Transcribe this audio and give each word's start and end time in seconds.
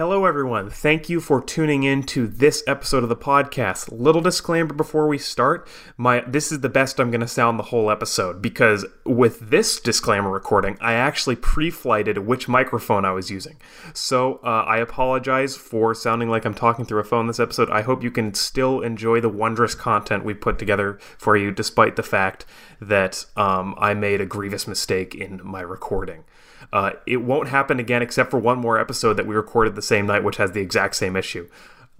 Hello, 0.00 0.24
everyone. 0.24 0.70
Thank 0.70 1.10
you 1.10 1.20
for 1.20 1.42
tuning 1.42 1.82
in 1.82 2.04
to 2.04 2.26
this 2.26 2.64
episode 2.66 3.02
of 3.02 3.10
the 3.10 3.16
podcast. 3.16 3.92
Little 3.92 4.22
disclaimer 4.22 4.72
before 4.72 5.06
we 5.06 5.18
start: 5.18 5.68
my 5.98 6.24
this 6.26 6.50
is 6.50 6.60
the 6.60 6.70
best 6.70 6.98
I'm 6.98 7.10
going 7.10 7.20
to 7.20 7.28
sound 7.28 7.58
the 7.58 7.64
whole 7.64 7.90
episode 7.90 8.40
because 8.40 8.86
with 9.04 9.50
this 9.50 9.78
disclaimer 9.78 10.30
recording, 10.30 10.78
I 10.80 10.94
actually 10.94 11.36
pre-flighted 11.36 12.16
which 12.16 12.48
microphone 12.48 13.04
I 13.04 13.10
was 13.10 13.30
using. 13.30 13.58
So 13.92 14.40
uh, 14.42 14.64
I 14.66 14.78
apologize 14.78 15.54
for 15.54 15.94
sounding 15.94 16.30
like 16.30 16.46
I'm 16.46 16.54
talking 16.54 16.86
through 16.86 17.00
a 17.00 17.04
phone 17.04 17.26
this 17.26 17.38
episode. 17.38 17.68
I 17.68 17.82
hope 17.82 18.02
you 18.02 18.10
can 18.10 18.32
still 18.32 18.80
enjoy 18.80 19.20
the 19.20 19.28
wondrous 19.28 19.74
content 19.74 20.24
we 20.24 20.32
put 20.32 20.58
together 20.58 20.98
for 21.18 21.36
you, 21.36 21.50
despite 21.50 21.96
the 21.96 22.02
fact 22.02 22.46
that 22.80 23.26
um, 23.36 23.74
I 23.76 23.92
made 23.92 24.22
a 24.22 24.26
grievous 24.26 24.66
mistake 24.66 25.14
in 25.14 25.42
my 25.44 25.60
recording. 25.60 26.24
Uh, 26.72 26.92
it 27.06 27.18
won't 27.18 27.48
happen 27.48 27.80
again 27.80 28.02
except 28.02 28.30
for 28.30 28.38
one 28.38 28.58
more 28.58 28.78
episode 28.78 29.14
that 29.14 29.26
we 29.26 29.34
recorded 29.34 29.74
the 29.74 29.82
same 29.82 30.06
night, 30.06 30.22
which 30.22 30.36
has 30.36 30.52
the 30.52 30.60
exact 30.60 30.94
same 30.94 31.16
issue. 31.16 31.48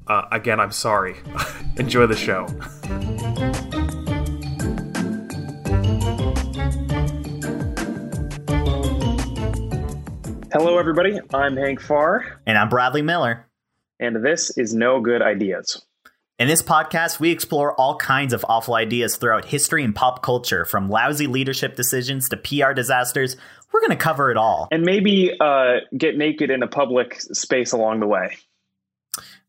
Uh, 0.06 0.22
again, 0.30 0.60
I'm 0.60 0.72
sorry. 0.72 1.16
Enjoy 1.76 2.06
the 2.06 2.16
show. 2.16 2.46
Hello, 10.52 10.78
everybody. 10.78 11.18
I'm 11.32 11.56
Hank 11.56 11.80
Farr. 11.80 12.40
And 12.46 12.58
I'm 12.58 12.68
Bradley 12.68 13.02
Miller. 13.02 13.46
And 13.98 14.24
this 14.24 14.56
is 14.56 14.74
No 14.74 15.00
Good 15.00 15.22
Ideas. 15.22 15.84
In 16.40 16.48
this 16.48 16.62
podcast, 16.62 17.20
we 17.20 17.30
explore 17.32 17.74
all 17.74 17.96
kinds 17.96 18.32
of 18.32 18.46
awful 18.48 18.74
ideas 18.74 19.16
throughout 19.16 19.44
history 19.44 19.84
and 19.84 19.94
pop 19.94 20.22
culture, 20.22 20.64
from 20.64 20.88
lousy 20.88 21.26
leadership 21.26 21.76
decisions 21.76 22.30
to 22.30 22.38
PR 22.38 22.72
disasters 22.72 23.36
we're 23.72 23.80
going 23.80 23.90
to 23.90 23.96
cover 23.96 24.30
it 24.30 24.36
all. 24.36 24.68
And 24.70 24.82
maybe 24.82 25.32
uh, 25.38 25.78
get 25.96 26.16
naked 26.16 26.50
in 26.50 26.62
a 26.62 26.68
public 26.68 27.20
space 27.20 27.72
along 27.72 28.00
the 28.00 28.06
way. 28.06 28.36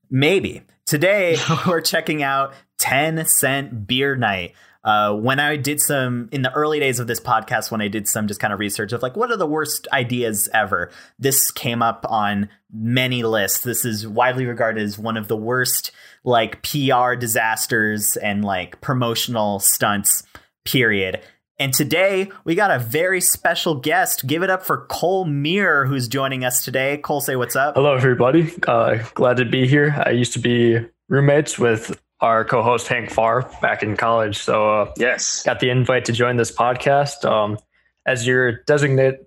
Maybe. 0.09 0.61
Today, 0.85 1.37
we're 1.67 1.81
checking 1.81 2.23
out 2.23 2.53
10 2.79 3.25
Cent 3.25 3.87
Beer 3.87 4.15
Night. 4.15 4.53
Uh, 4.83 5.13
when 5.13 5.39
I 5.39 5.57
did 5.57 5.79
some 5.79 6.27
in 6.31 6.41
the 6.41 6.51
early 6.53 6.79
days 6.79 6.99
of 6.99 7.05
this 7.05 7.19
podcast, 7.19 7.69
when 7.69 7.81
I 7.81 7.87
did 7.87 8.07
some 8.07 8.27
just 8.27 8.39
kind 8.39 8.51
of 8.51 8.59
research 8.59 8.93
of 8.93 9.03
like 9.03 9.15
what 9.15 9.29
are 9.29 9.37
the 9.37 9.45
worst 9.45 9.87
ideas 9.93 10.49
ever, 10.53 10.89
this 11.19 11.51
came 11.51 11.83
up 11.83 12.03
on 12.09 12.49
many 12.73 13.21
lists. 13.21 13.61
This 13.61 13.85
is 13.85 14.07
widely 14.07 14.47
regarded 14.47 14.81
as 14.81 14.97
one 14.97 15.17
of 15.17 15.27
the 15.27 15.37
worst 15.37 15.91
like 16.23 16.63
PR 16.63 17.13
disasters 17.13 18.17
and 18.17 18.43
like 18.43 18.81
promotional 18.81 19.59
stunts. 19.59 20.23
Period. 20.65 21.21
And 21.61 21.75
today 21.75 22.31
we 22.43 22.55
got 22.55 22.71
a 22.71 22.79
very 22.79 23.21
special 23.21 23.75
guest. 23.75 24.25
Give 24.25 24.41
it 24.41 24.49
up 24.49 24.63
for 24.63 24.87
Cole 24.87 25.25
Meir, 25.25 25.85
who's 25.85 26.07
joining 26.07 26.43
us 26.43 26.65
today. 26.65 26.97
Cole, 26.97 27.21
say 27.21 27.35
what's 27.35 27.55
up. 27.55 27.75
Hello, 27.75 27.93
everybody. 27.93 28.51
Uh, 28.67 29.03
glad 29.13 29.37
to 29.37 29.45
be 29.45 29.67
here. 29.67 29.93
I 30.03 30.09
used 30.09 30.33
to 30.33 30.39
be 30.39 30.79
roommates 31.07 31.59
with 31.59 32.01
our 32.19 32.43
co-host 32.45 32.87
Hank 32.87 33.11
Farr 33.11 33.47
back 33.61 33.83
in 33.83 33.95
college, 33.95 34.39
so 34.39 34.81
uh, 34.81 34.93
yes, 34.97 35.43
got 35.43 35.59
the 35.59 35.69
invite 35.69 36.05
to 36.05 36.13
join 36.13 36.35
this 36.35 36.51
podcast. 36.51 37.29
Um, 37.29 37.59
as 38.07 38.25
your 38.25 38.63
designate 38.63 39.19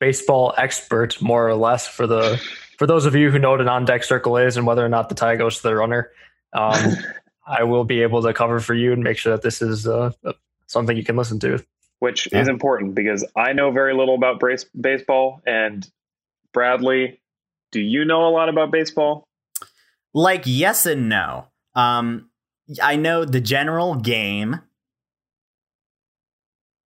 baseball 0.00 0.54
expert, 0.56 1.20
more 1.20 1.46
or 1.46 1.56
less, 1.56 1.86
for 1.86 2.06
the 2.06 2.40
for 2.78 2.86
those 2.86 3.04
of 3.04 3.14
you 3.14 3.30
who 3.30 3.38
know 3.38 3.50
what 3.50 3.60
an 3.60 3.68
on-deck 3.68 4.02
circle 4.02 4.38
is 4.38 4.56
and 4.56 4.66
whether 4.66 4.82
or 4.82 4.88
not 4.88 5.10
the 5.10 5.14
tie 5.14 5.36
goes 5.36 5.58
to 5.58 5.62
the 5.64 5.76
runner, 5.76 6.10
um, 6.54 6.96
I 7.46 7.64
will 7.64 7.84
be 7.84 8.00
able 8.00 8.22
to 8.22 8.32
cover 8.32 8.60
for 8.60 8.72
you 8.72 8.94
and 8.94 9.02
make 9.02 9.18
sure 9.18 9.32
that 9.32 9.42
this 9.42 9.60
is 9.60 9.86
uh, 9.86 10.12
something 10.66 10.96
you 10.96 11.04
can 11.04 11.16
listen 11.16 11.38
to. 11.40 11.64
Which 11.98 12.28
yeah. 12.30 12.40
is 12.42 12.48
important 12.48 12.94
because 12.94 13.24
I 13.34 13.52
know 13.52 13.70
very 13.70 13.94
little 13.94 14.14
about 14.14 14.38
brace- 14.38 14.66
baseball. 14.78 15.40
And 15.46 15.88
Bradley, 16.52 17.20
do 17.72 17.80
you 17.80 18.04
know 18.04 18.26
a 18.26 18.30
lot 18.30 18.48
about 18.48 18.70
baseball? 18.70 19.24
Like, 20.12 20.42
yes 20.44 20.86
and 20.86 21.08
no. 21.08 21.46
Um, 21.74 22.30
I 22.82 22.96
know 22.96 23.24
the 23.24 23.40
general 23.40 23.94
game, 23.94 24.60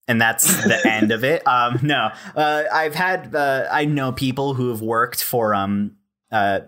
and 0.07 0.19
that's 0.19 0.63
the 0.63 0.81
end 0.91 1.11
of 1.11 1.23
it. 1.23 1.47
Um, 1.47 1.79
no, 1.81 2.11
uh, 2.35 2.63
I've 2.71 2.95
had 2.95 3.33
uh, 3.33 3.67
I 3.71 3.85
know 3.85 4.11
people 4.11 4.55
who 4.55 4.69
have 4.69 4.81
worked 4.81 5.23
for 5.23 5.53
um, 5.55 5.95
uh, 6.31 6.61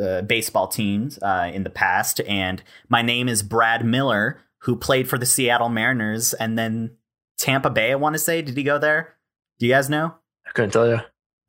uh 0.00 0.22
baseball 0.22 0.68
teams 0.68 1.18
uh, 1.20 1.50
in 1.52 1.64
the 1.64 1.70
past, 1.70 2.20
and 2.26 2.62
my 2.88 3.02
name 3.02 3.28
is 3.28 3.42
Brad 3.42 3.84
Miller, 3.84 4.40
who 4.64 4.76
played 4.76 5.08
for 5.08 5.18
the 5.18 5.26
Seattle 5.26 5.68
Mariners 5.68 6.32
and 6.34 6.58
then 6.58 6.96
Tampa 7.38 7.68
Bay. 7.68 7.92
I 7.92 7.96
want 7.96 8.14
to 8.14 8.18
say, 8.18 8.40
did 8.40 8.56
he 8.56 8.62
go 8.62 8.78
there? 8.78 9.16
Do 9.58 9.66
you 9.66 9.72
guys 9.72 9.90
know? 9.90 10.14
I 10.46 10.50
couldn't 10.52 10.70
tell 10.70 10.88
you. 10.88 11.00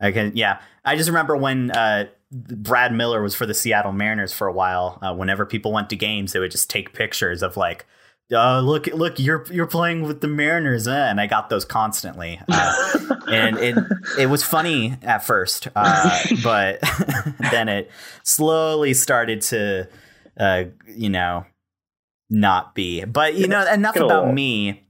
I 0.01 0.11
can. 0.11 0.33
Yeah, 0.35 0.59
I 0.83 0.97
just 0.97 1.09
remember 1.09 1.37
when 1.37 1.71
uh, 1.71 2.07
Brad 2.31 2.93
Miller 2.93 3.21
was 3.21 3.33
for 3.33 3.45
the 3.45 3.53
Seattle 3.53 3.93
Mariners 3.93 4.33
for 4.33 4.47
a 4.47 4.53
while. 4.53 4.99
Uh, 5.01 5.13
whenever 5.15 5.45
people 5.45 5.71
went 5.71 5.89
to 5.91 5.95
games, 5.95 6.33
they 6.33 6.39
would 6.39 6.51
just 6.51 6.69
take 6.69 6.93
pictures 6.93 7.41
of 7.41 7.55
like, 7.55 7.85
"Oh, 8.33 8.59
look, 8.59 8.87
look, 8.87 9.17
you're 9.17 9.45
you're 9.49 9.67
playing 9.67 10.01
with 10.03 10.19
the 10.19 10.27
Mariners," 10.27 10.85
eh? 10.85 11.09
and 11.09 11.21
I 11.21 11.27
got 11.27 11.49
those 11.49 11.63
constantly. 11.63 12.41
Uh, 12.49 12.99
and 13.31 13.57
it 13.57 13.77
it 14.19 14.25
was 14.25 14.43
funny 14.43 14.97
at 15.01 15.25
first, 15.25 15.69
uh, 15.73 16.19
but 16.43 16.81
then 17.51 17.69
it 17.69 17.89
slowly 18.23 18.93
started 18.93 19.41
to, 19.43 19.87
uh, 20.37 20.65
you 20.87 21.09
know, 21.09 21.45
not 22.29 22.75
be. 22.75 23.03
But 23.05 23.35
you 23.35 23.47
know, 23.47 23.65
enough 23.71 23.95
about 23.95 24.33
me. 24.33 24.81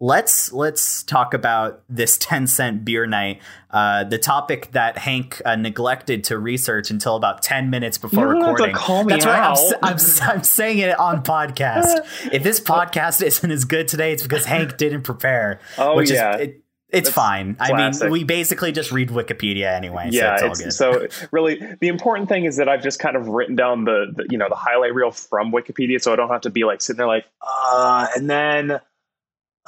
Let's 0.00 0.52
let's 0.52 1.02
talk 1.04 1.34
about 1.34 1.82
this 1.88 2.18
10 2.20 2.46
cent 2.46 2.84
beer 2.84 3.06
night. 3.06 3.40
Uh, 3.70 4.04
the 4.04 4.18
topic 4.18 4.72
that 4.72 4.98
Hank 4.98 5.40
uh, 5.44 5.56
neglected 5.56 6.24
to 6.24 6.38
research 6.38 6.90
until 6.90 7.16
about 7.16 7.42
10 7.42 7.70
minutes 7.70 7.96
before 7.96 8.28
recording. 8.28 8.74
That's 8.74 9.24
right. 9.24 9.76
I'm, 9.82 9.96
I'm, 9.96 9.98
I'm, 10.22 10.42
saying 10.42 10.78
it 10.78 10.98
on 10.98 11.22
podcast. 11.22 12.04
if 12.32 12.42
this 12.42 12.60
podcast 12.60 13.22
isn't 13.22 13.50
as 13.50 13.64
good 13.64 13.88
today, 13.88 14.12
it's 14.12 14.22
because 14.22 14.44
Hank 14.44 14.76
didn't 14.76 15.02
prepare. 15.02 15.60
Oh 15.78 15.96
which 15.96 16.10
yeah. 16.10 16.36
Is, 16.36 16.48
it, 16.48 16.63
it's 16.94 17.10
fine. 17.10 17.56
Classic. 17.56 18.02
I 18.02 18.06
mean, 18.06 18.12
we 18.12 18.24
basically 18.24 18.72
just 18.72 18.92
read 18.92 19.08
Wikipedia 19.10 19.74
anyway. 19.74 20.08
Yeah, 20.10 20.36
so, 20.36 20.46
it's 20.46 20.60
it's, 20.60 20.76
so 20.76 21.06
really, 21.30 21.60
the 21.80 21.88
important 21.88 22.28
thing 22.28 22.44
is 22.44 22.56
that 22.56 22.68
I've 22.68 22.82
just 22.82 22.98
kind 22.98 23.16
of 23.16 23.28
written 23.28 23.56
down 23.56 23.84
the, 23.84 24.12
the, 24.14 24.26
you 24.30 24.38
know 24.38 24.48
the 24.48 24.54
highlight 24.54 24.94
reel 24.94 25.10
from 25.10 25.52
Wikipedia, 25.52 26.00
so 26.00 26.12
I 26.12 26.16
don't 26.16 26.30
have 26.30 26.42
to 26.42 26.50
be 26.50 26.64
like 26.64 26.80
sitting 26.80 26.98
there 26.98 27.06
like, 27.06 27.24
uh, 27.42 28.06
and 28.16 28.30
then, 28.30 28.72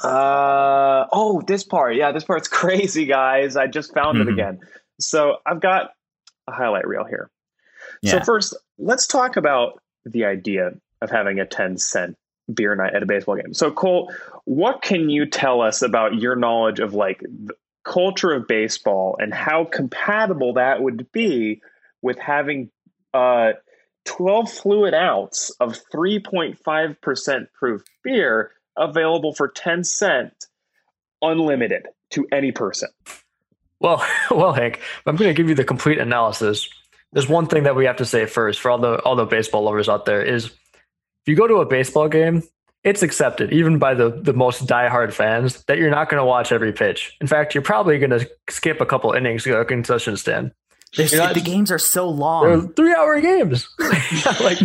uh, 0.03 1.05
oh, 1.11 1.43
this 1.45 1.63
part, 1.63 1.95
yeah, 1.95 2.11
this 2.11 2.23
part's 2.23 2.47
crazy, 2.49 3.05
guys. 3.05 3.55
I 3.55 3.67
just 3.67 3.93
found 3.93 4.17
mm-hmm. 4.17 4.29
it 4.29 4.33
again. 4.33 4.59
So 4.99 5.37
I've 5.45 5.61
got 5.61 5.91
a 6.47 6.51
highlight 6.51 6.87
reel 6.87 7.05
here. 7.05 7.29
Yeah. 8.01 8.13
So 8.13 8.19
first, 8.21 8.55
let's 8.77 9.07
talk 9.07 9.37
about 9.37 9.81
the 10.05 10.25
idea 10.25 10.71
of 11.01 11.11
having 11.11 11.39
a 11.39 11.45
ten 11.45 11.77
cent 11.77 12.17
beer 12.53 12.75
night 12.75 12.95
at 12.95 13.03
a 13.03 13.05
baseball 13.05 13.35
game. 13.35 13.53
So 13.53 13.71
Cole, 13.71 14.11
what 14.45 14.81
can 14.81 15.09
you 15.09 15.25
tell 15.25 15.61
us 15.61 15.81
about 15.81 16.15
your 16.15 16.35
knowledge 16.35 16.79
of 16.79 16.93
like 16.93 17.19
the 17.19 17.55
culture 17.83 18.33
of 18.33 18.47
baseball 18.47 19.17
and 19.19 19.33
how 19.33 19.65
compatible 19.65 20.53
that 20.53 20.81
would 20.81 21.11
be 21.11 21.61
with 22.01 22.17
having 22.19 22.69
uh, 23.13 23.53
12 24.05 24.51
fluid 24.51 24.93
ounce 24.93 25.49
of 25.59 25.79
3.5% 25.93 27.47
proof 27.53 27.83
beer 28.03 28.51
available 28.77 29.33
for 29.33 29.47
10 29.47 29.83
cents 29.83 30.47
unlimited 31.21 31.87
to 32.11 32.27
any 32.31 32.51
person? 32.51 32.89
Well, 33.79 34.05
well, 34.31 34.53
Hank, 34.53 34.81
I'm 35.05 35.15
going 35.15 35.29
to 35.29 35.33
give 35.33 35.49
you 35.49 35.55
the 35.55 35.63
complete 35.63 35.99
analysis. 35.99 36.69
There's 37.13 37.29
one 37.29 37.47
thing 37.47 37.63
that 37.63 37.75
we 37.75 37.85
have 37.85 37.97
to 37.97 38.05
say 38.05 38.25
first 38.25 38.59
for 38.59 38.69
all 38.69 38.77
the 38.79 38.99
all 38.99 39.15
the 39.15 39.25
baseball 39.25 39.63
lovers 39.63 39.87
out 39.87 40.05
there 40.05 40.21
is 40.21 40.53
if 41.27 41.31
you 41.31 41.35
go 41.35 41.45
to 41.45 41.55
a 41.55 41.65
baseball 41.65 42.07
game, 42.07 42.41
it's 42.85 43.03
accepted 43.03 43.51
even 43.51 43.79
by 43.79 43.93
the 43.93 44.09
the 44.09 44.31
most 44.31 44.65
diehard 44.65 45.11
fans 45.11 45.61
that 45.65 45.77
you're 45.77 45.89
not 45.89 46.07
going 46.07 46.21
to 46.21 46.25
watch 46.25 46.53
every 46.53 46.71
pitch. 46.71 47.17
In 47.19 47.27
fact, 47.27 47.53
you're 47.53 47.61
probably 47.61 47.99
going 47.99 48.11
to 48.11 48.29
skip 48.49 48.79
a 48.79 48.85
couple 48.85 49.11
innings 49.11 49.43
to 49.43 49.49
go 49.49 49.55
to 49.55 49.61
a 49.61 49.65
concession 49.65 50.15
stand. 50.15 50.53
Not, 50.97 51.33
the 51.33 51.41
games 51.41 51.69
are 51.69 51.79
so 51.79 52.07
long. 52.07 52.45
They're 52.45 52.61
three 52.69 52.93
hour 52.93 53.19
games. 53.19 53.67
like 54.39 54.61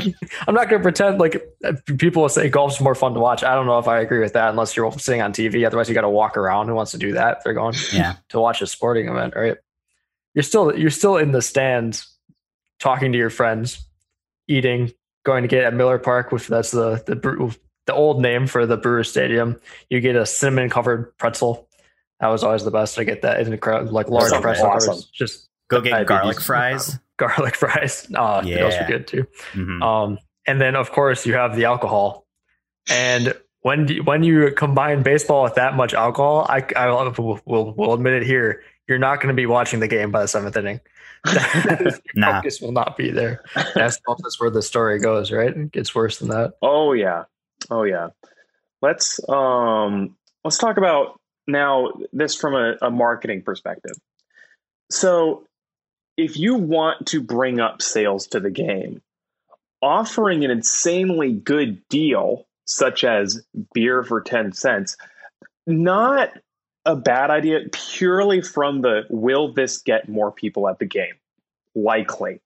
I'm 0.47 0.55
not 0.55 0.71
going 0.71 0.81
to 0.81 0.83
pretend 0.85 1.19
like 1.19 1.43
uh, 1.65 1.73
people 1.99 2.23
will 2.23 2.29
say 2.29 2.49
golf's 2.49 2.81
more 2.81 2.95
fun 2.95 3.13
to 3.15 3.21
watch. 3.21 3.43
I 3.43 3.57
don't 3.57 3.67
know 3.67 3.81
if 3.81 3.89
I 3.89 3.99
agree 3.99 4.21
with 4.21 4.35
that 4.35 4.51
unless 4.51 4.77
you're 4.77 4.93
sitting 4.93 5.21
on 5.21 5.33
TV. 5.33 5.67
Otherwise, 5.67 5.89
you 5.89 5.97
got 5.97 6.03
to 6.03 6.09
walk 6.09 6.37
around. 6.37 6.69
Who 6.69 6.77
wants 6.77 6.93
to 6.93 6.99
do 6.99 7.15
that? 7.15 7.43
they're 7.43 7.55
going 7.55 7.75
yeah. 7.93 8.15
to 8.29 8.39
watch 8.39 8.63
a 8.63 8.69
sporting 8.69 9.09
event, 9.09 9.35
right? 9.35 9.57
You're 10.35 10.45
still 10.45 10.79
you're 10.79 10.91
still 10.91 11.17
in 11.17 11.33
the 11.33 11.43
stands, 11.43 12.07
talking 12.79 13.11
to 13.11 13.19
your 13.19 13.31
friends, 13.31 13.85
eating, 14.47 14.93
going 15.25 15.43
to 15.43 15.49
get 15.49 15.65
at 15.65 15.75
Miller 15.75 15.99
Park, 15.99 16.33
which 16.33 16.49
that's 16.49 16.71
the 16.71 17.03
the 17.07 17.57
the 17.87 17.95
old 17.95 18.21
name 18.21 18.47
for 18.47 18.67
the 18.67 18.77
Brewer 18.77 19.05
Stadium. 19.05 19.61
You 19.91 20.01
get 20.01 20.17
a 20.17 20.27
cinnamon 20.27 20.71
covered 20.71 21.17
pretzel. 21.19 21.69
That 22.21 22.29
was 22.29 22.45
always 22.45 22.65
the 22.65 22.71
best. 22.71 22.99
I 22.99 23.05
get 23.05 23.23
that 23.23 23.41
in 23.41 23.51
the 23.51 23.89
like 23.91 24.09
large 24.09 24.33
pretzel. 24.41 24.67
Awesome. 24.67 25.03
Just 25.13 25.49
go 25.69 25.81
get 25.81 26.07
garlic 26.07 26.41
fries. 26.43 26.99
Garlic 27.17 27.57
fries. 27.57 28.07
Oh, 28.17 28.43
yeah. 28.43 28.59
those 28.59 28.75
are 28.75 28.87
good 28.87 29.07
too. 29.07 29.27
Mm-hmm. 29.53 29.83
Um, 29.83 30.19
and 30.47 30.61
then 30.61 30.77
of 30.77 30.93
course 30.93 31.27
you 31.27 31.35
have 31.35 31.57
the 31.57 31.65
alcohol. 31.65 32.27
And 32.89 33.35
when 33.63 33.87
do, 33.87 34.03
when 34.03 34.23
you 34.23 34.53
combine 34.53 35.03
baseball 35.03 35.45
with 35.45 35.55
that 35.55 35.75
much 35.75 35.95
alcohol, 35.95 36.47
I, 36.49 36.65
I 36.77 36.87
will, 36.89 37.41
will, 37.45 37.75
will 37.75 37.95
admit 37.95 38.15
it 38.15 38.25
here. 38.25 38.63
you're 38.89 38.99
not 38.99 39.17
going 39.17 39.29
to 39.29 39.35
be 39.35 39.47
watching 39.47 39.81
the 39.81 39.89
game 39.89 40.11
by 40.11 40.23
the 40.23 40.29
seventh 40.29 40.57
inning. 40.57 40.81
Your 41.27 41.93
Nah. 42.15 42.41
focus 42.41 42.61
will 42.61 42.73
not 42.73 42.97
be 42.97 43.11
there. 43.11 43.43
That's 43.75 43.99
that's 44.07 44.41
where 44.41 44.51
the 44.51 44.63
story 44.63 44.99
goes, 44.99 45.31
right? 45.31 45.57
It 45.57 45.73
gets 45.73 45.95
worse 45.95 46.19
than 46.19 46.29
that. 46.29 46.55
Oh 46.63 46.93
yeah. 46.93 47.25
Oh 47.71 47.85
yeah. 47.85 48.09
Let's 48.81 49.21
um 49.29 50.17
let's 50.45 50.59
talk 50.59 50.77
about 50.79 51.21
now 51.47 51.93
this 52.13 52.35
from 52.35 52.55
a, 52.55 52.77
a 52.83 52.91
marketing 52.91 53.43
perspective. 53.43 53.95
So 54.91 55.47
if 56.17 56.37
you 56.37 56.57
want 56.57 57.07
to 57.09 57.21
bring 57.23 57.61
up 57.61 57.81
sales 57.83 58.27
to 58.29 58.41
the 58.41 58.51
game, 58.51 59.01
offering 59.81 60.45
an 60.45 60.51
insanely 60.51 61.33
good 61.33 61.87
deal 61.89 62.47
such 62.67 63.05
as 63.05 63.43
beer 63.75 64.03
for 64.03 64.21
10 64.21 64.53
cents, 64.53 64.97
not 65.67 66.31
a 66.85 66.97
bad 66.97 67.31
idea 67.31 67.61
purely 67.73 68.43
from 68.43 68.83
the 68.83 69.03
will 69.09 69.53
this 69.53 69.79
get 69.79 70.09
more 70.09 70.33
people 70.33 70.69
at 70.69 70.79
the 70.79 70.87
game? 70.87 71.15
Likely. 71.75 72.41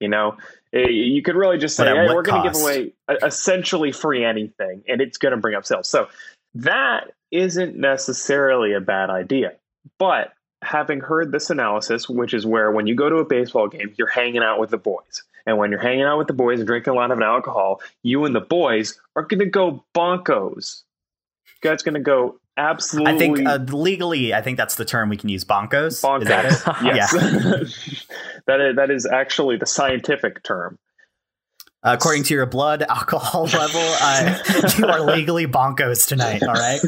You 0.00 0.08
know, 0.08 0.36
Eh, 0.72 0.88
you 0.88 1.22
could 1.22 1.36
really 1.36 1.58
just 1.58 1.76
say, 1.76 1.84
hey, 1.84 2.08
we're 2.08 2.22
going 2.22 2.42
to 2.42 2.50
give 2.50 2.60
away 2.60 2.92
essentially 3.22 3.92
free 3.92 4.24
anything, 4.24 4.82
and 4.88 5.00
it's 5.00 5.18
going 5.18 5.32
to 5.32 5.36
bring 5.36 5.54
up 5.54 5.66
sales. 5.66 5.88
So 5.88 6.08
that 6.54 7.12
isn't 7.30 7.76
necessarily 7.76 8.72
a 8.72 8.80
bad 8.80 9.10
idea. 9.10 9.52
But 9.98 10.32
having 10.62 11.00
heard 11.00 11.30
this 11.30 11.50
analysis, 11.50 12.08
which 12.08 12.32
is 12.32 12.46
where 12.46 12.70
when 12.70 12.86
you 12.86 12.94
go 12.94 13.10
to 13.10 13.16
a 13.16 13.24
baseball 13.24 13.68
game, 13.68 13.92
you're 13.98 14.08
hanging 14.08 14.42
out 14.42 14.58
with 14.58 14.70
the 14.70 14.78
boys. 14.78 15.22
And 15.44 15.58
when 15.58 15.70
you're 15.70 15.80
hanging 15.80 16.04
out 16.04 16.18
with 16.18 16.28
the 16.28 16.34
boys 16.34 16.60
and 16.60 16.66
drinking 16.66 16.92
a 16.92 16.96
lot 16.96 17.10
of 17.10 17.20
alcohol, 17.20 17.82
you 18.02 18.24
and 18.24 18.34
the 18.34 18.40
boys 18.40 18.98
are 19.16 19.24
going 19.24 19.40
to 19.40 19.46
go 19.46 19.84
bonkos. 19.94 20.84
You 21.46 21.68
guys 21.68 21.82
going 21.82 21.94
to 21.94 22.00
go 22.00 22.38
absolutely 22.56 23.12
I 23.12 23.18
think 23.18 23.46
uh, 23.46 23.58
legally, 23.74 24.34
I 24.34 24.42
think 24.42 24.56
that's 24.56 24.74
the 24.76 24.84
term 24.84 25.08
we 25.08 25.16
can 25.16 25.28
use. 25.28 25.44
Bonkos. 25.44 26.02
bonkos. 26.02 26.22
Is 26.22 26.28
that 26.28 26.44
it? 26.44 26.82
Yes. 26.96 27.12
that, 28.46 28.60
is, 28.60 28.76
that 28.76 28.90
is 28.90 29.06
actually 29.06 29.56
the 29.56 29.66
scientific 29.66 30.42
term. 30.42 30.78
Uh, 31.84 31.96
according 31.98 32.22
to 32.24 32.34
your 32.34 32.46
blood 32.46 32.82
alcohol 32.88 33.44
level, 33.44 33.80
uh, 34.00 34.38
you 34.78 34.86
are 34.86 35.00
legally 35.00 35.46
bonkos 35.46 36.06
tonight. 36.06 36.42
All 36.42 36.54
right. 36.54 36.80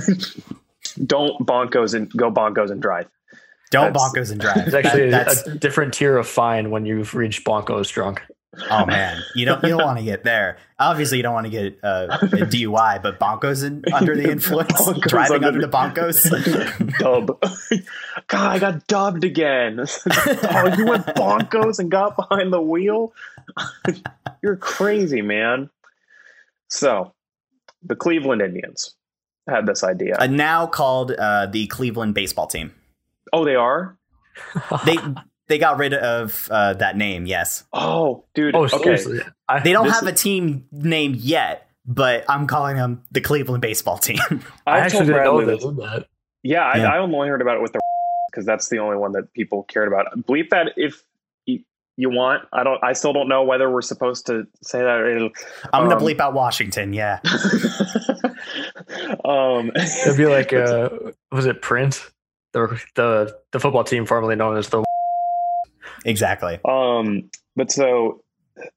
Don't 1.04 1.44
bonkos 1.46 1.94
and 1.94 2.10
go 2.12 2.30
bonkos 2.30 2.70
and 2.70 2.80
drive. 2.80 3.08
Don't 3.70 3.92
That's- 3.92 4.12
bonkos 4.14 4.30
and 4.30 4.40
drive. 4.40 4.58
It's 4.68 4.74
actually 4.74 5.10
That- 5.10 5.26
that's 5.26 5.46
a 5.48 5.54
different 5.56 5.94
tier 5.94 6.16
of 6.16 6.28
fine 6.28 6.70
when 6.70 6.86
you've 6.86 7.14
reached 7.14 7.44
Bonkos 7.44 7.90
drunk. 7.92 8.22
Oh 8.70 8.86
man, 8.86 9.20
you 9.34 9.44
don't 9.46 9.62
you 9.62 9.70
don't 9.70 9.82
want 9.84 9.98
to 9.98 10.04
get 10.04 10.24
there. 10.24 10.58
Obviously, 10.78 11.16
you 11.18 11.22
don't 11.22 11.34
want 11.34 11.46
to 11.46 11.50
get 11.50 11.78
uh, 11.82 12.18
a 12.22 12.26
DUI, 12.26 13.02
but 13.02 13.18
bonkos 13.20 13.64
in, 13.64 13.84
under 13.92 14.14
the 14.16 14.30
influence, 14.30 14.72
Bonkos 14.80 15.00
driving 15.02 15.44
under 15.44 15.48
under 15.48 15.60
the- 15.60 15.68
bonkos. 15.68 16.98
Dub. 16.98 17.40
God, 18.28 18.50
I 18.50 18.58
got 18.58 18.86
dubbed 18.86 19.24
again. 19.24 19.78
oh, 19.80 20.74
you 20.76 20.86
went 20.86 21.06
bonkos 21.06 21.78
and 21.78 21.90
got 21.90 22.16
behind 22.16 22.52
the 22.52 22.60
wheel? 22.60 23.12
You're 24.42 24.56
crazy, 24.56 25.22
man. 25.22 25.70
So, 26.68 27.12
the 27.82 27.94
Cleveland 27.96 28.42
Indians 28.42 28.94
had 29.48 29.66
this 29.66 29.84
idea. 29.84 30.16
uh, 30.18 30.26
now 30.26 30.66
called 30.66 31.12
uh, 31.12 31.46
the 31.46 31.66
Cleveland 31.68 32.14
baseball 32.14 32.46
team. 32.46 32.72
oh, 33.32 33.44
they 33.44 33.54
are? 33.54 33.96
They 34.84 34.96
they 35.48 35.58
got 35.58 35.78
rid 35.78 35.94
of 35.94 36.48
uh, 36.50 36.74
that 36.74 36.96
name. 36.96 37.26
Yes, 37.26 37.64
Oh, 37.72 38.24
dude. 38.34 38.54
Oh, 38.54 38.64
okay. 38.64 38.78
seriously? 38.78 39.20
I, 39.48 39.60
they 39.60 39.72
don't 39.72 39.86
This 39.86 39.94
have 40.00 40.06
a 40.06 40.12
team 40.12 40.66
name 40.72 41.14
yet, 41.18 41.68
but 41.86 42.24
I'm 42.28 42.46
calling 42.46 42.76
them 42.76 43.02
the 43.10 43.20
Cleveland 43.20 43.62
baseball 43.62 43.98
team. 43.98 44.18
I 44.66 44.78
I've 44.78 44.82
actually 44.84 45.06
didn't 45.06 45.24
know 45.24 45.44
this. 45.44 45.64
that. 45.64 46.06
Yeah, 46.42 46.60
I, 46.62 46.76
Yeah. 46.78 46.92
I 46.92 46.98
only 46.98 47.28
heard 47.28 47.42
about 47.42 47.56
it 47.56 47.62
with 47.62 47.72
the 47.72 47.80
because 48.30 48.46
that's 48.46 48.68
the 48.68 48.78
only 48.78 48.96
one 48.96 49.12
that 49.12 49.32
people 49.34 49.64
cared 49.64 49.88
about. 49.88 50.06
Bleep 50.26 50.50
that 50.50 50.72
if 50.76 51.02
you, 51.46 51.60
you 51.96 52.10
want. 52.10 52.44
I 52.52 52.64
don't. 52.64 52.82
I 52.82 52.92
still 52.94 53.12
don't 53.12 53.28
know 53.28 53.44
whether 53.44 53.70
we're 53.70 53.82
supposed 53.82 54.26
to 54.26 54.46
say 54.62 54.78
that. 54.80 55.00
Or, 55.00 55.30
I'm 55.72 55.84
gonna 55.88 55.96
Um, 55.96 56.02
bleep 56.02 56.20
out 56.20 56.34
Washington. 56.34 56.92
Yeah, 56.92 57.20
um, 59.24 59.70
It'd 59.74 60.16
be 60.16 60.26
like, 60.26 60.52
uh, 60.52 60.88
was 61.32 61.46
it 61.46 61.62
Prince? 61.62 62.10
The, 62.52 62.80
the 62.94 63.36
the 63.52 63.60
football 63.60 63.84
team 63.84 64.06
formerly 64.06 64.36
known 64.36 64.56
as 64.56 64.68
the 64.68 64.84
exactly. 66.04 66.58
Um, 66.64 67.30
but 67.56 67.70
so 67.72 68.22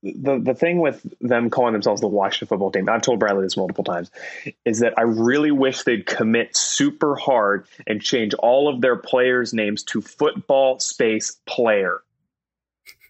the 0.01 0.39
the 0.39 0.55
thing 0.55 0.79
with 0.79 1.05
them 1.21 1.49
calling 1.49 1.73
themselves 1.73 2.01
the 2.01 2.07
Washington 2.07 2.47
football 2.47 2.71
team, 2.71 2.89
I've 2.89 3.01
told 3.01 3.19
Bradley 3.19 3.43
this 3.43 3.57
multiple 3.57 3.83
times, 3.83 4.09
is 4.65 4.79
that 4.79 4.97
I 4.97 5.03
really 5.03 5.51
wish 5.51 5.83
they'd 5.83 6.05
commit 6.05 6.55
super 6.57 7.15
hard 7.15 7.67
and 7.85 8.01
change 8.01 8.33
all 8.35 8.67
of 8.73 8.81
their 8.81 8.95
players' 8.95 9.53
names 9.53 9.83
to 9.83 10.01
football 10.01 10.79
space 10.79 11.37
player. 11.45 12.01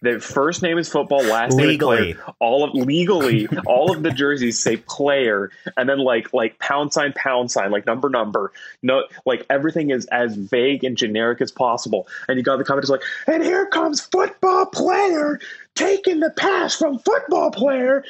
Their 0.00 0.20
first 0.20 0.62
name 0.62 0.78
is 0.78 0.88
football, 0.88 1.22
last 1.24 1.56
name 1.56 1.66
is 1.66 1.72
Legally, 1.72 2.14
player. 2.14 2.34
All 2.38 2.64
of 2.64 2.74
legally, 2.74 3.48
all 3.66 3.94
of 3.94 4.02
the 4.02 4.10
jerseys 4.10 4.58
say 4.58 4.76
player, 4.76 5.50
and 5.76 5.88
then 5.88 5.98
like 5.98 6.32
like 6.32 6.58
pound 6.58 6.92
sign, 6.92 7.12
pound 7.14 7.50
sign, 7.50 7.70
like 7.70 7.86
number 7.86 8.08
number. 8.08 8.52
No, 8.82 9.04
like 9.26 9.44
everything 9.50 9.90
is 9.90 10.06
as 10.06 10.36
vague 10.36 10.84
and 10.84 10.96
generic 10.96 11.40
as 11.40 11.50
possible. 11.50 12.06
And 12.28 12.36
you 12.38 12.44
got 12.44 12.58
the 12.58 12.64
commenters 12.64 12.88
like, 12.88 13.02
and 13.26 13.42
here 13.42 13.66
comes 13.66 14.00
football 14.00 14.66
player 14.66 15.40
taking 15.74 16.20
the 16.20 16.30
pass 16.30 16.76
from 16.76 16.98
football 16.98 17.50
player, 17.50 18.04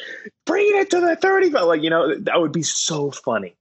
bringing 0.47 0.77
it 0.77 0.91
to 0.91 1.01
the 1.01 1.17
thirty. 1.17 1.51
But 1.51 1.67
like 1.67 1.83
you 1.83 1.91
know, 1.91 2.19
that 2.19 2.41
would 2.41 2.53
be 2.53 2.63
so 2.63 3.11
funny. 3.11 3.55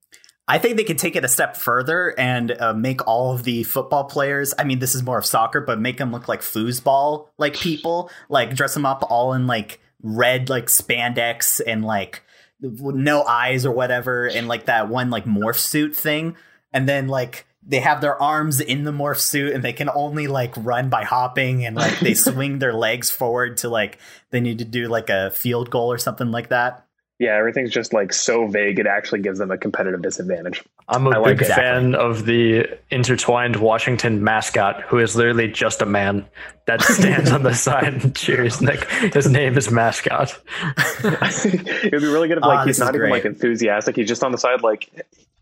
I 0.50 0.60
think 0.60 0.78
they 0.78 0.86
could 0.86 0.98
take 0.98 1.18
it 1.18 1.26
a 1.26 1.28
step 1.28 1.58
further 1.58 2.18
and 2.18 2.52
uh, 2.52 2.74
make 2.74 3.06
all 3.06 3.34
of 3.34 3.44
the 3.44 3.64
football 3.64 4.06
players. 4.06 4.54
I 4.58 4.64
mean, 4.64 4.80
this 4.80 4.96
is 4.96 5.04
more 5.04 5.18
of 5.18 5.26
soccer, 5.26 5.60
but 5.60 5.80
make 5.80 5.98
them 5.98 6.12
look 6.12 6.30
like 6.30 6.40
foosball 6.40 7.28
like 7.38 7.56
people. 7.56 8.10
Like 8.30 8.56
dress 8.56 8.74
them 8.74 8.86
up 8.86 9.04
all 9.10 9.34
in 9.34 9.46
like 9.46 9.82
red 10.02 10.50
like 10.50 10.68
spandex 10.68 11.60
and 11.66 11.84
like 11.84 12.24
no 12.62 13.24
eyes 13.24 13.66
or 13.66 13.72
whatever, 13.72 14.26
and 14.26 14.48
like 14.48 14.66
that 14.66 14.88
one 14.88 15.10
like 15.10 15.26
morph 15.26 15.58
suit 15.58 15.96
thing, 15.96 16.36
and 16.72 16.88
then 16.88 17.08
like. 17.08 17.46
They 17.70 17.82
have 17.82 18.00
their 18.00 18.16
arms 18.22 18.62
in 18.62 18.86
the 18.86 18.94
morph 18.94 19.20
suit 19.20 19.52
and 19.52 19.62
they 19.62 19.74
can 19.74 19.90
only 19.94 20.28
like 20.28 20.54
run 20.56 20.88
by 20.88 21.04
hopping 21.04 21.66
and 21.66 21.76
like 21.76 22.00
they 22.00 22.14
swing 22.14 22.60
their 22.60 22.72
legs 22.72 23.10
forward 23.10 23.58
to 23.58 23.68
like 23.68 24.00
they 24.30 24.40
need 24.40 24.60
to 24.60 24.64
do 24.64 24.88
like 24.88 25.10
a 25.10 25.32
field 25.32 25.70
goal 25.70 25.92
or 25.92 25.98
something 25.98 26.32
like 26.32 26.48
that. 26.48 26.87
Yeah, 27.20 27.36
everything's 27.36 27.72
just 27.72 27.94
like 27.94 28.14
so 28.14 28.46
vague. 28.46 28.78
It 28.78 28.86
actually 28.86 29.22
gives 29.22 29.40
them 29.40 29.50
a 29.50 29.58
competitive 29.58 30.04
disadvantage. 30.04 30.64
I'm 30.88 31.08
a 31.08 31.12
I 31.12 31.18
like 31.18 31.38
big 31.40 31.48
it. 31.48 31.54
fan 31.54 31.96
of 31.96 32.26
the 32.28 32.68
intertwined 32.92 33.56
Washington 33.56 34.24
mascot, 34.24 34.84
who 34.84 35.00
is 35.00 35.16
literally 35.16 35.48
just 35.48 35.82
a 35.82 35.88
man 35.88 36.28
that 36.68 36.82
stands 36.84 37.32
on 37.32 37.42
the 37.42 37.54
side 37.56 37.96
and 38.04 38.16
cheers. 38.16 38.62
Nick, 38.62 38.84
his 39.16 39.28
name 39.28 39.58
is 39.58 39.72
mascot. 39.72 40.38
it 41.04 41.92
would 41.92 42.02
be 42.02 42.08
really 42.08 42.28
good 42.28 42.38
if 42.38 42.44
like 42.44 42.60
Ah, 42.60 42.66
he's 42.66 42.78
not 42.78 42.90
even 42.90 43.00
great. 43.00 43.12
like 43.12 43.26
enthusiastic. 43.26 43.96
He's 43.96 44.08
just 44.08 44.24
on 44.24 44.32
the 44.32 44.38
side, 44.38 44.62
like, 44.62 44.88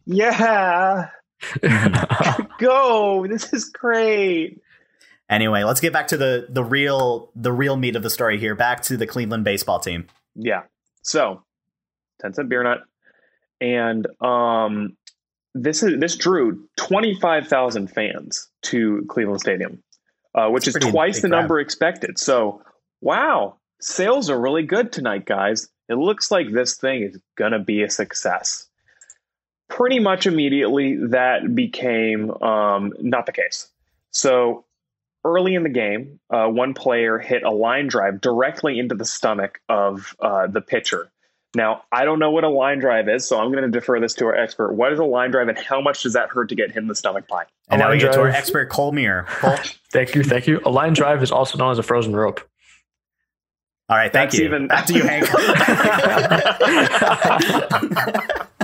yeah, 0.06 1.10
go. 2.60 3.28
This 3.28 3.52
is 3.54 3.66
great. 3.66 4.62
Anyway, 5.30 5.64
let's 5.64 5.82
get 5.82 5.92
back 5.92 6.08
to 6.08 6.18
the 6.18 6.48
the 6.50 6.64
real 6.64 7.32
the 7.36 7.52
real 7.52 7.76
meat 7.76 7.96
of 7.96 8.04
the 8.04 8.10
story 8.10 8.40
here. 8.40 8.56
Back 8.56 8.82
to 8.84 8.98
the 8.98 9.08
Cleveland 9.08 9.44
baseball 9.44 9.80
team. 9.80 10.08
Yeah. 10.36 10.64
So, 11.02 11.44
ten 12.22 12.34
cent 12.34 12.50
beer 12.50 12.64
nut, 12.64 12.80
and 13.62 14.08
um, 14.22 14.98
this 15.54 15.84
is 15.84 16.00
this 16.00 16.16
drew 16.16 16.68
twenty 16.78 17.18
five 17.20 17.48
thousand 17.48 17.88
fans 17.88 18.50
to 18.64 19.06
Cleveland 19.10 19.42
Stadium, 19.42 19.84
uh, 20.34 20.50
which 20.50 20.68
is 20.68 20.76
twice 20.76 21.22
the 21.22 21.30
crowd. 21.30 21.40
number 21.40 21.60
expected. 21.60 22.20
So, 22.20 22.62
wow, 23.02 23.58
sales 23.82 24.30
are 24.30 24.40
really 24.40 24.64
good 24.64 24.92
tonight, 24.92 25.26
guys. 25.26 25.70
It 25.88 25.96
looks 25.96 26.32
like 26.32 26.52
this 26.52 26.78
thing 26.78 27.04
is 27.04 27.20
gonna 27.38 27.60
be 27.60 27.84
a 27.84 27.90
success. 27.90 28.68
Pretty 29.68 30.00
much 30.00 30.28
immediately, 30.28 30.98
that 31.08 31.56
became 31.56 32.32
um, 32.32 32.94
not 33.00 33.26
the 33.26 33.32
case. 33.32 33.68
So 34.12 34.66
early 35.26 35.56
in 35.56 35.64
the 35.64 35.70
game, 35.70 36.20
uh, 36.30 36.48
one 36.48 36.74
player 36.74 37.18
hit 37.18 37.44
a 37.44 37.50
line 37.50 37.88
drive 37.88 38.22
directly 38.22 38.80
into 38.80 38.96
the 38.96 39.06
stomach 39.06 39.60
of 39.68 40.16
uh, 40.20 40.48
the 40.48 40.62
pitcher. 40.62 41.12
Now, 41.56 41.84
I 41.92 42.06
don't 42.06 42.20
know 42.20 42.32
what 42.32 42.44
a 42.44 42.50
line 42.50 42.80
drive 42.80 43.08
is, 43.10 43.28
so 43.28 43.40
I'm 43.40 43.52
going 43.52 43.64
to 43.64 43.70
defer 43.72 44.00
this 44.00 44.14
to 44.16 44.26
our 44.26 44.36
expert. 44.36 44.74
What 44.74 44.92
is 44.94 45.00
a 45.00 45.04
line 45.06 45.32
drive, 45.32 45.48
and 45.48 45.58
how 45.58 45.82
much 45.82 46.04
does 46.04 46.14
that 46.14 46.30
hurt 46.30 46.50
to 46.50 46.56
get 46.56 46.70
hit 46.72 46.78
in 46.84 46.88
the 46.88 46.96
stomach 46.96 47.28
by? 47.28 47.46
And 47.70 47.82
A 47.82 47.84
now 47.86 47.90
we 47.90 47.96
line 47.96 48.00
get 48.02 48.14
to 48.14 48.20
our 48.22 48.28
expert 48.30 48.70
Cole 48.70 48.92
Muir. 48.92 49.26
Cole? 49.30 49.56
thank 49.92 50.14
you, 50.16 50.24
thank 50.24 50.48
you. 50.48 50.60
A 50.66 50.70
line 50.70 50.94
drive 50.94 51.24
is 51.24 51.32
also 51.32 51.58
known 51.58 51.72
as 51.72 51.80
a 51.80 51.84
frozen 51.84 52.16
rope. 52.16 52.42
All 53.88 53.96
right, 53.98 54.12
thank 54.12 54.32
That's 54.32 54.40
you. 54.40 54.46
even- 54.46 54.68
Back 54.68 54.86
to 54.88 54.94
you, 54.94 55.04
Hank. 55.04 55.28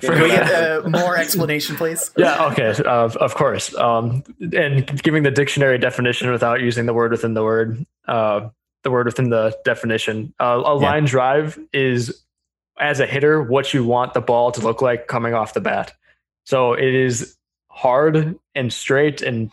Can 0.00 0.22
we 0.22 0.28
get 0.28 0.50
uh, 0.50 0.88
more 0.88 1.16
explanation, 1.16 1.76
please? 1.76 2.10
Yeah, 2.18 2.46
okay, 2.52 2.70
uh, 2.84 3.08
of 3.20 3.34
course. 3.34 3.74
Um, 3.74 4.24
and 4.52 5.02
giving 5.02 5.22
the 5.22 5.30
dictionary 5.30 5.78
definition 5.78 6.30
without 6.30 6.60
using 6.60 6.86
the 6.86 6.94
word 6.94 7.10
within 7.10 7.34
the 7.34 7.42
word, 7.44 7.84
uh, 8.06 8.48
the 8.82 8.90
word 8.90 9.06
within 9.06 9.30
the 9.30 9.56
definition. 9.64 10.32
Uh, 10.40 10.62
a 10.64 10.80
Yeah. 10.80 10.90
line 10.90 11.04
drive 11.04 11.58
is, 11.72 12.22
as 12.78 13.00
a 13.00 13.06
hitter, 13.06 13.42
what 13.42 13.72
you 13.74 13.84
want 13.84 14.14
the 14.14 14.20
ball 14.20 14.52
to 14.52 14.60
look 14.60 14.80
like 14.82 15.06
coming 15.08 15.34
off 15.34 15.54
the 15.54 15.60
bat. 15.60 15.92
So 16.44 16.72
it 16.74 16.94
is 16.94 17.36
hard 17.70 18.36
and 18.54 18.72
straight 18.72 19.22
and 19.22 19.50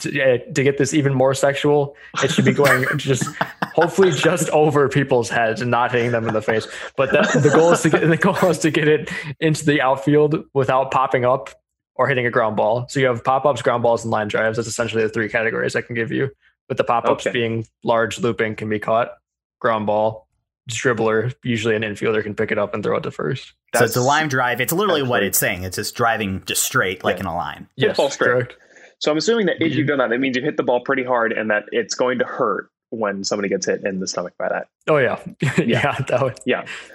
to, 0.00 0.08
uh, 0.22 0.38
to 0.54 0.62
get 0.62 0.78
this 0.78 0.94
even 0.94 1.12
more 1.14 1.34
sexual, 1.34 1.94
it 2.22 2.30
should 2.30 2.44
be 2.46 2.52
going 2.52 2.84
just 2.96 3.24
hopefully 3.74 4.10
just 4.12 4.48
over 4.50 4.88
people's 4.88 5.28
heads 5.28 5.60
and 5.60 5.70
not 5.70 5.92
hitting 5.92 6.10
them 6.12 6.26
in 6.28 6.34
the 6.34 6.42
face. 6.42 6.66
But 6.96 7.10
the, 7.12 7.40
the 7.40 7.50
goal 7.50 7.72
is 7.72 7.82
to 7.82 7.90
get 7.90 8.06
the 8.08 8.16
goal 8.16 8.36
is 8.50 8.58
to 8.60 8.70
get 8.70 8.88
it 8.88 9.10
into 9.40 9.64
the 9.64 9.80
outfield 9.80 10.44
without 10.54 10.90
popping 10.90 11.24
up 11.24 11.50
or 11.94 12.08
hitting 12.08 12.26
a 12.26 12.30
ground 12.30 12.56
ball. 12.56 12.86
So 12.88 13.00
you 13.00 13.06
have 13.06 13.22
pop 13.24 13.44
ups, 13.44 13.62
ground 13.62 13.82
balls, 13.82 14.04
and 14.04 14.10
line 14.10 14.28
drives. 14.28 14.56
That's 14.56 14.68
essentially 14.68 15.02
the 15.02 15.08
three 15.10 15.28
categories 15.28 15.76
I 15.76 15.82
can 15.82 15.94
give 15.94 16.10
you. 16.12 16.30
With 16.68 16.78
the 16.78 16.84
pop 16.84 17.04
ups 17.06 17.26
Okay. 17.26 17.32
being 17.32 17.66
large 17.84 18.18
looping 18.18 18.56
can 18.56 18.68
be 18.68 18.78
caught, 18.78 19.12
ground 19.60 19.86
ball, 19.86 20.26
dribbler, 20.70 21.34
usually 21.42 21.74
an 21.76 21.82
infielder 21.82 22.22
can 22.22 22.34
pick 22.34 22.50
it 22.52 22.58
up 22.58 22.72
and 22.72 22.82
throw 22.82 22.96
it 22.96 23.02
to 23.02 23.10
first. 23.10 23.52
so 23.74 23.84
it's 23.84 23.96
a 23.96 24.00
line 24.00 24.28
drive. 24.28 24.60
It's 24.60 24.72
literally 24.72 25.02
what 25.02 25.22
it's 25.22 25.36
saying. 25.38 25.64
It's 25.64 25.76
just 25.76 25.94
driving 25.94 26.42
just 26.46 26.62
straight, 26.62 27.02
like 27.04 27.16
Yeah. 27.16 27.20
in 27.20 27.26
a 27.26 27.34
line. 27.36 27.68
Football 27.78 28.10
straight. 28.10 28.28
correct. 28.28 28.56
So 29.00 29.10
I'm 29.10 29.16
assuming 29.18 29.46
that 29.46 29.56
if 29.56 29.60
You- 29.60 29.66
mm-hmm. 29.66 29.78
you've 29.78 29.86
done 29.88 29.98
that, 29.98 30.10
that 30.10 30.18
means 30.20 30.36
you 30.36 30.42
hit 30.42 30.56
the 30.56 30.62
ball 30.62 30.80
pretty 30.80 31.02
hard 31.04 31.32
and 31.32 31.50
that 31.50 31.64
it's 31.72 31.94
going 31.94 32.20
to 32.20 32.24
hurt 32.24 32.70
when 32.92 33.24
somebody 33.24 33.48
gets 33.48 33.66
hit 33.66 33.84
in 33.84 33.98
the 34.00 34.06
stomach 34.06 34.34
by 34.38 34.48
that. 34.48 34.68
Oh 34.86 34.98
yeah, 34.98 35.18
yeah. 35.58 35.98
That 36.08 36.22
would, 36.22 36.38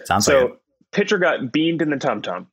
Sounds 0.05 0.25
so 0.25 0.39
like 0.39 0.59
pitcher 0.91 1.17
got 1.17 1.51
beamed 1.51 1.81
in 1.81 1.89
the 1.89 1.97
tum 1.97 2.21
tum. 2.21 2.47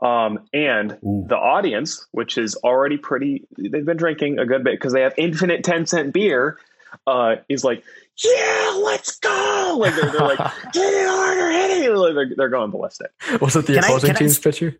Um, 0.00 0.40
and. 0.52 0.92
Ooh. 1.04 1.24
the 1.28 1.36
audience, 1.36 2.06
which 2.12 2.38
is 2.38 2.54
already 2.56 2.96
pretty, 2.98 3.46
they've 3.58 3.84
been 3.84 3.96
drinking 3.96 4.38
a 4.38 4.46
good 4.46 4.62
bit 4.62 4.74
because 4.78 4.92
they 4.92 5.00
have 5.02 5.12
infinite 5.16 5.64
10 5.64 5.86
cent 5.86 6.12
beer, 6.12 6.58
uh, 7.06 7.36
is 7.48 7.64
like, 7.64 7.82
yeah, 8.16 8.80
let's 8.84 9.18
go. 9.18 9.76
Like 9.80 9.94
they're, 9.96 10.10
they're 10.10 10.20
like, 10.20 10.38
hit 10.72 10.76
it 10.76 11.08
harder, 11.08 11.50
hit 11.50 11.82
it. 11.84 11.96
Like, 11.96 12.14
they're, 12.14 12.30
they're 12.36 12.48
going 12.48 12.70
ballistic. 12.70 13.10
was 13.40 13.56
it 13.56 13.66
the 13.66 13.74
Can 13.74 13.84
opposing 13.84 14.10
I- 14.10 14.14
team's 14.14 14.38
pitcher? 14.38 14.78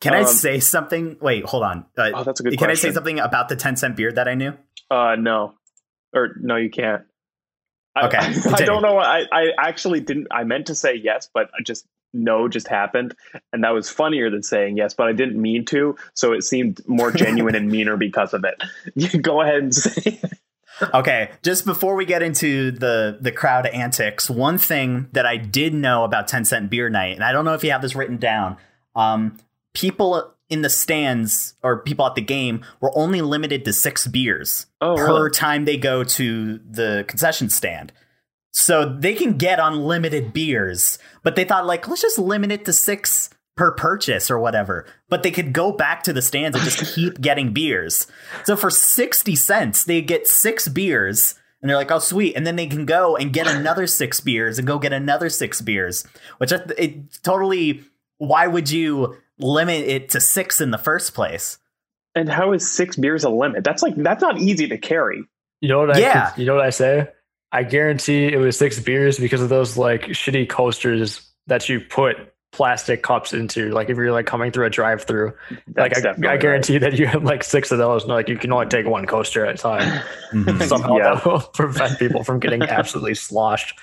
Can 0.00 0.14
I 0.14 0.20
um, 0.20 0.26
say 0.26 0.58
something? 0.60 1.16
Wait, 1.20 1.44
hold 1.44 1.62
on. 1.62 1.86
Uh, 1.96 2.10
Oh, 2.14 2.24
that's 2.24 2.40
a 2.40 2.42
good 2.42 2.58
can 2.58 2.70
I 2.70 2.74
say 2.74 2.90
something 2.92 3.18
about 3.20 3.48
the 3.48 3.56
10 3.56 3.76
cent 3.76 3.96
beer 3.96 4.10
that 4.12 4.26
I 4.28 4.34
knew? 4.34 4.52
Uh, 4.90 5.14
no, 5.16 5.54
or 6.12 6.36
no, 6.40 6.56
you 6.56 6.70
can't. 6.70 7.04
Okay, 8.00 8.18
I, 8.18 8.42
I 8.54 8.64
don't 8.64 8.82
know. 8.82 8.98
I, 8.98 9.26
I 9.30 9.52
actually 9.58 10.00
didn't. 10.00 10.28
I 10.30 10.44
meant 10.44 10.66
to 10.66 10.74
say 10.74 10.94
yes, 10.94 11.28
but 11.32 11.50
I 11.58 11.62
just 11.62 11.86
no 12.12 12.48
just 12.48 12.68
happened, 12.68 13.14
and 13.52 13.64
that 13.64 13.70
was 13.70 13.90
funnier 13.90 14.30
than 14.30 14.42
saying 14.42 14.76
yes. 14.76 14.94
But 14.94 15.08
I 15.08 15.12
didn't 15.12 15.40
mean 15.40 15.64
to, 15.66 15.96
so 16.14 16.32
it 16.32 16.42
seemed 16.42 16.86
more 16.86 17.10
genuine 17.12 17.54
and 17.54 17.68
meaner 17.70 17.96
because 17.96 18.34
of 18.34 18.44
it. 18.44 18.62
You 18.94 19.20
go 19.20 19.40
ahead 19.40 19.62
and 19.62 19.74
say. 19.74 20.20
Okay, 20.94 21.30
just 21.42 21.64
before 21.64 21.94
we 21.94 22.04
get 22.06 22.22
into 22.22 22.70
the 22.70 23.18
the 23.20 23.30
crowd 23.30 23.66
antics, 23.66 24.28
one 24.30 24.58
thing 24.58 25.08
that 25.12 25.26
I 25.26 25.36
did 25.36 25.74
know 25.74 26.04
about 26.04 26.28
10 26.28 26.44
cent 26.44 26.70
beer 26.70 26.88
night, 26.88 27.14
and 27.14 27.22
I 27.22 27.32
don't 27.32 27.44
know 27.44 27.54
if 27.54 27.62
you 27.62 27.70
have 27.70 27.82
this 27.82 27.94
written 27.94 28.16
down, 28.16 28.56
um, 28.96 29.38
people 29.74 30.34
in 30.52 30.62
the 30.62 30.68
stands 30.70 31.54
or 31.62 31.78
people 31.82 32.06
at 32.06 32.14
the 32.14 32.20
game 32.20 32.62
were 32.80 32.92
only 32.96 33.22
limited 33.22 33.64
to 33.64 33.72
six 33.72 34.06
beers 34.06 34.66
Oh, 34.80 34.96
per 34.96 35.06
really? 35.06 35.30
time 35.30 35.64
they 35.64 35.76
go 35.78 36.04
to 36.04 36.58
the 36.58 37.04
concession 37.08 37.48
stand. 37.48 37.92
So 38.52 38.84
they 38.84 39.14
can 39.14 39.38
get 39.38 39.58
unlimited 39.58 40.32
beers, 40.34 40.98
but 41.22 41.36
they 41.36 41.44
thought 41.44 41.64
like 41.66 41.88
let's 41.88 42.02
just 42.02 42.18
limit 42.18 42.52
it 42.52 42.64
to 42.66 42.72
six 42.72 43.30
per 43.56 43.72
purchase 43.72 44.30
or 44.30 44.38
whatever. 44.38 44.84
But 45.08 45.22
they 45.22 45.30
could 45.30 45.52
go 45.54 45.72
back 45.72 46.02
to 46.04 46.12
the 46.12 46.20
stands 46.22 46.54
and 46.56 46.64
just 46.64 46.94
keep 46.94 47.20
getting 47.20 47.52
beers. 47.54 48.06
So 48.44 48.54
for 48.56 48.68
60 48.70 49.34
cents, 49.36 49.84
they 49.84 50.02
get 50.02 50.26
six 50.28 50.68
beers 50.68 51.34
and 51.62 51.70
they're 51.70 51.78
like, 51.78 51.90
"Oh, 51.90 51.98
sweet." 51.98 52.34
And 52.36 52.46
then 52.46 52.56
they 52.56 52.66
can 52.66 52.84
go 52.86 53.16
and 53.16 53.32
get 53.32 53.46
another 53.46 53.86
six 53.86 54.20
beers 54.20 54.58
and 54.58 54.66
go 54.66 54.78
get 54.78 54.92
another 54.92 55.30
six 55.30 55.60
beers, 55.62 56.04
which 56.38 56.52
I- 56.52 56.60
it 56.76 57.22
totally 57.22 57.84
why 58.18 58.46
would 58.46 58.70
you 58.70 59.16
limit 59.42 59.84
it 59.88 60.08
to 60.10 60.20
6 60.20 60.60
in 60.60 60.70
the 60.70 60.78
first 60.78 61.14
place? 61.14 61.58
And 62.14 62.28
how 62.28 62.52
is 62.52 62.70
six 62.70 62.96
beers 62.96 63.24
a 63.24 63.30
limit? 63.30 63.64
That's 63.64 63.82
like 63.82 63.96
that's 63.96 64.20
not 64.20 64.38
easy 64.38 64.68
to 64.68 64.76
carry. 64.76 65.24
You 65.62 65.68
know 65.70 65.78
what 65.78 65.96
I? 65.96 66.00
Yeah. 66.00 66.32
you 66.36 66.44
know 66.44 66.54
what 66.54 66.64
I 66.64 66.68
say? 66.70 67.08
I 67.52 67.62
guarantee 67.62 68.26
it 68.26 68.36
was 68.36 68.56
six 68.58 68.78
beers 68.78 69.18
because 69.18 69.40
of 69.40 69.48
those 69.48 69.76
like 69.78 70.02
shitty 70.02 70.46
coasters 70.48 71.26
that 71.46 71.68
you 71.70 71.80
put 71.80 72.16
plastic 72.52 73.02
cups 73.02 73.32
into. 73.32 73.70
Like 73.70 73.88
if 73.88 73.96
you're 73.96 74.12
like 74.12 74.26
coming 74.26 74.52
through 74.52 74.66
a 74.66 74.70
drive-through, 74.70 75.32
like 75.50 75.64
That's 75.68 75.98
I, 75.98 76.02
definitely 76.02 76.28
I 76.28 76.30
right. 76.32 76.40
guarantee 76.40 76.76
that 76.78 76.98
you 76.98 77.06
have 77.06 77.24
like 77.24 77.42
six 77.44 77.72
of 77.72 77.78
those. 77.78 78.02
And 78.02 78.12
like 78.12 78.28
you 78.28 78.36
can 78.36 78.52
only 78.52 78.66
take 78.66 78.84
one 78.86 79.06
coaster 79.06 79.46
at 79.46 79.54
a 79.54 79.58
time. 79.58 80.02
Mhm. 80.32 80.62
Somehow 80.68 80.98
Yeah. 80.98 81.14
that 81.14 81.24
will 81.24 81.40
prevent 81.54 81.98
people 81.98 82.24
from 82.24 82.40
getting 82.40 82.62
absolutely 82.62 83.14
sloshed. 83.14 83.78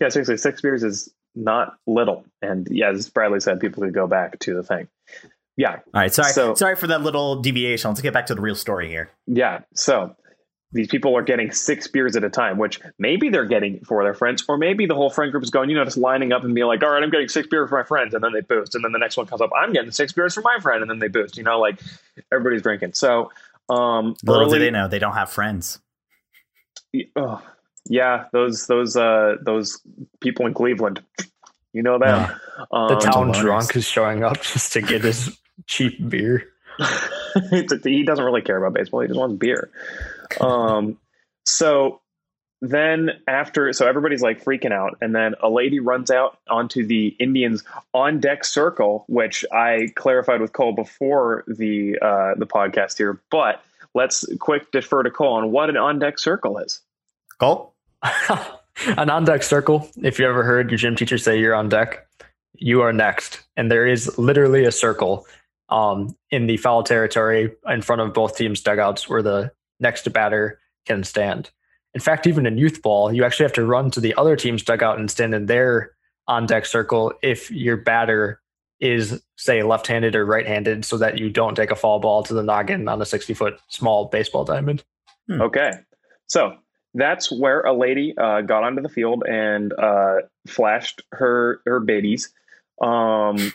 Yeah, 0.00 0.08
seriously, 0.08 0.38
six 0.38 0.62
beers 0.62 0.82
is 0.82 1.12
not 1.34 1.74
little. 1.86 2.24
And 2.40 2.66
yeah, 2.70 2.90
as 2.90 3.10
Bradley 3.10 3.40
said, 3.40 3.60
people 3.60 3.82
could 3.82 3.92
go 3.92 4.06
back 4.06 4.38
to 4.40 4.54
the 4.54 4.62
thing. 4.62 4.88
Yeah, 5.56 5.74
All 5.74 5.80
right, 5.94 6.12
sorry. 6.12 6.32
So- 6.32 6.54
sorry 6.54 6.76
for 6.76 6.88
that 6.88 7.02
little 7.02 7.40
deviation. 7.40 7.90
Let's 7.90 8.00
get 8.00 8.12
back 8.12 8.26
to 8.26 8.34
the 8.34 8.40
real 8.40 8.56
story 8.56 8.88
here. 8.88 9.10
yeah. 9.26 9.60
So 9.74 10.16
these 10.72 10.88
people 10.88 11.16
are 11.16 11.22
getting 11.22 11.52
six 11.52 11.86
beers 11.86 12.16
at 12.16 12.24
a 12.24 12.28
time, 12.30 12.58
which 12.58 12.80
maybe 12.98 13.28
they're 13.28 13.44
getting 13.44 13.78
for 13.84 14.02
their 14.02 14.14
friends, 14.14 14.44
or 14.48 14.58
maybe 14.58 14.86
the 14.86 14.94
whole 14.96 15.10
friend 15.10 15.30
group 15.30 15.44
is 15.44 15.50
going, 15.50 15.70
you 15.70 15.76
know, 15.76 15.84
just 15.84 15.96
lining 15.96 16.32
up 16.32 16.42
and 16.42 16.52
being 16.52 16.66
like, 16.66 16.82
all 16.82 16.90
right, 16.90 17.00
I'm 17.04 17.10
getting 17.10 17.28
six 17.28 17.46
beers 17.46 17.68
for 17.68 17.78
my 17.78 17.84
friends. 17.84 18.12
And 18.14 18.24
then 18.24 18.32
they 18.32 18.40
boost. 18.40 18.74
And 18.74 18.82
then 18.84 18.90
the 18.90 18.98
next 18.98 19.16
one 19.16 19.26
comes 19.26 19.40
up, 19.40 19.50
I'm 19.56 19.72
getting 19.72 19.92
six 19.92 20.12
beers 20.12 20.34
for 20.34 20.40
my 20.40 20.58
friend. 20.60 20.82
And 20.82 20.90
then 20.90 20.98
they 20.98 21.06
boost. 21.06 21.36
You 21.36 21.44
know, 21.44 21.60
like 21.60 21.80
everybody's 22.32 22.62
drinking. 22.62 22.94
So, 22.94 23.30
um, 23.70 24.16
Little 24.24 24.50
do 24.50 24.58
they 24.58 24.72
know 24.72 24.88
they 24.88 24.98
don't 24.98 25.14
have 25.14 25.30
friends. 25.30 25.78
oh, 27.16 27.40
yeah, 27.88 28.24
those, 28.32 28.66
those, 28.66 28.96
uh, 28.96 29.36
those 29.42 29.80
people 30.20 30.46
in 30.46 30.54
Cleveland, 30.54 31.00
you 31.72 31.82
know 31.84 31.98
them. 32.00 32.30
Um, 32.72 32.88
The 32.88 32.96
town 32.96 33.30
drunk 33.32 33.76
is 33.76 33.84
showing 33.86 34.24
up 34.24 34.40
just 34.42 34.72
to 34.72 34.80
get 34.82 35.02
his 35.04 35.38
cheap 35.66 36.08
beer. 36.08 36.48
He 37.82 38.04
doesn't 38.04 38.24
really 38.24 38.42
care 38.42 38.56
about 38.56 38.74
baseball. 38.74 39.00
He 39.00 39.08
just 39.08 39.18
wants 39.18 39.36
beer. 39.36 39.68
Um, 40.40 40.98
so 41.44 42.00
then 42.60 43.10
after, 43.26 43.72
so 43.72 43.86
everybody's 43.86 44.22
like 44.22 44.42
freaking 44.42 44.72
out, 44.72 44.96
and 45.00 45.14
then 45.14 45.34
a 45.42 45.50
lady 45.50 45.80
runs 45.80 46.10
out 46.10 46.38
onto 46.48 46.86
the 46.86 47.08
Indians 47.18 47.64
on 47.92 48.20
deck 48.20 48.44
circle, 48.44 49.04
which 49.08 49.44
I 49.52 49.88
clarified 49.96 50.40
with 50.40 50.52
Cole 50.52 50.72
before 50.72 51.44
the 51.46 51.98
uh, 52.00 52.34
the 52.36 52.46
podcast 52.46 52.98
here. 52.98 53.20
But 53.30 53.62
let's 53.94 54.24
quick 54.38 54.70
defer 54.70 55.02
to 55.02 55.10
Cole 55.10 55.34
on 55.34 55.50
what 55.50 55.68
an 55.68 55.76
on 55.76 55.98
deck 55.98 56.18
circle 56.18 56.58
is. 56.58 56.80
Cole? 57.38 57.74
An 58.86 59.08
on 59.08 59.24
deck 59.24 59.44
circle. 59.44 59.88
If 60.02 60.18
you 60.18 60.28
ever 60.28 60.42
heard 60.42 60.68
your 60.68 60.78
gym 60.78 60.96
teacher 60.96 61.16
say 61.16 61.38
you're 61.38 61.54
on 61.54 61.68
deck, 61.68 62.08
you 62.54 62.80
are 62.82 62.92
next. 62.92 63.40
And 63.56 63.70
there 63.70 63.86
is 63.86 64.18
literally 64.18 64.64
a 64.64 64.72
circle 64.72 65.26
um, 65.68 66.16
in 66.30 66.46
the 66.46 66.56
foul 66.56 66.82
territory 66.82 67.52
in 67.66 67.82
front 67.82 68.02
of 68.02 68.12
both 68.12 68.36
teams' 68.36 68.60
dugouts 68.60 69.08
where 69.08 69.22
the 69.22 69.52
next 69.80 70.10
batter 70.12 70.60
can 70.86 71.04
stand. 71.04 71.50
In 71.94 72.00
fact, 72.00 72.26
even 72.26 72.46
in 72.46 72.58
youth 72.58 72.82
ball, 72.82 73.12
you 73.12 73.24
actually 73.24 73.44
have 73.44 73.52
to 73.54 73.64
run 73.64 73.90
to 73.92 74.00
the 74.00 74.14
other 74.16 74.36
team's 74.36 74.62
dugout 74.62 74.98
and 74.98 75.10
stand 75.10 75.34
in 75.34 75.46
their 75.46 75.92
on 76.26 76.46
deck 76.46 76.66
circle 76.66 77.12
if 77.22 77.50
your 77.50 77.76
batter 77.76 78.40
is, 78.80 79.22
say, 79.36 79.62
left 79.62 79.86
handed 79.86 80.16
or 80.16 80.26
right 80.26 80.46
handed, 80.46 80.84
so 80.84 80.98
that 80.98 81.18
you 81.18 81.30
don't 81.30 81.54
take 81.54 81.70
a 81.70 81.76
foul 81.76 82.00
ball 82.00 82.22
to 82.24 82.34
the 82.34 82.42
noggin 82.42 82.88
on 82.88 83.00
a 83.00 83.06
60 83.06 83.32
foot 83.34 83.60
small 83.68 84.06
baseball 84.06 84.44
diamond. 84.44 84.82
Okay, 85.30 85.70
so 86.26 86.56
that's 86.94 87.30
where 87.30 87.60
a 87.60 87.72
lady 87.72 88.14
uh, 88.18 88.40
got 88.42 88.64
onto 88.64 88.82
the 88.82 88.88
field 88.88 89.24
and 89.28 89.72
uh, 89.72 90.16
flashed 90.46 91.02
her 91.12 91.60
her 91.64 91.80
biddies. 91.80 92.32
Um, 92.82 93.52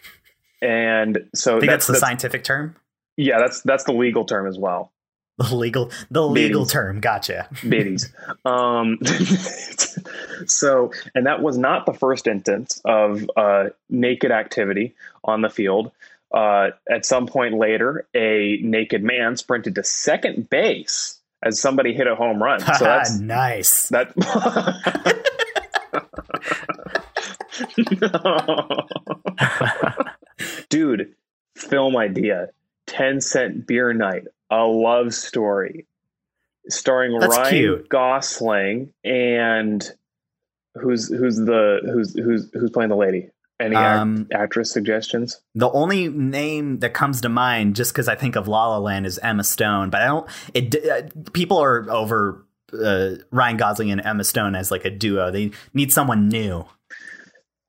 and 0.61 1.29
so 1.35 1.57
I 1.57 1.59
think 1.59 1.71
that's, 1.71 1.85
that's 1.85 1.87
the 1.87 1.93
that's- 1.93 2.01
scientific 2.01 2.43
term. 2.43 2.75
yeah, 3.17 3.37
that's 3.39 3.61
that's 3.61 3.83
the 3.85 3.93
legal 3.93 4.25
term 4.25 4.47
as 4.47 4.57
well. 4.57 4.91
The 5.37 5.55
legal 5.55 5.89
the 6.11 6.27
legal 6.27 6.63
Biddies. 6.63 6.71
term. 6.71 6.99
Gotcha. 6.99 7.47
Biddies. 7.67 8.11
um, 8.43 8.99
so, 10.45 10.91
and 11.15 11.25
that 11.25 11.41
was 11.41 11.57
not 11.57 11.85
the 11.85 11.93
first 11.93 12.27
instance 12.27 12.81
of 12.83 13.29
uh, 13.37 13.69
naked 13.89 14.31
activity 14.31 14.95
on 15.23 15.41
the 15.41 15.49
field. 15.49 15.91
Uh, 16.33 16.71
at 16.91 17.05
some 17.05 17.25
point 17.25 17.53
later, 17.55 18.05
a 18.13 18.59
naked 18.61 19.01
man 19.01 19.37
sprinted 19.37 19.75
to 19.75 19.83
second 19.83 20.49
base 20.49 21.19
as 21.41 21.57
somebody 21.59 21.93
hit 21.93 22.05
a 22.05 22.15
home 22.15 22.43
run. 22.43 22.59
So 22.59 22.65
that's 22.81 23.17
nice. 23.17 23.87
that. 23.89 24.13
Dude, 27.75 27.99
film 31.91 31.97
idea 32.01 32.49
10 32.87 33.21
cent 33.21 33.67
beer 33.67 33.93
night, 33.93 34.25
a 34.49 34.63
love 34.63 35.13
story 35.13 35.85
starring 36.67 37.17
That's 37.19 37.35
Ryan 37.37 37.49
cute. 37.49 37.89
Gosling 37.89 38.93
and 39.03 39.89
who's 40.75 41.07
who's 41.09 41.37
the 41.37 41.79
who's 41.91 42.17
who's 42.17 42.49
who's 42.53 42.69
playing 42.71 42.89
the 42.89 42.95
lady? 42.95 43.29
Any 43.59 43.75
act- 43.75 43.99
Um, 43.99 44.27
actress 44.31 44.71
suggestions? 44.71 45.41
The 45.55 45.69
only 45.71 46.07
name 46.07 46.79
that 46.79 46.93
comes 46.93 47.19
to 47.21 47.29
mind, 47.29 47.75
just 47.75 47.91
because 47.91 48.07
I 48.07 48.15
think 48.15 48.35
of 48.37 48.47
La 48.47 48.69
La 48.69 48.77
Land, 48.77 49.05
is 49.05 49.17
Emma 49.19 49.43
Stone. 49.43 49.89
But 49.89 50.01
I 50.01 50.05
don't. 50.05 50.29
It 50.53 50.75
uh, 50.89 51.01
people 51.33 51.57
are 51.57 51.89
over 51.91 52.45
uh, 52.71 53.15
Ryan 53.31 53.57
Gosling 53.57 53.91
and 53.91 53.99
Emma 53.99 54.23
Stone 54.23 54.55
as 54.55 54.71
like 54.71 54.85
a 54.85 54.89
duo. 54.89 55.29
They 55.31 55.51
need 55.73 55.91
someone 55.91 56.29
new. 56.29 56.65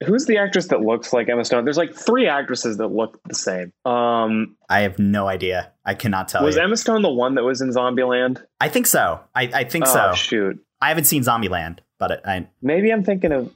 Who's 0.04 0.26
the 0.26 0.38
actress 0.38 0.69
that 0.69 0.80
looks 0.80 1.12
like 1.12 1.28
Emma 1.28 1.45
Stone? 1.45 1.64
There's 1.64 1.76
like 1.76 1.95
three 1.95 2.26
actresses 2.26 2.78
that 2.78 2.88
look 2.88 3.21
the 3.25 3.35
same. 3.35 3.73
Um, 3.85 4.57
I 4.69 4.80
have 4.80 4.99
no 4.99 5.28
idea. 5.28 5.73
I 5.85 5.95
cannot 5.95 6.28
tell 6.28 6.45
was 6.45 6.57
you. 6.57 6.62
Emma 6.62 6.76
Stone 6.76 7.02
the 7.02 7.11
one 7.11 7.35
that 7.35 7.45
was 7.45 7.61
in 7.61 7.71
Zombieland? 7.71 8.42
I 8.61 8.69
think 8.69 8.87
so. 8.87 9.21
I, 9.35 9.50
I 9.52 9.64
think 9.64 9.85
oh, 9.87 9.92
so. 9.92 10.14
Shoot, 10.14 10.64
I 10.80 10.88
haven't 10.88 11.04
seen 11.04 11.23
Zombieland, 11.23 11.80
but 11.99 12.26
I, 12.26 12.49
maybe 12.62 12.90
I'm 12.90 13.04
thinking 13.04 13.33
of. 13.33 13.52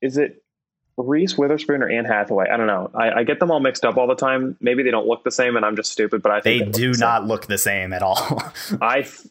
Is 0.00 0.16
it 0.16 0.44
Reese 0.96 1.36
Witherspoon 1.36 1.82
or 1.82 1.88
Anne 1.88 2.04
Hathaway? 2.04 2.46
I 2.48 2.56
don't 2.56 2.68
know. 2.68 2.90
I, 2.94 3.10
I 3.10 3.24
get 3.24 3.40
them 3.40 3.50
all 3.50 3.58
mixed 3.58 3.84
up 3.84 3.96
all 3.96 4.06
the 4.06 4.14
time. 4.14 4.56
Maybe 4.60 4.84
they 4.84 4.92
don't 4.92 5.06
look 5.06 5.24
the 5.24 5.32
same, 5.32 5.56
and 5.56 5.64
I'm 5.64 5.74
just 5.74 5.90
stupid. 5.90 6.22
But 6.22 6.30
I 6.30 6.40
think 6.40 6.44
they 6.44 6.64
think 6.64 6.74
do 6.76 6.88
look 6.88 6.98
the 6.98 7.00
not 7.00 7.26
look 7.26 7.46
the 7.46 7.58
same 7.58 7.92
at 7.92 8.02
all. 8.02 8.42
I 8.80 9.02
th- 9.02 9.26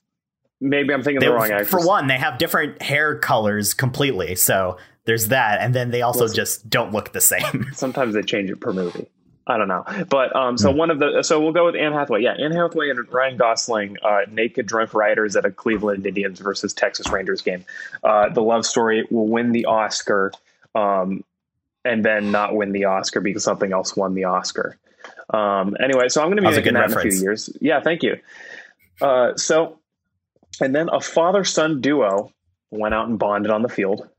maybe 0.59 0.93
I'm 0.93 1.03
thinking 1.03 1.21
They- 1.21 1.27
the 1.27 1.33
wrong 1.33 1.51
actress. 1.51 1.69
for 1.69 1.85
one, 1.85 2.07
they 2.07 2.17
have 2.17 2.37
different 2.37 2.81
hair 2.81 3.17
colors 3.17 3.73
completely. 3.73 4.35
So 4.35 4.77
there's 5.07 5.29
that, 5.29 5.59
and 5.61 5.73
then 5.73 5.89
they 5.89 6.03
also 6.03 6.21
Listen. 6.21 6.35
just 6.35 6.69
don't 6.69 6.91
look 6.93 7.13
the 7.13 7.21
same. 7.21 7.65
sometimes 7.73 8.13
they 8.13 8.21
change 8.21 8.51
it 8.51 8.59
per 8.61 8.71
movie. 8.73 9.07
I 9.49 9.57
don't 9.57 9.69
know, 9.69 9.85
but 10.09 10.35
um, 10.35 10.57
so 10.57 10.71
Hmm. 10.71 10.77
one 10.77 10.91
of 10.91 10.99
the 10.99 11.23
so 11.23 11.39
we'll 11.39 11.53
go 11.53 11.65
with 11.65 11.75
Anne 11.75 11.93
Hathaway. 11.93 12.21
Yeah, 12.21 12.33
Anne 12.33 12.51
Hathaway 12.51 12.89
and 12.89 13.11
Ryan 13.11 13.37
Gosling, 13.37 13.95
uh, 14.03 14.19
naked 14.29 14.65
drunk 14.67 14.93
riders 14.93 15.37
at 15.37 15.45
a 15.45 15.51
Cleveland 15.51 16.05
Indians 16.05 16.39
versus 16.41 16.73
Texas 16.73 17.09
Rangers 17.09 17.41
game. 17.41 17.63
Uh, 18.03 18.27
the 18.29 18.41
love 18.41 18.65
story 18.65 19.07
will 19.09 19.27
win 19.29 19.53
the 19.53 19.63
Oscar, 19.65 20.33
um, 20.75 21.23
and 21.85 22.03
then 22.03 22.31
not 22.31 22.55
win 22.55 22.73
the 22.73 22.83
Oscar 22.83 23.21
because 23.21 23.43
something 23.45 23.71
else 23.71 23.95
won 23.95 24.13
the 24.15 24.25
Oscar. 24.25 24.77
Um, 25.29 25.77
anyway, 25.81 26.09
so 26.09 26.21
I'm 26.21 26.27
going 26.27 26.37
to 26.37 26.41
be 26.41 26.49
making 26.53 26.73
that 26.73 26.91
in 26.91 26.97
a 26.97 27.01
few 27.01 27.17
years. 27.17 27.49
Yeah, 27.61 27.79
thank 27.81 28.03
you. 28.03 28.17
Uh, 29.01 29.35
so, 29.37 29.79
and 30.59 30.75
then 30.75 30.89
a 30.91 30.99
father 30.99 31.45
son 31.45 31.79
duo 31.79 32.33
went 32.69 32.93
out 32.93 33.07
and 33.07 33.17
bonded 33.17 33.49
on 33.51 33.61
the 33.61 33.69
field 33.69 34.09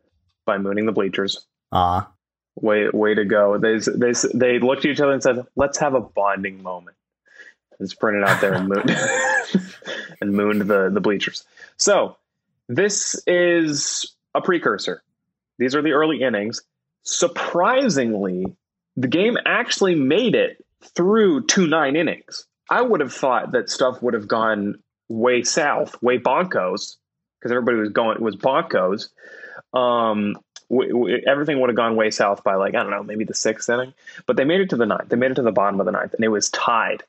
by 0.48 0.58
mooning 0.58 0.86
the 0.86 0.92
bleachers. 0.92 1.46
Aw. 1.70 2.08
Way, 2.56 2.88
way 2.92 3.14
to 3.14 3.24
go! 3.24 3.56
They 3.56 3.78
they 3.78 4.12
they 4.34 4.58
looked 4.58 4.84
at 4.84 4.90
each 4.90 5.00
other 5.00 5.12
and 5.12 5.22
said, 5.22 5.46
"Let's 5.54 5.78
have 5.78 5.94
a 5.94 6.00
bonding 6.00 6.60
moment." 6.64 6.96
And 7.78 7.88
sprinted 7.88 8.24
out 8.24 8.40
there 8.40 8.54
and 8.54 8.68
mooned 8.68 8.90
and 10.20 10.32
mooned 10.32 10.62
the 10.62 10.90
the 10.92 11.00
bleachers. 11.00 11.44
So 11.76 12.16
this 12.68 13.22
is 13.28 14.16
a 14.34 14.40
precursor. 14.40 15.04
These 15.58 15.76
are 15.76 15.82
the 15.82 15.92
early 15.92 16.22
innings. 16.22 16.62
Surprisingly, 17.02 18.46
the 18.96 19.06
game 19.06 19.36
actually 19.46 19.94
made 19.94 20.34
it 20.34 20.64
through 20.96 21.46
two 21.46 21.68
nine 21.68 21.94
innings. 21.94 22.44
I 22.70 22.82
would 22.82 23.00
have 23.00 23.12
thought 23.12 23.52
that 23.52 23.70
stuff 23.70 24.02
would 24.02 24.14
have 24.14 24.26
gone 24.26 24.82
way 25.08 25.42
south, 25.42 26.00
way 26.02 26.18
bonkos, 26.18 26.96
because 27.38 27.52
everybody 27.52 27.78
was 27.78 27.90
going 27.90 28.20
was 28.20 28.36
bonkos. 28.36 29.08
Um, 29.72 30.36
w- 30.70 30.92
w- 30.92 31.22
everything 31.26 31.60
would 31.60 31.70
have 31.70 31.76
gone 31.76 31.96
way 31.96 32.10
south 32.10 32.42
by 32.44 32.54
like 32.54 32.74
I 32.74 32.82
don't 32.82 32.90
know, 32.90 33.02
maybe 33.02 33.24
the 33.24 33.34
sixth 33.34 33.68
inning. 33.68 33.94
But 34.26 34.36
they 34.36 34.44
made 34.44 34.60
it 34.60 34.70
to 34.70 34.76
the 34.76 34.86
ninth. 34.86 35.08
They 35.08 35.16
made 35.16 35.30
it 35.30 35.34
to 35.34 35.42
the 35.42 35.52
bottom 35.52 35.80
of 35.80 35.86
the 35.86 35.92
ninth, 35.92 36.14
and 36.14 36.24
it 36.24 36.28
was 36.28 36.50
tied. 36.50 37.02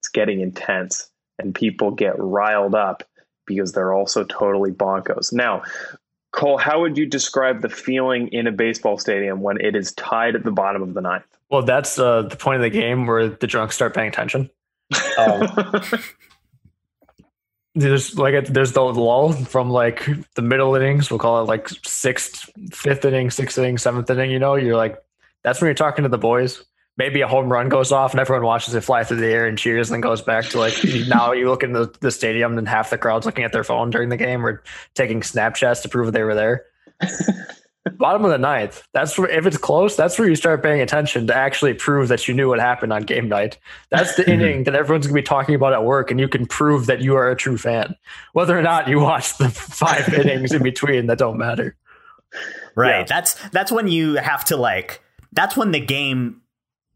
It's 0.00 0.08
getting 0.08 0.40
intense, 0.40 1.08
and 1.38 1.54
people 1.54 1.90
get 1.90 2.18
riled 2.18 2.74
up 2.74 3.02
because 3.46 3.72
they're 3.72 3.92
also 3.92 4.24
totally 4.24 4.70
bonkos. 4.70 5.32
Now, 5.32 5.62
Cole, 6.32 6.58
how 6.58 6.80
would 6.80 6.96
you 6.96 7.06
describe 7.06 7.60
the 7.60 7.68
feeling 7.68 8.28
in 8.28 8.46
a 8.46 8.52
baseball 8.52 8.98
stadium 8.98 9.40
when 9.40 9.60
it 9.60 9.76
is 9.76 9.92
tied 9.92 10.34
at 10.34 10.44
the 10.44 10.50
bottom 10.50 10.82
of 10.82 10.94
the 10.94 11.00
ninth? 11.00 11.24
Well, 11.50 11.62
that's 11.62 11.98
uh, 11.98 12.22
the 12.22 12.36
point 12.36 12.56
of 12.56 12.62
the 12.62 12.70
game 12.70 13.06
where 13.06 13.28
the 13.28 13.46
drunks 13.46 13.74
start 13.74 13.94
paying 13.94 14.08
attention. 14.08 14.50
There's 17.74 18.18
like 18.18 18.46
there's 18.46 18.72
the 18.72 18.82
lull 18.82 19.32
from 19.32 19.70
like 19.70 20.06
the 20.34 20.42
middle 20.42 20.74
innings. 20.74 21.10
We'll 21.10 21.18
call 21.18 21.42
it 21.42 21.46
like 21.46 21.68
sixth, 21.84 22.50
fifth 22.72 23.04
inning, 23.04 23.30
sixth 23.30 23.56
inning, 23.58 23.78
seventh 23.78 24.10
inning. 24.10 24.30
You 24.30 24.38
know, 24.38 24.56
you're 24.56 24.76
like 24.76 25.02
that's 25.42 25.60
when 25.60 25.68
you're 25.68 25.74
talking 25.74 26.02
to 26.02 26.08
the 26.08 26.18
boys. 26.18 26.64
Maybe 26.98 27.22
a 27.22 27.28
home 27.28 27.50
run 27.50 27.70
goes 27.70 27.90
off 27.90 28.12
and 28.12 28.20
everyone 28.20 28.44
watches 28.44 28.74
it 28.74 28.82
fly 28.82 29.02
through 29.04 29.16
the 29.16 29.26
air 29.26 29.46
and 29.46 29.56
cheers, 29.56 29.88
and 29.88 29.94
then 29.94 30.00
goes 30.02 30.20
back 30.20 30.44
to 30.50 30.58
like 30.58 30.74
now 31.08 31.32
you 31.32 31.48
look 31.48 31.62
in 31.62 31.72
the, 31.72 31.90
the 32.00 32.10
stadium 32.10 32.58
and 32.58 32.68
half 32.68 32.90
the 32.90 32.98
crowd's 32.98 33.24
looking 33.24 33.44
at 33.44 33.52
their 33.52 33.64
phone 33.64 33.88
during 33.88 34.10
the 34.10 34.18
game 34.18 34.44
or 34.44 34.62
taking 34.94 35.22
Snapchats 35.22 35.80
to 35.82 35.88
prove 35.88 36.12
they 36.12 36.22
were 36.22 36.34
there. 36.34 36.66
Bottom 37.96 38.24
of 38.24 38.30
the 38.30 38.38
ninth. 38.38 38.86
That's 38.92 39.18
where 39.18 39.28
if 39.28 39.44
it's 39.44 39.56
close, 39.56 39.96
that's 39.96 40.16
where 40.16 40.28
you 40.28 40.36
start 40.36 40.62
paying 40.62 40.80
attention 40.80 41.26
to 41.26 41.34
actually 41.34 41.74
prove 41.74 42.08
that 42.08 42.28
you 42.28 42.34
knew 42.34 42.48
what 42.48 42.60
happened 42.60 42.92
on 42.92 43.02
game 43.02 43.28
night. 43.28 43.58
That's 43.90 44.14
the 44.14 44.22
mm-hmm. 44.22 44.32
inning 44.32 44.64
that 44.64 44.76
everyone's 44.76 45.08
gonna 45.08 45.20
be 45.20 45.22
talking 45.22 45.56
about 45.56 45.72
at 45.72 45.84
work, 45.84 46.12
and 46.12 46.20
you 46.20 46.28
can 46.28 46.46
prove 46.46 46.86
that 46.86 47.00
you 47.00 47.16
are 47.16 47.28
a 47.28 47.36
true 47.36 47.58
fan, 47.58 47.96
whether 48.34 48.56
or 48.56 48.62
not 48.62 48.86
you 48.86 49.00
watch 49.00 49.36
the 49.36 49.48
five 49.50 50.14
innings 50.14 50.52
in 50.52 50.62
between 50.62 51.06
that 51.08 51.18
don't 51.18 51.38
matter. 51.38 51.76
Right. 52.76 53.00
Yeah. 53.00 53.04
That's 53.04 53.34
that's 53.48 53.72
when 53.72 53.88
you 53.88 54.14
have 54.14 54.44
to 54.46 54.56
like. 54.56 55.02
That's 55.32 55.56
when 55.56 55.72
the 55.72 55.80
game. 55.80 56.40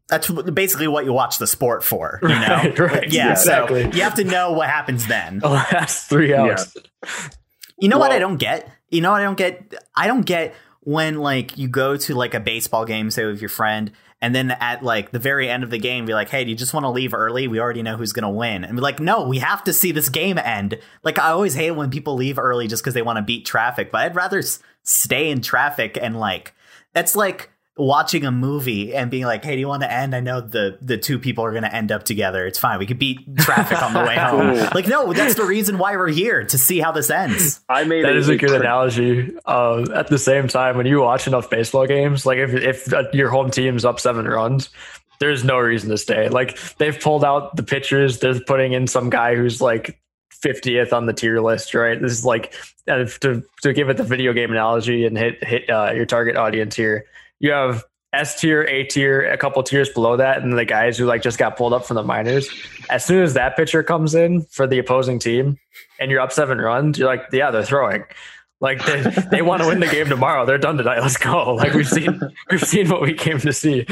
That's 0.07 0.29
basically 0.29 0.87
what 0.87 1.03
you 1.03 1.11
watch 1.11 1.37
the 1.37 1.47
sport 1.47 1.83
for. 1.83 2.19
You 2.21 2.29
know. 2.29 2.37
Right, 2.63 2.79
right. 2.79 3.11
Yeah. 3.11 3.27
Yeah, 3.27 3.33
so 3.33 3.65
exactly. 3.65 3.97
you 3.97 4.03
have 4.03 4.15
to 4.15 4.23
know 4.23 4.53
what 4.53 4.69
happens 4.69 5.05
then. 5.07 5.39
The 5.39 5.49
last 5.49 6.07
three 6.07 6.33
hours. 6.33 6.73
You 7.77 7.89
know 7.89 7.97
what 7.97 8.13
I 8.13 8.19
don't 8.19 8.37
get? 8.37 8.71
You 8.89 9.01
know 9.01 9.11
what 9.11 9.19
I 9.19 9.25
don't 9.25 9.37
get? 9.37 9.73
I 9.97 10.07
don't 10.07 10.25
get 10.25 10.55
when 10.87 11.17
like 11.17 11.57
you 11.57 11.67
go 11.67 11.97
to 11.97 12.15
like 12.15 12.33
a 12.33 12.39
baseball 12.39 12.85
game, 12.85 13.11
say 13.11 13.25
with 13.25 13.41
your 13.41 13.49
friend, 13.49 13.91
and 14.21 14.33
then 14.33 14.51
at 14.51 14.81
like 14.81 15.11
the 15.11 15.19
very 15.19 15.49
end 15.49 15.61
of 15.65 15.69
the 15.69 15.77
game, 15.77 16.05
be 16.05 16.13
like, 16.13 16.29
"Hey, 16.29 16.45
do 16.45 16.49
you 16.49 16.55
just 16.55 16.73
want 16.73 16.85
to 16.85 16.89
leave 16.89 17.13
early? 17.13 17.49
We 17.49 17.59
already 17.59 17.83
know 17.83 17.97
who's 17.97 18.13
gonna 18.13 18.31
win." 18.31 18.63
And 18.63 18.73
be 18.77 18.81
like, 18.81 19.01
"No, 19.01 19.27
we 19.27 19.39
have 19.39 19.65
to 19.65 19.73
see 19.73 19.91
this 19.91 20.07
game 20.07 20.37
end." 20.37 20.79
Like 21.03 21.19
I 21.19 21.31
always 21.31 21.55
hate 21.55 21.71
when 21.71 21.89
people 21.89 22.15
leave 22.15 22.39
early 22.39 22.69
just 22.69 22.81
because 22.83 22.93
they 22.93 23.01
want 23.01 23.17
to 23.17 23.21
beat 23.21 23.45
traffic, 23.45 23.91
but 23.91 23.99
I'd 23.99 24.15
rather 24.15 24.37
s- 24.37 24.59
stay 24.83 25.29
in 25.29 25.41
traffic 25.41 25.99
and 26.01 26.17
like 26.17 26.53
that's 26.93 27.17
like 27.17 27.51
watching 27.77 28.25
a 28.25 28.31
movie 28.31 28.93
and 28.95 29.11
being 29.11 29.25
like, 29.25 29.43
"Hey, 29.43 29.55
do 29.55 29.59
you 29.59 29.67
want 29.67 29.83
to 29.83 29.91
end? 29.91 30.15
I 30.15 30.19
know 30.19 30.41
the 30.41 30.77
the 30.81 30.97
two 30.97 31.19
people 31.19 31.43
are 31.45 31.51
going 31.51 31.63
to 31.63 31.73
end 31.73 31.91
up 31.91 32.03
together. 32.03 32.45
It's 32.45 32.59
fine. 32.59 32.79
We 32.79 32.85
could 32.85 32.99
beat 32.99 33.19
traffic 33.37 33.81
on 33.81 33.93
the 33.93 33.99
way 34.03 34.15
home." 34.15 34.67
Like, 34.77 34.87
no, 34.87 35.11
that's 35.13 35.35
the 35.35 35.45
reason 35.45 35.77
why 35.77 35.95
we're 35.95 36.09
here 36.09 36.43
to 36.43 36.57
see 36.57 36.79
how 36.79 36.91
this 36.91 37.09
ends. 37.09 37.61
I 37.67 37.83
made 37.83 38.03
That 38.05 38.15
is 38.15 38.29
a 38.29 38.35
good 38.35 38.49
pre- 38.49 38.59
analogy. 38.59 39.35
Uh, 39.45 39.85
at 39.93 40.07
the 40.07 40.19
same 40.19 40.47
time, 40.47 40.77
when 40.77 40.85
you 40.85 41.01
watch 41.01 41.25
enough 41.25 41.49
baseball 41.49 41.87
games, 41.87 42.25
like 42.25 42.37
if 42.37 42.53
if 42.53 42.93
uh, 42.93 43.03
your 43.13 43.29
home 43.29 43.49
team's 43.49 43.85
up 43.85 43.99
seven 43.99 44.27
runs, 44.27 44.69
there's 45.19 45.43
no 45.43 45.57
reason 45.57 45.89
to 45.89 45.97
stay. 45.97 46.29
Like 46.29 46.59
they've 46.77 46.99
pulled 46.99 47.23
out 47.23 47.55
the 47.55 47.63
pitchers, 47.63 48.19
they're 48.19 48.39
putting 48.39 48.73
in 48.73 48.87
some 48.87 49.09
guy 49.09 49.35
who's 49.35 49.61
like 49.61 49.99
50th 50.31 50.93
on 50.93 51.05
the 51.05 51.13
tier 51.13 51.39
list, 51.41 51.73
right? 51.73 51.99
This 51.99 52.11
is 52.11 52.25
like 52.25 52.53
uh, 52.87 53.05
to 53.21 53.43
to 53.61 53.73
give 53.73 53.89
it 53.89 53.97
the 53.97 54.03
video 54.03 54.33
game 54.33 54.51
analogy 54.51 55.05
and 55.05 55.17
hit 55.17 55.43
hit 55.43 55.69
uh, 55.69 55.91
your 55.93 56.05
target 56.05 56.35
audience 56.35 56.75
here. 56.75 57.05
You 57.39 57.51
have 57.51 57.83
S 58.13 58.39
tier, 58.39 58.63
A 58.63 58.83
tier, 58.85 59.29
a 59.29 59.37
couple 59.37 59.61
tiers 59.63 59.89
below 59.89 60.17
that, 60.17 60.41
and 60.41 60.57
the 60.57 60.65
guys 60.65 60.97
who 60.97 61.05
like 61.05 61.21
just 61.21 61.37
got 61.37 61.57
pulled 61.57 61.73
up 61.73 61.85
from 61.85 61.95
the 61.95 62.03
minors. 62.03 62.49
As 62.89 63.05
soon 63.05 63.23
as 63.23 63.33
that 63.33 63.55
pitcher 63.55 63.83
comes 63.83 64.15
in 64.15 64.43
for 64.43 64.65
the 64.65 64.79
opposing 64.79 65.19
team, 65.19 65.57
and 65.99 66.09
you're 66.09 66.21
up 66.21 66.31
seven 66.31 66.59
runs, 66.59 66.97
you're 66.97 67.07
like, 67.07 67.25
yeah, 67.31 67.51
they're 67.51 67.63
throwing. 67.63 68.03
Like 68.59 68.83
they, 68.85 69.01
they 69.31 69.41
want 69.41 69.61
to 69.61 69.67
win 69.67 69.79
the 69.79 69.87
game 69.87 70.07
tomorrow. 70.07 70.45
They're 70.45 70.57
done 70.57 70.77
tonight. 70.77 70.99
Let's 70.99 71.17
go. 71.17 71.55
Like 71.57 71.73
we've 71.73 71.87
seen 71.87 72.19
we've 72.49 72.63
seen 72.63 72.89
what 72.89 73.01
we 73.01 73.13
came 73.13 73.39
to 73.39 73.53
see. 73.53 73.85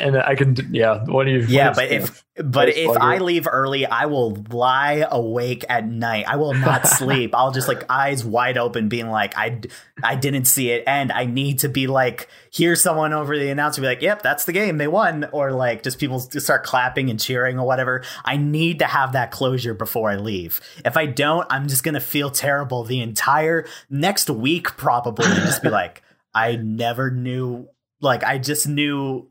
And 0.00 0.16
I 0.18 0.34
can 0.34 0.56
yeah. 0.70 1.04
What 1.06 1.24
do 1.24 1.32
you? 1.32 1.40
Yeah, 1.40 1.72
but 1.74 1.90
if 1.90 2.24
but 2.44 2.68
if 2.68 2.96
I 2.96 3.18
leave 3.18 3.48
early, 3.50 3.86
I 3.86 4.06
will 4.06 4.36
lie 4.50 5.06
awake 5.10 5.64
at 5.68 5.86
night. 5.86 6.24
I 6.28 6.36
will 6.36 6.54
not 6.54 6.86
sleep. 6.86 7.34
I'll 7.34 7.50
just 7.50 7.68
like 7.68 7.84
eyes 7.88 8.24
wide 8.24 8.56
open, 8.58 8.88
being 8.88 9.08
like, 9.08 9.36
I 9.36 9.60
I 10.02 10.14
didn't 10.14 10.44
see 10.44 10.70
it, 10.70 10.84
and 10.86 11.10
I 11.10 11.24
need 11.24 11.60
to 11.60 11.68
be 11.68 11.86
like, 11.86 12.28
hear 12.50 12.76
someone 12.76 13.12
over 13.12 13.38
the 13.38 13.50
announcer 13.50 13.80
be 13.80 13.86
like, 13.86 14.02
"Yep, 14.02 14.22
that's 14.22 14.44
the 14.44 14.52
game. 14.52 14.78
They 14.78 14.88
won," 14.88 15.28
or 15.32 15.52
like 15.52 15.82
just 15.82 15.98
people 15.98 16.20
just 16.20 16.46
start 16.46 16.64
clapping 16.64 17.10
and 17.10 17.18
cheering 17.18 17.58
or 17.58 17.66
whatever. 17.66 18.04
I 18.24 18.36
need 18.36 18.78
to 18.80 18.86
have 18.86 19.12
that 19.12 19.30
closure 19.30 19.74
before 19.74 20.10
I 20.10 20.16
leave. 20.16 20.60
If 20.84 20.96
I 20.96 21.06
don't, 21.06 21.46
I'm 21.50 21.68
just 21.68 21.82
gonna 21.82 22.00
feel 22.00 22.30
terrible 22.30 22.84
the 22.84 23.00
entire 23.00 23.66
next 23.90 24.30
week, 24.30 24.76
probably, 24.76 25.26
just 25.26 25.62
be 25.62 25.68
like, 25.70 26.02
I 26.34 26.56
never 26.56 27.10
knew. 27.10 27.68
Like 28.00 28.22
I 28.22 28.38
just 28.38 28.68
knew 28.68 29.28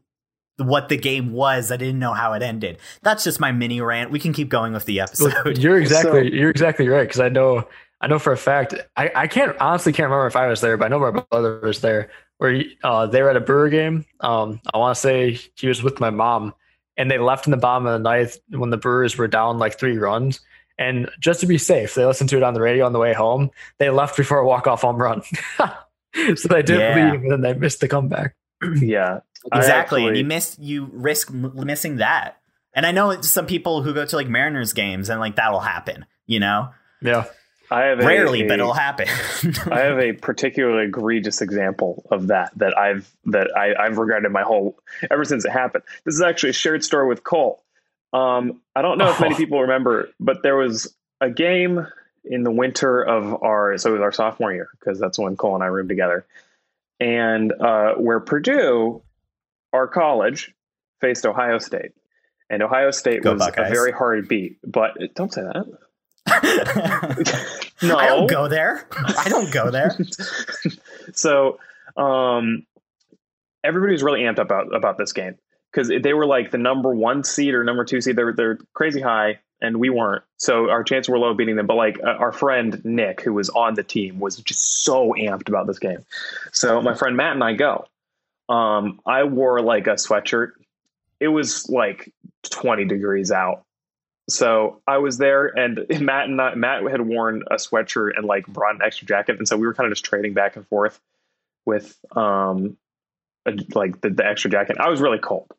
what 0.58 0.90
the 0.90 0.98
game 0.98 1.32
was. 1.32 1.72
I 1.72 1.78
didn't 1.78 2.00
know 2.00 2.14
how 2.14 2.34
it 2.34 2.42
ended. 2.42 2.78
That's 3.02 3.24
just 3.24 3.40
my 3.40 3.52
mini 3.52 3.82
rant. 3.82 4.12
We 4.12 4.20
can 4.20 4.34
keep 4.34 4.50
going 4.50 4.74
with 4.74 4.86
the 4.86 5.00
episode. 5.00 5.58
You're 5.58 5.78
exactly 5.82 6.34
you're 6.34 6.50
exactly 6.50 6.88
right 6.88 7.08
because 7.08 7.20
I 7.20 7.30
know 7.30 7.68
I 8.02 8.08
know 8.08 8.20
for 8.20 8.32
a 8.34 8.38
fact 8.38 8.74
I, 8.96 9.12
I 9.16 9.28
can't 9.28 9.56
honestly 9.60 9.94
can't 9.94 10.06
remember 10.10 10.28
if 10.28 10.36
I 10.36 10.48
was 10.48 10.62
there, 10.62 10.78
but 10.78 10.86
I 10.86 10.88
know 10.90 11.00
my 11.00 11.12
brother 11.12 11.60
was 11.62 11.82
there. 11.82 12.10
Where 12.40 12.64
uh, 12.84 13.08
they 13.08 13.24
were 13.24 13.32
at 13.32 13.36
a 13.36 13.40
Brewer 13.40 13.70
game. 13.70 14.06
Um, 14.20 14.62
I 14.72 14.78
want 14.78 14.96
to 14.96 15.02
say 15.02 15.40
he 15.56 15.68
was 15.68 15.82
with 15.82 16.00
my 16.00 16.12
mom, 16.12 16.54
and 16.96 17.10
they 17.10 17.18
left 17.18 17.48
in 17.48 17.52
the 17.52 17.58
bottom 17.58 17.88
of 17.88 17.94
the 17.94 18.08
ninth 18.10 18.38
when 18.50 18.70
the 18.70 18.78
Brewers 18.78 19.18
were 19.18 19.28
down 19.28 19.58
like 19.58 19.80
three 19.80 19.98
runs. 19.98 20.40
And 20.78 21.10
just 21.20 21.40
to 21.40 21.48
be 21.48 21.58
safe, 21.58 21.96
they 21.96 22.06
listened 22.06 22.30
to 22.30 22.38
it 22.38 22.44
on 22.44 22.54
the 22.54 22.62
radio 22.62 22.86
on 22.86 22.94
the 22.94 23.00
way 23.00 23.12
home. 23.12 23.50
They 23.80 23.90
left 23.90 24.16
before 24.16 24.38
a 24.38 24.46
walk 24.46 24.68
off 24.68 24.82
home 24.84 24.98
run, 25.02 25.24
so 25.58 26.48
they 26.48 26.62
didn't 26.62 26.80
Yeah. 26.82 27.12
leave, 27.12 27.22
and 27.24 27.32
then 27.32 27.42
they 27.42 27.54
missed 27.56 27.80
the 27.80 27.88
comeback. 27.88 28.36
Yeah, 28.80 29.22
I 29.52 29.58
exactly, 29.60 30.08
and 30.08 30.18
you 30.18 30.26
miss 30.26 30.58
you 30.60 30.90
risk 30.92 31.30
m- 31.32 31.54
missing 31.56 31.98
that. 31.98 32.38
And 32.74 32.86
I 32.86 32.92
know 32.92 33.22
some 33.22 33.48
people 33.48 33.82
who 33.82 33.94
go 33.94 34.06
to 34.06 34.16
like 34.16 34.28
Mariners 34.28 34.74
games 34.74 35.10
and 35.10 35.20
like 35.20 35.36
that'll 35.36 35.60
happen. 35.62 36.06
You 36.28 36.40
know, 36.40 36.70
Yeah. 37.02 37.26
I 37.70 37.82
have 37.86 38.00
Rarely, 38.00 38.44
a, 38.44 38.48
but 38.48 38.60
it'll 38.60 38.72
happen. 38.74 39.08
I 39.72 39.80
have 39.80 40.00
a 40.00 40.14
particularly 40.14 40.86
egregious 40.86 41.42
example 41.42 42.06
of 42.12 42.28
that 42.28 42.52
that 42.58 42.78
I've 42.78 43.10
that 43.26 43.50
I, 43.58 43.74
I've 43.76 43.98
regretted 43.98 44.32
my 44.32 44.44
whole 44.44 44.78
ever 45.12 45.26
since 45.26 45.44
it 45.44 45.52
happened. 45.52 45.84
This 46.06 46.16
is 46.16 46.22
actually 46.22 46.52
a 46.52 46.54
shared 46.54 46.84
story 46.86 47.08
with 47.10 47.24
Cole. 47.26 47.62
Um, 48.14 48.62
I 48.74 48.82
don't 48.82 48.98
know 48.98 49.10
if 49.10 49.20
many 49.20 49.34
Oh. 49.36 49.38
people 49.38 49.62
remember, 49.62 50.10
but 50.18 50.44
there 50.44 50.56
was 50.56 50.96
a 51.20 51.30
game 51.30 51.86
in 52.24 52.44
the 52.44 52.52
winter 52.52 53.02
of 53.04 53.42
our 53.44 53.78
so 53.78 53.90
it 53.90 53.94
was 53.94 54.02
our 54.02 54.12
sophomore 54.14 54.54
year 54.54 54.70
because 54.80 54.98
that's 54.98 55.20
when 55.20 55.36
Cole 55.36 55.56
and 55.56 55.64
I 55.64 55.68
roomed 55.68 55.90
together, 55.90 56.26
and 57.02 57.52
uh, 57.52 57.96
where 57.96 58.22
Purdue, 58.22 59.02
our 59.74 59.88
college, 59.88 60.54
faced 61.02 61.26
Ohio 61.26 61.58
State, 61.58 61.92
and 62.50 62.64
Ohio 62.64 62.92
State 62.92 63.24
Go 63.24 63.34
was 63.34 63.40
Buckeyes. 63.40 63.70
a 63.70 63.74
very 63.74 63.92
hard 63.92 64.28
beat. 64.28 64.58
But 64.64 64.98
don't 65.16 65.34
say 65.34 65.42
that. 65.42 65.66
no, 67.82 67.98
I 67.98 68.08
don't 68.08 68.30
go 68.30 68.48
there. 68.48 68.88
I 68.92 69.30
don't 69.30 69.52
go 69.52 69.72
there. 69.72 69.98
so 71.14 71.60
um, 71.96 72.66
everybody 73.64 73.94
was 73.94 74.04
really 74.04 74.22
amped 74.22 74.40
up 74.40 74.48
about 74.48 74.76
about 74.76 74.98
this 74.98 75.14
game 75.14 75.36
because 75.72 75.88
they 75.88 76.14
were 76.14 76.26
like 76.26 76.52
the 76.52 76.58
number 76.58 76.94
one 76.94 77.24
seed 77.24 77.54
or 77.54 77.64
number 77.64 77.86
two 77.86 78.02
seed. 78.02 78.16
They're 78.16 78.34
they're 78.34 78.58
crazy 78.74 79.02
high, 79.02 79.40
and 79.62 79.78
we 79.78 79.90
weren't. 79.90 80.24
So 80.38 80.70
our 80.70 80.84
chances 80.84 81.10
were 81.10 81.18
low 81.18 81.32
of 81.32 81.38
beating 81.38 81.56
them. 81.56 81.68
But 81.68 81.76
like 81.76 82.00
uh, 82.04 82.08
our 82.08 82.32
friend 82.32 82.84
Nick, 82.84 83.22
who 83.22 83.34
was 83.34 83.50
on 83.50 83.76
the 83.76 83.84
team, 83.84 84.20
was 84.20 84.38
just 84.38 84.84
so 84.84 85.14
amped 85.18 85.48
about 85.48 85.68
this 85.68 85.80
game. 85.80 86.06
So 86.52 86.82
my 86.82 86.94
friend 86.94 87.16
Matt 87.16 87.34
and 87.34 87.44
I 87.44 87.54
go. 87.54 87.86
Um, 88.50 89.00
I 89.06 89.24
wore 89.24 89.62
like 89.62 89.88
a 89.88 89.92
sweatshirt. 89.92 90.52
It 91.20 91.28
was 91.28 91.68
like 91.70 92.14
20 92.50 92.86
degrees 92.86 93.32
out. 93.32 93.64
So 94.30 94.82
I 94.86 94.98
was 94.98 95.18
there, 95.18 95.48
and 95.48 95.86
Matt 96.02 96.26
and 96.26 96.42
I, 96.42 96.56
Matt 96.56 96.84
had 96.90 97.02
worn 97.02 97.44
a 97.50 97.56
sweatshirt 97.56 98.12
and 98.18 98.26
like 98.26 98.46
brought 98.48 98.76
an 98.76 98.82
extra 98.86 99.08
jacket, 99.08 99.38
and 99.38 99.48
so 99.48 99.58
we 99.58 99.66
were 99.66 99.74
kind 99.74 99.88
of 99.88 99.92
just 99.92 100.06
trading 100.06 100.34
back 100.34 100.56
and 100.56 100.68
forth 100.68 101.00
with 101.66 101.98
um, 102.16 102.78
a, 103.46 103.54
like 103.74 104.02
the, 104.02 104.10
the 104.10 104.26
extra 104.26 104.50
jacket. 104.50 104.78
I 104.80 104.90
was 104.90 105.02
really 105.02 105.20
cold. 105.20 105.52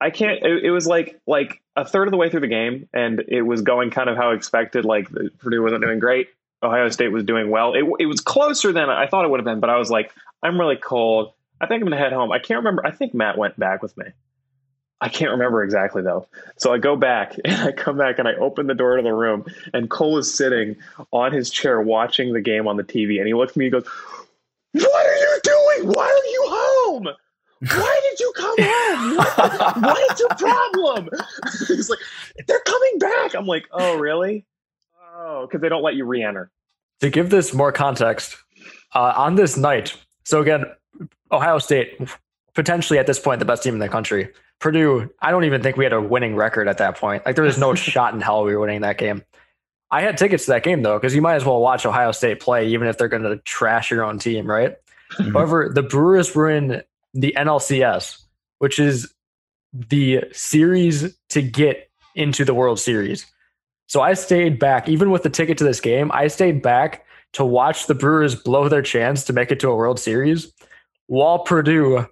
I 0.00 0.10
can't. 0.10 0.42
It, 0.42 0.64
it 0.66 0.70
was 0.70 0.86
like 0.86 1.20
like 1.26 1.60
a 1.76 1.84
third 1.84 2.08
of 2.08 2.12
the 2.12 2.18
way 2.18 2.30
through 2.30 2.40
the 2.40 2.48
game, 2.48 2.88
and 2.92 3.24
it 3.26 3.42
was 3.42 3.62
going 3.62 3.90
kind 3.90 4.10
of 4.10 4.16
how 4.16 4.30
expected. 4.30 4.84
Like 4.84 5.08
Purdue 5.38 5.62
wasn't 5.62 5.82
doing 5.82 5.98
great. 5.98 6.28
Ohio 6.62 6.88
State 6.88 7.08
was 7.08 7.24
doing 7.24 7.50
well. 7.50 7.74
It 7.74 7.84
it 7.98 8.06
was 8.06 8.20
closer 8.20 8.72
than 8.72 8.90
I 8.90 9.06
thought 9.06 9.24
it 9.24 9.30
would 9.30 9.40
have 9.40 9.44
been, 9.44 9.60
but 9.60 9.70
I 9.70 9.78
was 9.78 9.90
like, 9.90 10.12
I'm 10.42 10.60
really 10.60 10.76
cold. 10.76 11.32
I 11.60 11.66
think 11.66 11.82
I'm 11.82 11.88
gonna 11.88 11.96
head 12.00 12.12
home. 12.12 12.30
I 12.32 12.38
can't 12.38 12.58
remember. 12.58 12.86
I 12.86 12.90
think 12.90 13.14
Matt 13.14 13.36
went 13.38 13.58
back 13.58 13.82
with 13.82 13.96
me. 13.96 14.06
I 15.00 15.08
can't 15.08 15.30
remember 15.30 15.62
exactly 15.62 16.02
though. 16.02 16.26
So 16.56 16.72
I 16.72 16.78
go 16.78 16.96
back 16.96 17.36
and 17.44 17.54
I 17.68 17.72
come 17.72 17.96
back 17.98 18.18
and 18.18 18.26
I 18.28 18.34
open 18.34 18.66
the 18.66 18.74
door 18.74 18.96
to 18.96 19.02
the 19.02 19.12
room 19.12 19.44
and 19.72 19.88
Cole 19.90 20.18
is 20.18 20.32
sitting 20.32 20.76
on 21.12 21.32
his 21.32 21.50
chair 21.50 21.80
watching 21.80 22.32
the 22.32 22.40
game 22.40 22.66
on 22.66 22.76
the 22.76 22.84
TV 22.84 23.18
and 23.18 23.26
he 23.26 23.34
looks 23.34 23.52
at 23.52 23.56
me 23.56 23.66
and 23.66 23.72
goes, 23.72 23.86
What 24.72 25.06
are 25.06 25.16
you 25.16 25.40
doing? 25.42 25.92
Why 25.94 26.04
are 26.04 26.30
you 26.30 26.44
home? 26.46 27.08
Why 27.60 28.00
did 28.10 28.20
you 28.20 28.32
come 28.36 28.54
home? 28.58 29.16
What, 29.16 29.82
what 29.82 30.12
is 30.12 30.20
your 30.20 30.28
problem? 30.30 31.08
He's 31.68 31.90
like, 31.90 31.98
They're 32.46 32.60
coming 32.60 32.98
back. 32.98 33.34
I'm 33.34 33.46
like, 33.46 33.66
Oh, 33.72 33.98
really? 33.98 34.44
Oh, 35.16 35.46
because 35.46 35.60
they 35.60 35.68
don't 35.68 35.82
let 35.82 35.94
you 35.96 36.04
re 36.04 36.22
enter. 36.22 36.50
to 37.00 37.10
give 37.10 37.30
this 37.30 37.52
more 37.52 37.72
context, 37.72 38.36
uh, 38.94 39.12
on 39.16 39.34
this 39.34 39.56
night, 39.56 39.96
so 40.24 40.40
again, 40.40 40.64
Ohio 41.30 41.58
State, 41.58 42.00
potentially 42.54 42.98
at 42.98 43.06
this 43.06 43.18
point, 43.18 43.38
the 43.38 43.44
best 43.44 43.62
team 43.62 43.74
in 43.74 43.80
the 43.80 43.88
country. 43.88 44.28
Purdue, 44.58 45.08
I 45.20 45.30
don't 45.30 45.44
even 45.44 45.62
think 45.62 45.76
we 45.76 45.84
had 45.84 45.92
a 45.92 46.00
winning 46.00 46.34
record 46.34 46.68
at 46.68 46.78
that 46.78 46.96
point. 46.96 47.24
Like 47.24 47.34
there 47.36 47.44
was 47.44 47.58
no 47.58 47.74
shot 47.76 48.14
in 48.14 48.20
hell 48.20 48.44
we 48.44 48.54
were 48.54 48.60
winning 48.60 48.80
that 48.80 48.98
game. 48.98 49.22
I 49.90 50.02
had 50.02 50.18
tickets 50.18 50.44
to 50.46 50.52
that 50.52 50.64
game 50.64 50.82
though, 50.82 50.98
because 50.98 51.14
you 51.14 51.22
might 51.22 51.36
as 51.36 51.44
well 51.44 51.60
watch 51.60 51.86
Ohio 51.86 52.12
State 52.12 52.40
play, 52.40 52.68
even 52.68 52.88
if 52.88 52.98
they're 52.98 53.08
going 53.08 53.22
to 53.22 53.36
trash 53.38 53.90
your 53.90 54.04
own 54.04 54.18
team, 54.18 54.46
right? 54.46 54.76
Mhm. 55.14 55.32
However, 55.32 55.70
the 55.72 55.82
Brewers 55.82 56.34
were 56.34 56.50
in 56.50 56.82
the 57.14 57.32
NLCS, 57.36 58.22
which 58.58 58.78
is 58.78 59.12
the 59.72 60.24
series 60.32 61.16
to 61.30 61.42
get 61.42 61.88
into 62.14 62.44
the 62.44 62.54
World 62.54 62.78
Series. 62.80 63.26
So 63.86 64.02
I 64.02 64.14
stayed 64.14 64.58
back, 64.58 64.88
even 64.88 65.10
with 65.10 65.22
the 65.22 65.30
ticket 65.30 65.56
to 65.58 65.64
this 65.64 65.80
game, 65.80 66.10
I 66.12 66.26
stayed 66.26 66.60
back 66.60 67.06
to 67.34 67.44
watch 67.44 67.86
the 67.86 67.94
Brewers 67.94 68.34
blow 68.34 68.68
their 68.68 68.82
chance 68.82 69.24
to 69.24 69.32
make 69.32 69.50
it 69.50 69.60
to 69.60 69.70
a 69.70 69.76
World 69.76 69.98
Series 69.98 70.52
while 71.08 71.40
Purdue 71.40 72.06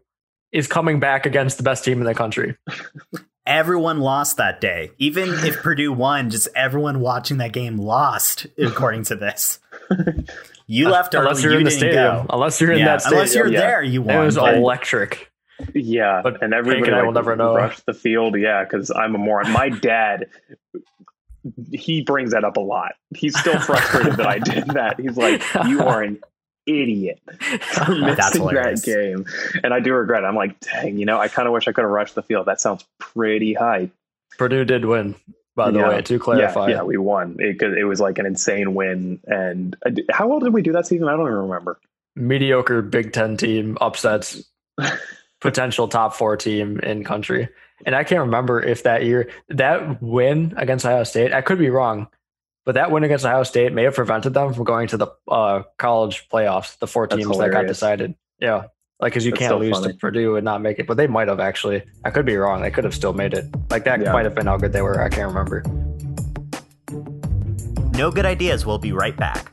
is 0.52 0.66
coming 0.66 0.98
back 1.00 1.24
against 1.24 1.56
the 1.56 1.62
best 1.62 1.84
team 1.84 1.98
in 2.00 2.04
the 2.04 2.14
country. 2.14 2.56
Everyone 3.46 4.00
lost 4.00 4.38
that 4.38 4.60
day. 4.60 4.90
Even 4.98 5.28
if 5.30 5.56
Purdue 5.62 5.92
won, 5.92 6.30
just 6.30 6.48
everyone 6.56 6.98
watching 7.00 7.36
that 7.38 7.52
game 7.52 7.76
lost, 7.76 8.46
according 8.58 9.04
to 9.04 9.14
this. 9.14 9.60
You 10.66 10.88
left 10.88 11.14
early. 11.14 11.26
unless 11.28 11.42
you're 11.44 11.52
you 11.52 11.58
in 11.58 11.64
the 11.64 11.70
stadium. 11.70 11.94
go. 12.02 12.26
Unless 12.30 12.60
you're 12.60 12.72
in 12.72 12.80
Yeah, 12.80 12.84
that 12.86 13.02
stadium. 13.02 13.18
unless 13.20 13.34
you're 13.36 13.46
yeah. 13.46 13.60
there, 13.60 13.82
you 13.84 14.02
won. 14.02 14.16
it 14.16 14.24
was 14.24 14.34
but- 14.34 14.54
electric. 14.56 15.30
Yeah, 15.74 16.20
But 16.22 16.42
and 16.42 16.52
Hank 16.52 16.66
everybody 16.66 16.88
and 16.88 16.94
I 16.96 16.98
like, 16.98 17.06
will 17.06 17.12
never 17.14 17.34
know. 17.34 17.54
rushed 17.54 17.86
the 17.86 17.94
field. 17.94 18.36
Yeah, 18.38 18.62
because 18.64 18.90
I'm 18.90 19.14
a 19.14 19.18
moron. 19.18 19.50
My 19.52 19.70
dad, 19.70 20.26
he 21.72 22.02
brings 22.02 22.32
that 22.32 22.44
up 22.44 22.56
a 22.58 22.60
lot. 22.60 22.92
He's 23.14 23.38
still 23.38 23.58
frustrated 23.60 24.14
that 24.18 24.26
I 24.26 24.38
did 24.38 24.66
that. 24.68 25.00
He's 25.00 25.16
like, 25.16 25.42
"You 25.66 25.82
are 25.86 26.02
an 26.02 26.18
idiot 26.66 27.20
for 27.30 27.90
missing 27.94 28.16
that 28.16 28.32
hilarious. 28.34 28.82
game," 28.84 29.24
and 29.62 29.72
I 29.72 29.80
do 29.80 29.92
regret 29.94 30.22
it. 30.24 30.26
I'm 30.26 30.34
like, 30.36 30.58
"Dang, 30.60 30.98
you 30.98 31.06
know, 31.06 31.18
I 31.18 31.28
kind 31.28 31.46
of 31.48 31.52
wish 31.54 31.68
I 31.68 31.72
could 31.72 31.82
have 31.82 31.90
rushed 31.90 32.14
the 32.14 32.22
field. 32.22 32.46
That 32.46 32.60
sounds 32.60 32.84
pretty 32.98 33.54
hype." 33.54 33.90
Purdue 34.38 34.64
did 34.64 34.84
win, 34.84 35.14
by 35.54 35.70
the 35.70 35.78
Yeah. 35.78 35.88
way, 35.88 36.02
to 36.02 36.18
clarify. 36.18 36.68
Yeah, 36.68 36.76
yeah, 36.76 36.82
we 36.82 36.96
won 36.98 37.34
because 37.38 37.74
it, 37.76 37.84
was 37.84 38.00
like 38.00 38.18
an 38.18 38.26
insane 38.26 38.74
win. 38.74 39.20
And 39.26 39.76
uh, 39.86 39.90
how 40.10 40.28
well 40.28 40.40
did 40.40 40.52
we 40.52 40.60
do 40.62 40.72
that 40.72 40.86
season? 40.86 41.08
I 41.08 41.12
don't 41.12 41.22
even 41.26 41.34
remember. 41.34 41.78
Mediocre 42.16 42.82
Big 42.82 43.12
Ten 43.12 43.36
team 43.36 43.78
upsets 43.80 44.44
potential 45.40 45.88
top 45.88 46.14
four 46.14 46.36
team 46.36 46.78
in 46.80 47.04
country. 47.04 47.48
And 47.84 47.94
I 47.94 48.04
can't 48.04 48.20
remember 48.20 48.60
if 48.62 48.84
that 48.84 49.04
year 49.04 49.28
that 49.50 50.02
win 50.02 50.54
against 50.56 50.86
Ohio 50.86 51.04
State, 51.04 51.32
I 51.32 51.42
could 51.42 51.58
be 51.58 51.68
wrong, 51.68 52.08
but 52.66 52.74
that 52.74 52.90
win 52.90 53.04
against 53.04 53.24
Ohio 53.24 53.44
State 53.44 53.72
may 53.72 53.84
have 53.84 53.94
prevented 53.94 54.34
them 54.34 54.52
from 54.52 54.64
going 54.64 54.88
to 54.88 54.96
the 54.96 55.06
uh, 55.28 55.62
college 55.78 56.28
playoffs, 56.28 56.76
the 56.80 56.88
four 56.88 57.06
teams 57.06 57.38
that 57.38 57.52
got 57.52 57.68
decided. 57.68 58.16
Yeah. 58.40 58.64
Like, 58.98 59.12
because 59.12 59.24
you 59.24 59.30
That's 59.30 59.38
can't 59.38 59.50
so 59.52 59.58
lose 59.58 59.78
funny. 59.78 59.92
to 59.92 59.98
Purdue 59.98 60.34
and 60.34 60.44
not 60.44 60.60
make 60.60 60.80
it, 60.80 60.86
but 60.88 60.96
they 60.96 61.06
might 61.06 61.28
have 61.28 61.38
actually. 61.38 61.84
I 62.04 62.10
could 62.10 62.26
be 62.26 62.34
wrong. 62.36 62.62
They 62.62 62.72
could 62.72 62.82
have 62.82 62.94
still 62.94 63.12
made 63.12 63.34
it. 63.34 63.44
Like, 63.70 63.84
that 63.84 64.00
Yeah. 64.00 64.12
might 64.12 64.24
have 64.24 64.34
been 64.34 64.46
how 64.46 64.56
good 64.56 64.72
they 64.72 64.82
were. 64.82 65.00
I 65.00 65.08
can't 65.08 65.28
remember. 65.28 65.62
No 67.96 68.10
good 68.10 68.26
ideas. 68.26 68.66
We'll 68.66 68.78
be 68.78 68.92
right 68.92 69.16
back. 69.16 69.48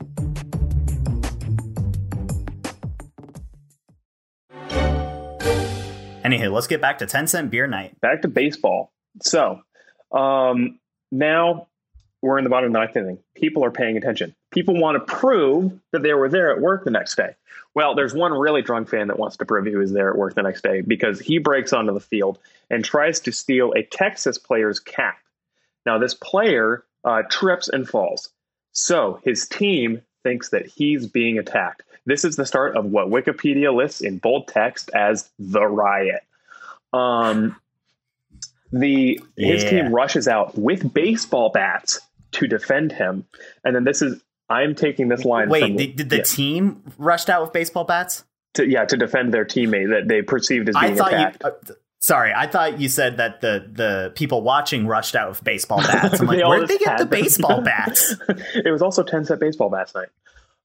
Anywho, 6.23 6.51
let's 6.51 6.67
get 6.67 6.81
back 6.81 6.99
to 6.99 7.05
10 7.05 7.27
cent 7.27 7.51
beer 7.51 7.67
night. 7.67 7.99
back 8.01 8.21
to 8.21 8.27
baseball. 8.27 8.91
So 9.21 9.59
um, 10.11 10.79
now 11.11 11.67
we're 12.23 12.37
in 12.37 12.45
the 12.45 12.49
bottom 12.49 12.67
of 12.67 12.73
the 12.73 12.79
ninth 12.79 12.95
inning. 12.95 13.19
People 13.35 13.65
are 13.65 13.69
paying 13.71 13.97
attention. 13.97 14.33
People 14.49 14.79
want 14.79 14.95
to 14.95 15.13
prove 15.13 15.77
that 15.91 16.03
they 16.03 16.13
were 16.13 16.29
there 16.29 16.51
at 16.51 16.61
work 16.61 16.85
the 16.85 16.89
next 16.89 17.15
day. 17.15 17.35
Well, 17.75 17.95
there's 17.95 18.13
one 18.13 18.31
really 18.31 18.61
drunk 18.61 18.87
fan 18.87 19.07
that 19.09 19.19
wants 19.19 19.35
to 19.37 19.45
prove 19.45 19.65
he 19.65 19.75
was 19.75 19.91
there 19.91 20.09
at 20.09 20.17
work 20.17 20.33
the 20.33 20.41
next 20.41 20.63
day 20.63 20.79
because 20.79 21.19
he 21.19 21.37
breaks 21.37 21.73
onto 21.73 21.93
the 21.93 21.99
field 21.99 22.39
and 22.69 22.83
tries 22.85 23.19
to 23.21 23.33
steal 23.33 23.73
a 23.73 23.83
Texas 23.83 24.37
player's 24.37 24.79
cap. 24.79 25.17
Now, 25.85 25.97
this 25.97 26.13
player 26.13 26.85
uh, 27.03 27.23
trips 27.29 27.67
and 27.67 27.87
falls. 27.87 28.29
So 28.71 29.19
his 29.25 29.45
team 29.47 30.01
thinks 30.23 30.49
that 30.49 30.65
he's 30.65 31.05
being 31.05 31.37
attacked. 31.37 31.83
This 32.05 32.23
is 32.23 32.37
the 32.37 32.45
start 32.45 32.77
of 32.77 32.85
what 32.85 33.07
Wikipedia 33.09 33.75
lists 33.75 33.99
in 33.99 34.17
bold 34.17 34.47
text 34.47 34.89
as 34.95 35.29
the 35.37 35.65
riot. 35.65 36.21
Um, 36.93 37.57
the 38.71 39.21
his 39.35 39.63
Yeah. 39.63 39.69
team 39.69 39.93
rushes 39.93 40.27
out 40.29 40.57
with 40.57 40.93
baseball 40.93 41.49
bats 41.49 41.99
to 42.33 42.47
defend 42.47 42.91
him, 42.91 43.25
and 43.63 43.75
then 43.75 43.83
this 43.83 44.01
is 44.01 44.21
I'm 44.49 44.75
taking 44.75 45.07
this 45.07 45.25
line. 45.25 45.49
Wait, 45.49 45.61
from, 45.61 45.75
did, 45.77 45.95
did 45.95 46.09
the 46.09 46.17
yeah, 46.17 46.23
team 46.23 46.83
rushed 46.97 47.29
out 47.29 47.41
with 47.41 47.53
baseball 47.53 47.85
bats? 47.85 48.23
to, 48.53 48.67
yeah 48.67 48.85
to 48.85 48.97
defend 48.97 49.33
their 49.33 49.45
teammate 49.45 49.89
that 49.89 50.07
they 50.07 50.21
perceived 50.21 50.69
as 50.69 50.75
I 50.75 50.87
being 50.87 50.97
thought 50.97 51.13
attacked. 51.13 51.43
you. 51.43 51.49
Uh, 51.49 51.75
sorry, 51.99 52.33
I 52.35 52.47
thought 52.47 52.79
you 52.79 52.89
said 52.89 53.17
that 53.17 53.41
the 53.41 53.67
the 53.71 54.11
people 54.15 54.41
watching 54.41 54.87
rushed 54.87 55.15
out 55.15 55.29
with 55.29 55.43
baseball 55.43 55.77
bats. 55.81 56.19
I'm 56.19 56.27
like, 56.27 56.45
where 56.45 56.59
did 56.59 56.69
they 56.69 56.77
get 56.77 56.97
the 56.97 57.05
them. 57.05 57.09
baseball 57.09 57.61
bats? 57.63 58.15
it 58.55 58.71
was 58.71 58.81
also 58.81 59.03
ten 59.03 59.25
cent 59.25 59.39
baseball 59.39 59.69
bats 59.69 59.93
night. 59.95 60.09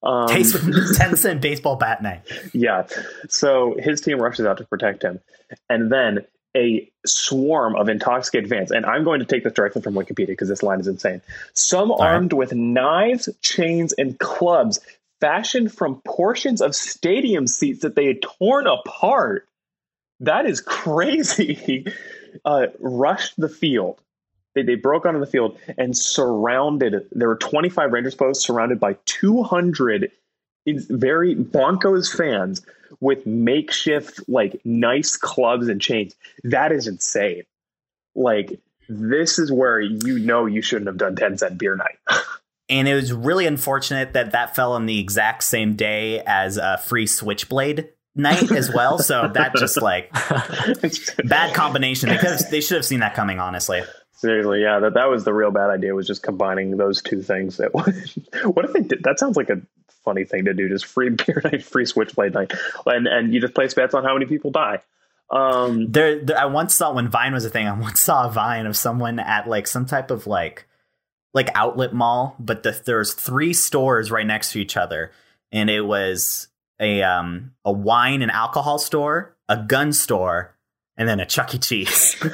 Um, 0.00 0.28
Taste 0.28 0.54
10 0.96 1.16
cent 1.16 1.42
baseball 1.42 1.74
bat 1.74 2.00
night. 2.04 2.22
Yeah. 2.52 2.86
So 3.28 3.74
his 3.80 4.00
team 4.00 4.20
rushes 4.20 4.46
out 4.46 4.58
to 4.58 4.64
protect 4.64 5.02
him. 5.02 5.18
And 5.68 5.90
then 5.90 6.24
a 6.58 6.90
swarm 7.06 7.76
of 7.76 7.88
intoxicated 7.88 8.50
fans, 8.50 8.70
and 8.70 8.84
I'm 8.84 9.04
going 9.04 9.20
to 9.20 9.26
take 9.26 9.44
this 9.44 9.52
directly 9.52 9.80
from 9.80 9.94
Wikipedia 9.94 10.28
because 10.28 10.48
this 10.48 10.62
line 10.62 10.80
is 10.80 10.88
insane. 10.88 11.22
Some 11.54 11.90
right. 11.90 12.00
armed 12.00 12.32
with 12.32 12.52
knives, 12.52 13.28
chains, 13.40 13.92
and 13.92 14.18
clubs 14.18 14.80
fashioned 15.20 15.72
from 15.72 16.00
portions 16.04 16.60
of 16.60 16.74
stadium 16.74 17.46
seats 17.46 17.82
that 17.82 17.94
they 17.94 18.06
had 18.06 18.22
torn 18.22 18.66
apart. 18.66 19.48
That 20.20 20.46
is 20.46 20.60
crazy. 20.60 21.86
Uh, 22.44 22.66
rushed 22.78 23.32
the 23.38 23.48
field 23.48 23.98
They, 24.54 24.62
they 24.62 24.74
broke 24.74 25.06
onto 25.06 25.18
the 25.18 25.26
field 25.26 25.58
and 25.78 25.96
surrounded. 25.96 27.08
There 27.10 27.26
were 27.26 27.36
25 27.36 27.90
Rangers 27.90 28.14
posts 28.14 28.46
surrounded 28.46 28.78
by 28.78 28.98
200 29.06 30.12
very 30.66 31.34
bonkos 31.34 32.14
fans 32.14 32.64
with 33.00 33.26
makeshift 33.26 34.20
like 34.28 34.60
nice 34.64 35.16
clubs 35.16 35.68
and 35.68 35.80
chains. 35.80 36.14
That 36.44 36.72
is 36.72 36.86
insane. 36.86 37.44
Like 38.14 38.60
this 38.88 39.38
is 39.38 39.52
where 39.52 39.80
you 39.80 40.18
know 40.18 40.46
you 40.46 40.62
shouldn't 40.62 40.86
have 40.86 40.96
done 40.96 41.16
10 41.16 41.38
cent 41.38 41.58
beer 41.58 41.76
night. 41.76 41.98
and 42.68 42.88
it 42.88 42.94
was 42.94 43.12
really 43.12 43.46
unfortunate 43.46 44.12
that 44.14 44.32
that 44.32 44.56
fell 44.56 44.72
on 44.72 44.86
the 44.86 44.98
exact 44.98 45.44
same 45.44 45.74
day 45.74 46.22
as 46.26 46.56
a 46.56 46.78
free 46.78 47.06
switchblade 47.06 47.88
night 48.14 48.50
as 48.50 48.72
well. 48.72 48.98
So 48.98 49.30
that 49.34 49.54
just 49.54 49.80
like 49.80 50.12
bad 51.24 51.54
combination. 51.54 52.08
They 52.08 52.18
could 52.18 52.30
have, 52.30 52.50
they 52.50 52.60
should 52.60 52.76
have 52.76 52.84
seen 52.84 53.00
that 53.00 53.14
coming. 53.14 53.38
Honestly, 53.38 53.82
seriously, 54.12 54.62
yeah, 54.62 54.80
that 54.80 54.94
that 54.94 55.08
was 55.08 55.24
the 55.24 55.32
real 55.32 55.50
bad 55.50 55.70
idea. 55.70 55.94
Was 55.94 56.06
just 56.06 56.22
combining 56.22 56.76
those 56.76 57.00
two 57.00 57.22
things. 57.22 57.56
That 57.58 57.72
what 58.44 58.64
if 58.64 58.72
they 58.72 58.82
did? 58.82 59.04
That 59.04 59.18
sounds 59.18 59.36
like 59.36 59.50
a 59.50 59.60
funny 60.08 60.24
thing 60.24 60.46
to 60.46 60.54
do. 60.54 60.68
Just 60.68 60.86
free 60.86 61.10
beer 61.26 61.42
night, 61.44 61.62
free 61.62 61.84
switchblade 61.84 62.32
night, 62.32 62.52
and 62.86 63.06
and 63.06 63.34
you 63.34 63.40
just 63.40 63.54
place 63.54 63.74
bets 63.74 63.94
on 63.94 64.04
how 64.04 64.14
many 64.14 64.26
people 64.26 64.50
die. 64.50 64.82
Um, 65.30 65.92
there, 65.92 66.24
there, 66.24 66.38
I 66.38 66.46
once 66.46 66.74
saw 66.74 66.94
when 66.94 67.08
Vine 67.08 67.34
was 67.34 67.44
a 67.44 67.50
thing. 67.50 67.66
I 67.68 67.78
once 67.78 68.00
saw 68.00 68.26
a 68.26 68.30
Vine 68.30 68.66
of 68.66 68.76
someone 68.76 69.18
at 69.18 69.46
like 69.46 69.66
some 69.66 69.86
type 69.86 70.10
of 70.10 70.26
like 70.26 70.66
like 71.34 71.50
outlet 71.54 71.92
mall, 71.92 72.36
but 72.38 72.62
the, 72.62 72.80
there's 72.86 73.12
three 73.12 73.52
stores 73.52 74.10
right 74.10 74.26
next 74.26 74.52
to 74.52 74.60
each 74.60 74.76
other, 74.76 75.12
and 75.52 75.68
it 75.68 75.82
was 75.82 76.48
a 76.80 77.02
um 77.02 77.52
a 77.64 77.72
wine 77.72 78.22
and 78.22 78.30
alcohol 78.30 78.78
store, 78.78 79.36
a 79.48 79.56
gun 79.56 79.92
store, 79.92 80.56
and 80.98 81.08
then 81.08 81.20
a 81.20 81.26
Chuck 81.26 81.54
E. 81.54 81.58
Cheese. 81.58 82.16
oh, 82.22 82.26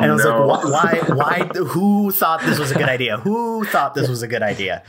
and 0.00 0.04
I 0.04 0.12
was 0.12 0.24
no. 0.24 0.46
like, 0.46 0.64
why, 0.64 1.14
why, 1.14 1.38
who 1.64 2.12
thought 2.12 2.40
this 2.42 2.58
was 2.58 2.70
a 2.70 2.74
good 2.74 2.88
idea? 2.88 3.16
Who 3.18 3.64
thought 3.64 3.94
this 3.94 4.08
was 4.08 4.22
a 4.22 4.28
good 4.28 4.42
idea? 4.42 4.84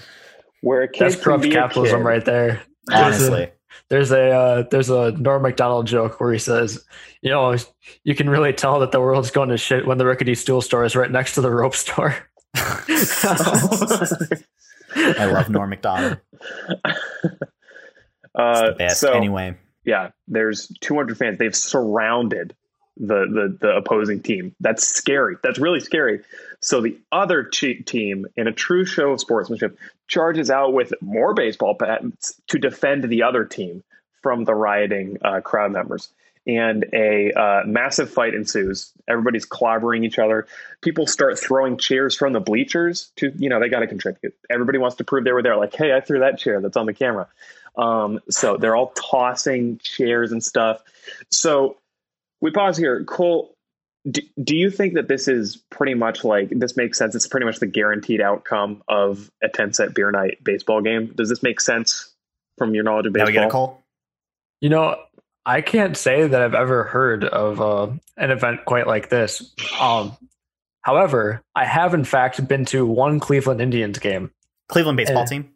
Where 0.62 0.84
a 0.84 0.88
kid 0.88 1.04
That's 1.04 1.16
corrupt 1.16 1.44
capitalism 1.44 2.06
right 2.06 2.24
there. 2.24 2.62
Honestly. 2.92 3.52
There's 3.90 4.12
a, 4.12 4.12
there's 4.12 4.12
a 4.12 4.32
uh, 4.32 4.64
there's 4.70 4.90
a 4.90 5.12
Norm 5.12 5.44
Macdonald 5.44 5.88
joke 5.88 6.20
where 6.20 6.32
he 6.32 6.40
says, 6.40 6.84
you 7.22 7.30
know, 7.30 7.56
you 8.04 8.16
can 8.16 8.30
really 8.30 8.54
tell 8.54 8.80
that 8.80 8.92
the 8.92 9.00
world's 9.00 9.32
going 9.32 9.50
to 9.50 9.58
shit 9.58 9.86
when 9.86 9.98
the 9.98 10.06
rickety 10.06 10.36
stool 10.36 10.62
store 10.62 10.86
is 10.86 10.96
right 10.96 11.12
next 11.12 11.36
to 11.36 11.42
the 11.42 11.52
rope 11.52 11.76
store. 11.76 12.16
I 12.56 14.38
love 15.26 15.50
Norm 15.50 15.70
Macdonald. 15.70 16.20
Uh, 18.34 18.88
so, 18.90 19.12
anyway, 19.12 19.54
yeah, 19.84 20.12
there's 20.28 20.72
200 20.80 21.18
fans. 21.18 21.38
They've 21.38 21.54
surrounded 21.54 22.56
the, 22.98 23.26
the 23.26 23.58
the 23.60 23.76
opposing 23.76 24.22
team. 24.22 24.56
That's 24.60 24.86
scary. 24.88 25.36
That's 25.44 25.60
really 25.60 25.80
scary. 25.80 26.22
So 26.60 26.82
the 26.82 26.98
other 27.12 27.44
team, 27.44 28.28
in 28.36 28.48
a 28.48 28.52
true 28.52 28.86
show 28.86 29.12
of 29.12 29.20
sportsmanship, 29.20 29.78
charges 30.08 30.52
out 30.52 30.74
with 30.74 30.94
more 31.02 31.34
baseball 31.34 31.74
bats 31.74 32.40
to 32.48 32.60
defend 32.60 33.04
the 33.06 33.24
other 33.24 33.46
team 33.46 33.84
from 34.22 34.44
the 34.44 34.54
rioting 34.54 35.18
uh, 35.24 35.42
crowd 35.42 35.72
members 35.72 36.10
and 36.48 36.86
a 36.94 37.32
uh, 37.34 37.62
massive 37.66 38.10
fight 38.10 38.34
ensues. 38.34 38.92
Everybody's 39.08 39.46
clobbering 39.46 40.04
each 40.04 40.18
other. 40.18 40.48
People 40.82 41.06
start 41.06 41.40
throwing 41.40 41.78
chairs 41.78 42.16
from 42.16 42.34
the 42.34 42.40
bleachers 42.40 43.12
to, 43.18 43.32
you 43.38 43.50
know, 43.50 43.60
they 43.60 43.70
got 43.70 43.82
to 43.82 43.88
contribute. 43.88 44.36
Everybody 44.50 44.80
wants 44.80 44.98
to 44.98 45.04
prove 45.04 45.24
they 45.24 45.32
were 45.32 45.44
there. 45.44 45.56
Like, 45.56 45.76
hey, 45.76 45.96
I 45.96 46.02
threw 46.02 46.20
that 46.20 46.40
chair 46.40 46.60
that's 46.60 46.78
on 46.78 46.88
the 46.88 46.94
camera. 46.94 47.28
Um, 47.78 48.20
so 48.30 48.58
they're 48.58 48.76
all 48.76 48.92
tossing 48.96 49.80
chairs 49.84 50.32
and 50.32 50.44
stuff. 50.44 50.82
So 51.30 51.78
we 52.42 52.52
pause 52.52 52.78
here. 52.78 53.04
Cole, 53.04 53.56
do, 54.10 54.22
do 54.44 54.56
you 54.56 54.72
think 54.72 54.96
that 54.96 55.08
this 55.08 55.28
is 55.28 55.58
pretty 55.70 55.94
much 55.94 56.24
like 56.24 56.50
this 56.50 56.76
makes 56.76 56.98
sense? 56.98 57.16
It's 57.16 57.28
pretty 57.28 57.46
much 57.46 57.60
the 57.60 57.68
guaranteed 57.68 58.20
outcome 58.20 58.84
of 58.88 59.30
a 59.44 59.50
10 59.50 59.74
set 59.74 59.94
beer 59.94 60.12
night 60.12 60.44
baseball 60.44 60.82
game. 60.82 61.14
Does 61.16 61.30
this 61.30 61.44
make 61.44 61.62
sense 61.62 62.12
from 62.58 62.74
your 62.74 62.84
knowledge 62.84 63.06
of 63.06 63.14
baseball? 63.14 63.28
Now 63.28 63.40
we 63.40 63.44
get 63.44 63.48
a 63.48 63.52
call. 63.52 63.84
You 64.60 64.70
know, 64.70 64.98
I 65.46 65.62
can't 65.62 65.96
say 65.96 66.28
that 66.28 66.42
I've 66.42 66.54
ever 66.54 66.84
heard 66.84 67.24
of 67.24 67.62
uh, 67.62 67.92
an 68.18 68.32
event 68.32 68.66
quite 68.66 68.88
like 68.88 69.10
this. 69.10 69.54
Um, 69.80 70.16
however, 70.82 71.42
I 71.56 71.66
have 71.66 71.94
in 71.94 72.04
fact 72.04 72.48
been 72.48 72.66
to 72.66 72.86
one 72.86 73.20
Cleveland 73.20 73.62
Indians 73.62 74.00
game. 74.00 74.32
Cleveland 74.68 74.98
baseball 74.98 75.26
team. 75.26 75.52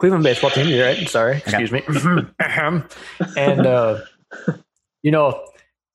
Cleveland 0.00 0.24
baseball 0.24 0.50
team. 0.50 0.68
You're 0.68 0.86
right. 0.86 1.08
Sorry. 1.08 1.36
Excuse 1.36 1.70
me. 1.70 1.82
and 3.36 3.66
uh, 3.66 4.00
you 5.02 5.10
know, 5.10 5.46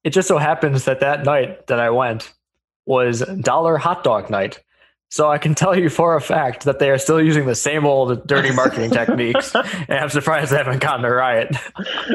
it 0.05 0.11
just 0.13 0.27
so 0.27 0.37
happens 0.37 0.85
that 0.85 0.99
that 1.01 1.25
night 1.25 1.67
that 1.67 1.79
I 1.79 1.89
went 1.89 2.31
was 2.85 3.21
dollar 3.41 3.77
hot 3.77 4.03
dog 4.03 4.29
night. 4.29 4.61
So 5.09 5.29
I 5.31 5.37
can 5.37 5.55
tell 5.55 5.77
you 5.77 5.89
for 5.89 6.15
a 6.15 6.21
fact 6.21 6.65
that 6.65 6.79
they 6.79 6.89
are 6.89 6.97
still 6.97 7.21
using 7.21 7.45
the 7.45 7.55
same 7.55 7.85
old 7.85 8.27
dirty 8.27 8.51
marketing 8.51 8.91
techniques, 8.99 9.55
and 9.55 9.93
I'm 9.93 10.09
surprised 10.09 10.51
they 10.51 10.57
haven't 10.57 10.79
gotten 10.81 11.05
a 11.05 11.11
riot. 11.11 11.55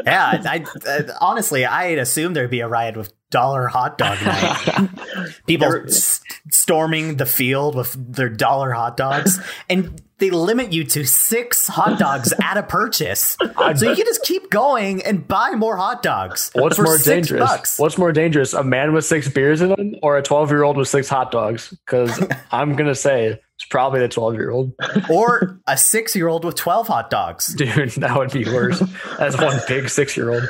yeah, 0.05 0.41
I, 0.45 0.65
I, 0.87 1.03
honestly, 1.19 1.65
I'd 1.65 1.97
assume 1.97 2.33
there'd 2.33 2.49
be 2.51 2.59
a 2.59 2.67
riot 2.67 2.95
with 2.95 3.11
dollar 3.29 3.67
hot 3.67 3.97
dog 3.97 4.21
night. 4.23 4.89
People 5.47 5.73
s- 5.87 6.21
storming 6.49 7.17
the 7.17 7.25
field 7.25 7.75
with 7.75 7.95
their 8.13 8.29
dollar 8.29 8.71
hot 8.71 8.97
dogs, 8.97 9.39
and 9.69 10.01
they 10.21 10.29
limit 10.29 10.71
you 10.71 10.85
to 10.85 11.03
six 11.03 11.67
hot 11.67 11.99
dogs 11.99 12.33
at 12.41 12.55
a 12.55 12.63
purchase. 12.63 13.35
so 13.75 13.89
you 13.89 13.95
can 13.95 14.05
just 14.05 14.23
keep 14.23 14.49
going 14.49 15.03
and 15.03 15.27
buy 15.27 15.51
more 15.51 15.75
hot 15.75 16.01
dogs. 16.01 16.51
What's 16.53 16.79
more 16.79 16.97
dangerous? 16.97 17.41
Bucks. 17.41 17.79
What's 17.79 17.97
more 17.97 18.13
dangerous, 18.13 18.53
a 18.53 18.63
man 18.63 18.93
with 18.93 19.03
six 19.03 19.27
beers 19.27 19.61
in 19.61 19.71
him 19.71 19.95
or 20.01 20.17
a 20.17 20.21
12 20.21 20.51
year 20.51 20.63
old 20.63 20.77
with 20.77 20.87
six 20.87 21.09
hot 21.09 21.31
dogs? 21.31 21.69
Because 21.85 22.23
I'm 22.51 22.75
going 22.75 22.87
to 22.87 22.95
say 22.95 23.39
it's 23.55 23.65
probably 23.69 23.99
the 23.99 24.07
12 24.07 24.35
year 24.35 24.51
old. 24.51 24.73
or 25.09 25.59
a 25.67 25.77
six 25.77 26.15
year 26.15 26.27
old 26.27 26.45
with 26.45 26.55
12 26.55 26.87
hot 26.87 27.09
dogs. 27.09 27.53
Dude, 27.55 27.89
that 27.91 28.15
would 28.15 28.31
be 28.31 28.45
worse. 28.45 28.79
That's 29.17 29.41
one 29.41 29.59
big 29.67 29.89
six 29.89 30.15
year 30.15 30.29
old. 30.29 30.43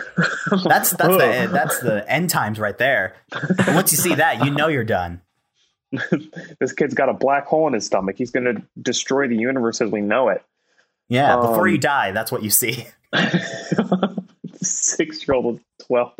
That's, 0.66 0.92
that's, 0.92 0.98
the, 0.98 1.50
that's 1.52 1.80
the 1.80 2.06
end 2.12 2.30
times 2.30 2.60
right 2.60 2.78
there. 2.78 3.16
And 3.32 3.76
once 3.76 3.94
you 3.94 3.98
see 3.98 4.16
that, 4.16 4.44
you 4.46 4.52
know 4.52 4.68
you're 4.68 4.84
done. 4.84 5.22
this 6.60 6.74
kid's 6.74 6.94
got 6.94 7.10
a 7.10 7.14
black 7.14 7.46
hole 7.46 7.68
in 7.68 7.74
his 7.74 7.86
stomach. 7.86 8.16
He's 8.18 8.32
going 8.32 8.46
to 8.46 8.62
destroy 8.82 9.28
the 9.28 9.36
universe 9.36 9.82
as 9.82 9.92
we 9.92 10.02
know 10.02 10.30
it. 10.30 10.44
Yeah, 11.10 11.36
um, 11.36 11.42
before 11.42 11.68
you 11.68 11.78
die, 11.78 12.12
that's 12.12 12.32
what 12.32 12.44
you 12.44 12.50
see. 12.50 12.88
Six 14.62 15.28
year 15.28 15.36
old 15.36 15.46
with 15.46 15.62
12 15.88 16.14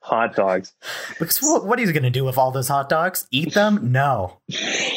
hot 0.00 0.36
dogs. 0.36 0.72
Because 1.18 1.40
what, 1.40 1.66
what 1.66 1.78
are 1.78 1.82
you 1.82 1.92
going 1.92 2.04
to 2.04 2.10
do 2.10 2.24
with 2.24 2.38
all 2.38 2.52
those 2.52 2.68
hot 2.68 2.88
dogs? 2.88 3.26
Eat 3.30 3.54
them? 3.54 3.90
No. 3.90 4.38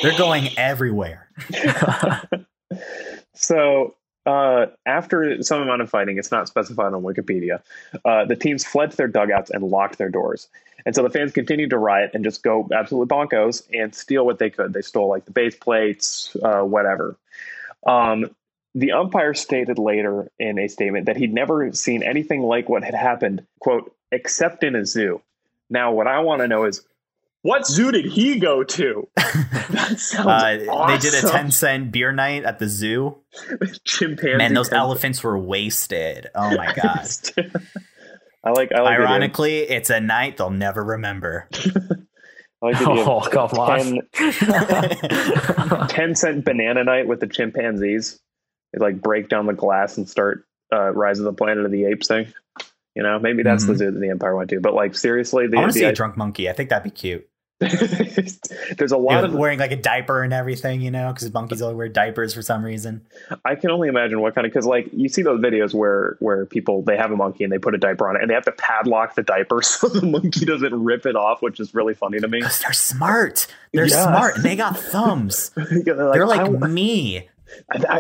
They're 0.02 0.17
going 0.17 0.49
everywhere. 0.58 1.30
so, 3.34 3.95
uh, 4.26 4.67
after 4.86 5.41
some 5.43 5.62
amount 5.62 5.82
of 5.82 5.89
fighting, 5.89 6.17
it's 6.17 6.32
not 6.32 6.47
specified 6.47 6.93
on 6.93 7.02
Wikipedia, 7.02 7.62
uh, 8.06 8.26
the 8.26 8.36
teams 8.36 8.63
fled 8.63 8.91
to 8.91 8.97
their 8.97 9.08
dugouts 9.08 9.49
and 9.49 9.63
locked 9.63 9.97
their 9.97 10.10
doors. 10.10 10.47
And 10.86 10.96
so 10.96 11.04
the 11.04 11.10
fans 11.10 11.32
continued 11.32 11.69
to 11.69 11.78
riot 11.78 12.12
and 12.13 12.24
just 12.24 12.43
go 12.43 12.67
absolutely 12.74 13.15
bonkos 13.15 13.63
and 13.74 13.93
steal 13.96 14.26
what 14.26 14.39
they 14.39 14.50
could. 14.50 14.74
They 14.74 14.82
stole 14.82 15.08
like 15.10 15.26
the 15.26 15.32
base 15.32 15.56
plates, 15.56 16.36
uh, 16.43 16.62
whatever. 16.62 17.15
Um, 17.86 18.36
the 18.76 18.93
umpire 18.93 19.34
stated 19.34 19.78
later 19.78 20.32
in 20.39 20.58
a 20.58 20.67
statement 20.67 21.06
that 21.06 21.17
he'd 21.17 21.34
never 21.34 21.72
seen 21.74 22.04
anything 22.04 22.41
like 22.41 22.69
what 22.69 22.84
had 22.84 22.96
happened, 22.96 23.46
quote, 23.60 23.96
except 24.12 24.63
in 24.63 24.76
a 24.76 24.86
zoo. 24.86 25.22
Now, 25.69 25.91
what 25.91 26.08
I 26.08 26.19
want 26.19 26.41
to 26.41 26.48
know 26.48 26.65
is 26.65 26.82
what 27.43 27.67
zoo 27.67 27.91
did 27.91 28.06
he 28.06 28.39
go 28.39 28.63
to? 28.63 29.08
That 29.69 30.00
sounds 30.00 30.28
uh, 30.28 30.72
awesome. 30.72 30.88
They 30.88 30.98
did 31.00 31.24
a 31.24 31.28
10 31.28 31.50
cent 31.50 31.91
beer 31.91 32.12
night 32.12 32.43
at 32.43 32.60
the 32.60 32.67
zoo. 32.67 33.17
Chimpanzee. 33.86 34.38
Man, 34.38 34.54
those 34.54 34.72
elephants 34.72 35.24
were 35.24 35.38
wasted. 35.38 36.30
Oh 36.36 36.56
my 36.56 36.74
God. 36.82 37.08
I 38.43 38.51
like. 38.51 38.71
I 38.73 38.82
like 38.82 38.99
Ironically, 38.99 39.60
it 39.60 39.71
it's 39.71 39.89
a 39.89 39.99
night 39.99 40.38
they'll 40.38 40.49
never 40.49 40.84
remember. 40.84 41.49
I 42.62 42.67
like 42.67 42.75
oh, 42.82 43.21
come 43.21 43.49
10, 43.49 44.01
10 45.88 46.15
cent 46.15 46.45
banana 46.45 46.84
night 46.84 47.08
with 47.08 47.19
the 47.19 47.27
chimpanzees. 47.27 48.19
They 48.71 48.79
like 48.79 49.01
break 49.01 49.29
down 49.29 49.47
the 49.47 49.53
glass 49.53 49.97
and 49.97 50.08
start 50.08 50.45
uh, 50.71 50.91
Rise 50.91 51.19
of 51.19 51.25
the 51.25 51.34
Planet 51.34 51.65
of 51.65 51.71
the 51.71 51.86
Apes 51.86 52.08
thing. 52.08 52.27
You 52.95 53.03
know, 53.03 53.19
maybe 53.19 53.43
that's 53.43 53.63
mm-hmm. 53.63 53.73
the 53.73 53.77
zoo 53.77 53.91
that 53.91 53.99
the 53.99 54.12
umpire 54.12 54.36
went 54.36 54.49
to. 54.51 54.60
But 54.60 54.73
like 54.73 54.95
seriously, 54.95 55.47
the, 55.47 55.58
I 55.58 55.62
want 55.62 55.73
to 55.73 55.79
see 55.79 55.86
a 55.86 55.93
drunk 55.93 56.15
monkey. 56.15 56.49
I 56.49 56.53
think 56.53 56.69
that'd 56.69 56.84
be 56.84 56.89
cute. 56.89 57.27
There's 58.78 58.91
a 58.91 58.97
lot 58.97 59.23
of 59.23 59.34
wearing 59.34 59.60
like 59.60 59.71
a 59.71 59.76
diaper 59.76 60.23
and 60.23 60.34
everything, 60.34 60.82
you 60.82 60.91
know, 60.91 61.12
because 61.13 61.32
monkeys 61.34 61.62
only 61.62 61.76
wear 61.76 61.89
diapers 61.89 62.34
for 62.34 62.41
some 62.41 62.63
reason. 62.63 63.02
I 63.45 63.56
can 63.56 63.71
only 63.71 63.88
imagine 63.88 64.21
what 64.21 64.36
kind 64.36 64.45
of 64.45 64.54
because 64.54 64.65
like 64.65 64.89
you 64.91 65.10
see 65.10 65.21
those 65.21 65.39
videos 65.39 65.73
where 65.73 66.17
where 66.19 66.45
people 66.45 66.82
they 66.82 66.97
have 66.97 67.12
a 67.12 67.15
monkey 67.15 67.43
and 67.43 67.52
they 67.52 67.58
put 67.58 67.76
a 67.76 67.78
diaper 67.78 68.10
on 68.10 68.15
it 68.15 68.21
and 68.21 68.30
they 68.30 68.34
have 68.34 68.45
to 68.45 68.52
padlock 68.52 69.15
the 69.15 69.23
diaper 69.23 69.62
so 69.62 69.88
the 69.88 70.06
monkey 70.06 70.45
doesn't 70.45 70.73
rip 70.84 71.06
it 71.06 71.15
off, 71.15 71.41
which 71.41 71.60
is 71.60 71.73
really 71.73 71.93
funny 71.93 72.19
to 72.19 72.28
me. 72.28 72.39
Because 72.39 72.60
they're 72.60 72.73
smart. 72.73 73.47
They're 73.71 73.88
yeah. 73.88 74.04
smart 74.04 74.36
and 74.36 74.43
they 74.43 74.56
got 74.56 74.78
thumbs. 74.78 75.52
they're 75.56 75.95
like, 75.95 76.13
they're 76.13 76.28
like 76.28 76.52
me. 76.69 77.30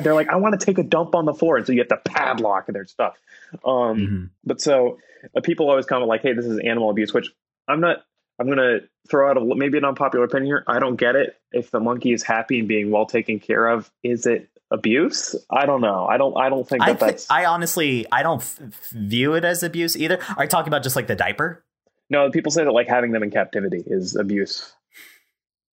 They're 0.01 0.15
like, 0.15 0.29
I 0.29 0.35
want 0.37 0.59
to 0.59 0.65
take 0.65 0.77
a 0.77 0.83
dump 0.83 1.13
on 1.15 1.25
the 1.25 1.33
floor, 1.33 1.57
and 1.57 1.65
so 1.65 1.73
you 1.73 1.79
have 1.79 1.87
to 1.89 2.09
padlock 2.09 2.65
their 2.67 2.87
stuff. 2.87 3.15
Um, 3.63 3.97
mm-hmm. 3.97 4.25
But 4.43 4.61
so 4.61 4.97
uh, 5.35 5.41
people 5.41 5.69
always 5.69 5.85
comment 5.85 6.07
like, 6.07 6.21
"Hey, 6.21 6.33
this 6.33 6.45
is 6.45 6.59
animal 6.59 6.89
abuse," 6.89 7.13
which 7.13 7.31
I'm 7.67 7.79
not 7.79 8.03
I'm 8.39 8.47
gonna 8.47 8.79
throw 9.09 9.29
out 9.29 9.37
a 9.37 9.41
maybe 9.55 9.77
an 9.77 9.85
unpopular 9.85 10.25
opinion 10.25 10.47
here. 10.47 10.63
I 10.67 10.79
don't 10.79 10.95
get 10.95 11.15
it. 11.15 11.37
If 11.51 11.71
the 11.71 11.79
monkey 11.79 12.13
is 12.13 12.23
happy 12.23 12.59
and 12.59 12.67
being 12.67 12.89
well 12.91 13.05
taken 13.05 13.39
care 13.39 13.67
of, 13.67 13.91
is 14.03 14.25
it 14.25 14.49
abuse? 14.71 15.35
I 15.51 15.65
don't 15.65 15.81
know. 15.81 16.05
I 16.07 16.17
don't. 16.17 16.35
I 16.37 16.49
don't 16.49 16.67
think 16.67 16.81
that 16.83 16.89
I, 16.89 16.93
thi- 16.93 17.05
that's. 17.05 17.29
I 17.29 17.45
honestly, 17.45 18.05
I 18.11 18.23
don't 18.23 18.41
f- 18.41 18.59
view 18.91 19.33
it 19.35 19.45
as 19.45 19.61
abuse 19.63 19.95
either. 19.95 20.19
Are 20.35 20.43
you 20.45 20.49
talking 20.49 20.69
about 20.69 20.83
just 20.83 20.95
like 20.95 21.07
the 21.07 21.15
diaper? 21.15 21.63
no, 22.09 22.29
people 22.29 22.51
say 22.51 22.63
that 22.63 22.71
like 22.71 22.87
having 22.87 23.11
them 23.11 23.23
in 23.23 23.31
captivity 23.31 23.81
is 23.85 24.15
abuse. 24.15 24.73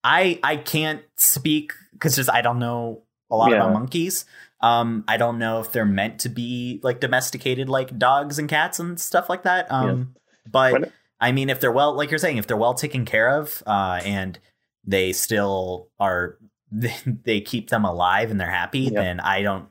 I 0.02 0.38
I 0.42 0.56
can't 0.56 1.02
speak 1.16 1.72
because 1.92 2.16
just 2.16 2.30
I 2.30 2.40
don't 2.42 2.58
know 2.58 3.02
a 3.30 3.36
lot 3.36 3.50
Yeah. 3.50 3.58
about 3.58 3.72
monkeys. 3.74 4.24
Um, 4.62 5.04
I 5.08 5.16
don't 5.16 5.38
know 5.38 5.60
if 5.60 5.72
they're 5.72 5.86
meant 5.86 6.20
to 6.20 6.28
be 6.28 6.80
like 6.82 7.00
domesticated 7.00 7.68
like 7.68 7.98
dogs 7.98 8.38
and 8.38 8.48
cats 8.48 8.78
and 8.78 8.98
stuff 9.00 9.28
like 9.28 9.42
that. 9.44 9.70
Um, 9.70 10.14
but 10.50 10.72
When- 10.72 10.92
I 11.20 11.32
mean, 11.32 11.50
if 11.50 11.60
they're 11.60 11.72
well, 11.72 11.94
like 11.94 12.10
you're 12.10 12.18
saying, 12.18 12.38
if 12.38 12.46
they're 12.46 12.56
well 12.56 12.74
taken 12.74 13.04
care 13.04 13.28
of, 13.38 13.62
uh, 13.66 14.00
and 14.04 14.38
they 14.84 15.12
still 15.12 15.88
are, 15.98 16.38
they 16.72 17.40
keep 17.40 17.70
them 17.70 17.84
alive 17.84 18.30
and 18.30 18.40
they're 18.40 18.50
happy, 18.50 18.80
Yeah. 18.80 19.00
then 19.02 19.20
I 19.20 19.42
don't 19.42 19.66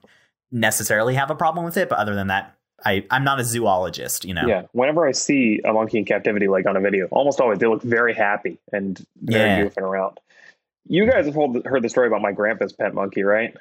necessarily 0.52 1.16
have 1.16 1.30
a 1.32 1.36
problem 1.36 1.66
with 1.66 1.78
it. 1.78 1.90
But 1.90 2.00
other 2.00 2.16
than 2.16 2.28
that, 2.28 2.56
I 2.86 3.06
I'm 3.12 3.24
not 3.24 3.40
a 3.40 3.44
zoologist, 3.44 4.24
you 4.26 4.34
know. 4.34 4.46
Yeah. 4.48 4.64
Whenever 4.72 5.08
I 5.08 5.12
see 5.12 5.60
a 5.66 5.74
monkey 5.74 5.98
in 5.98 6.06
captivity, 6.06 6.48
like 6.48 6.66
on 6.66 6.78
a 6.78 6.82
video, 6.82 7.08
almost 7.12 7.42
always 7.42 7.60
they 7.60 7.68
look 7.68 7.82
very 7.84 8.14
happy 8.14 8.58
and 8.72 9.04
very 9.22 9.64
Yeah. 9.64 9.66
goofing 9.70 9.82
around. 9.84 10.20
You 10.88 11.06
guys 11.10 11.26
have 11.26 11.36
heard 11.66 11.84
the 11.84 11.90
story 11.90 12.08
about 12.08 12.22
my 12.22 12.32
grandpa's 12.32 12.74
pet 12.74 12.94
monkey, 12.94 13.24
right? 13.24 13.56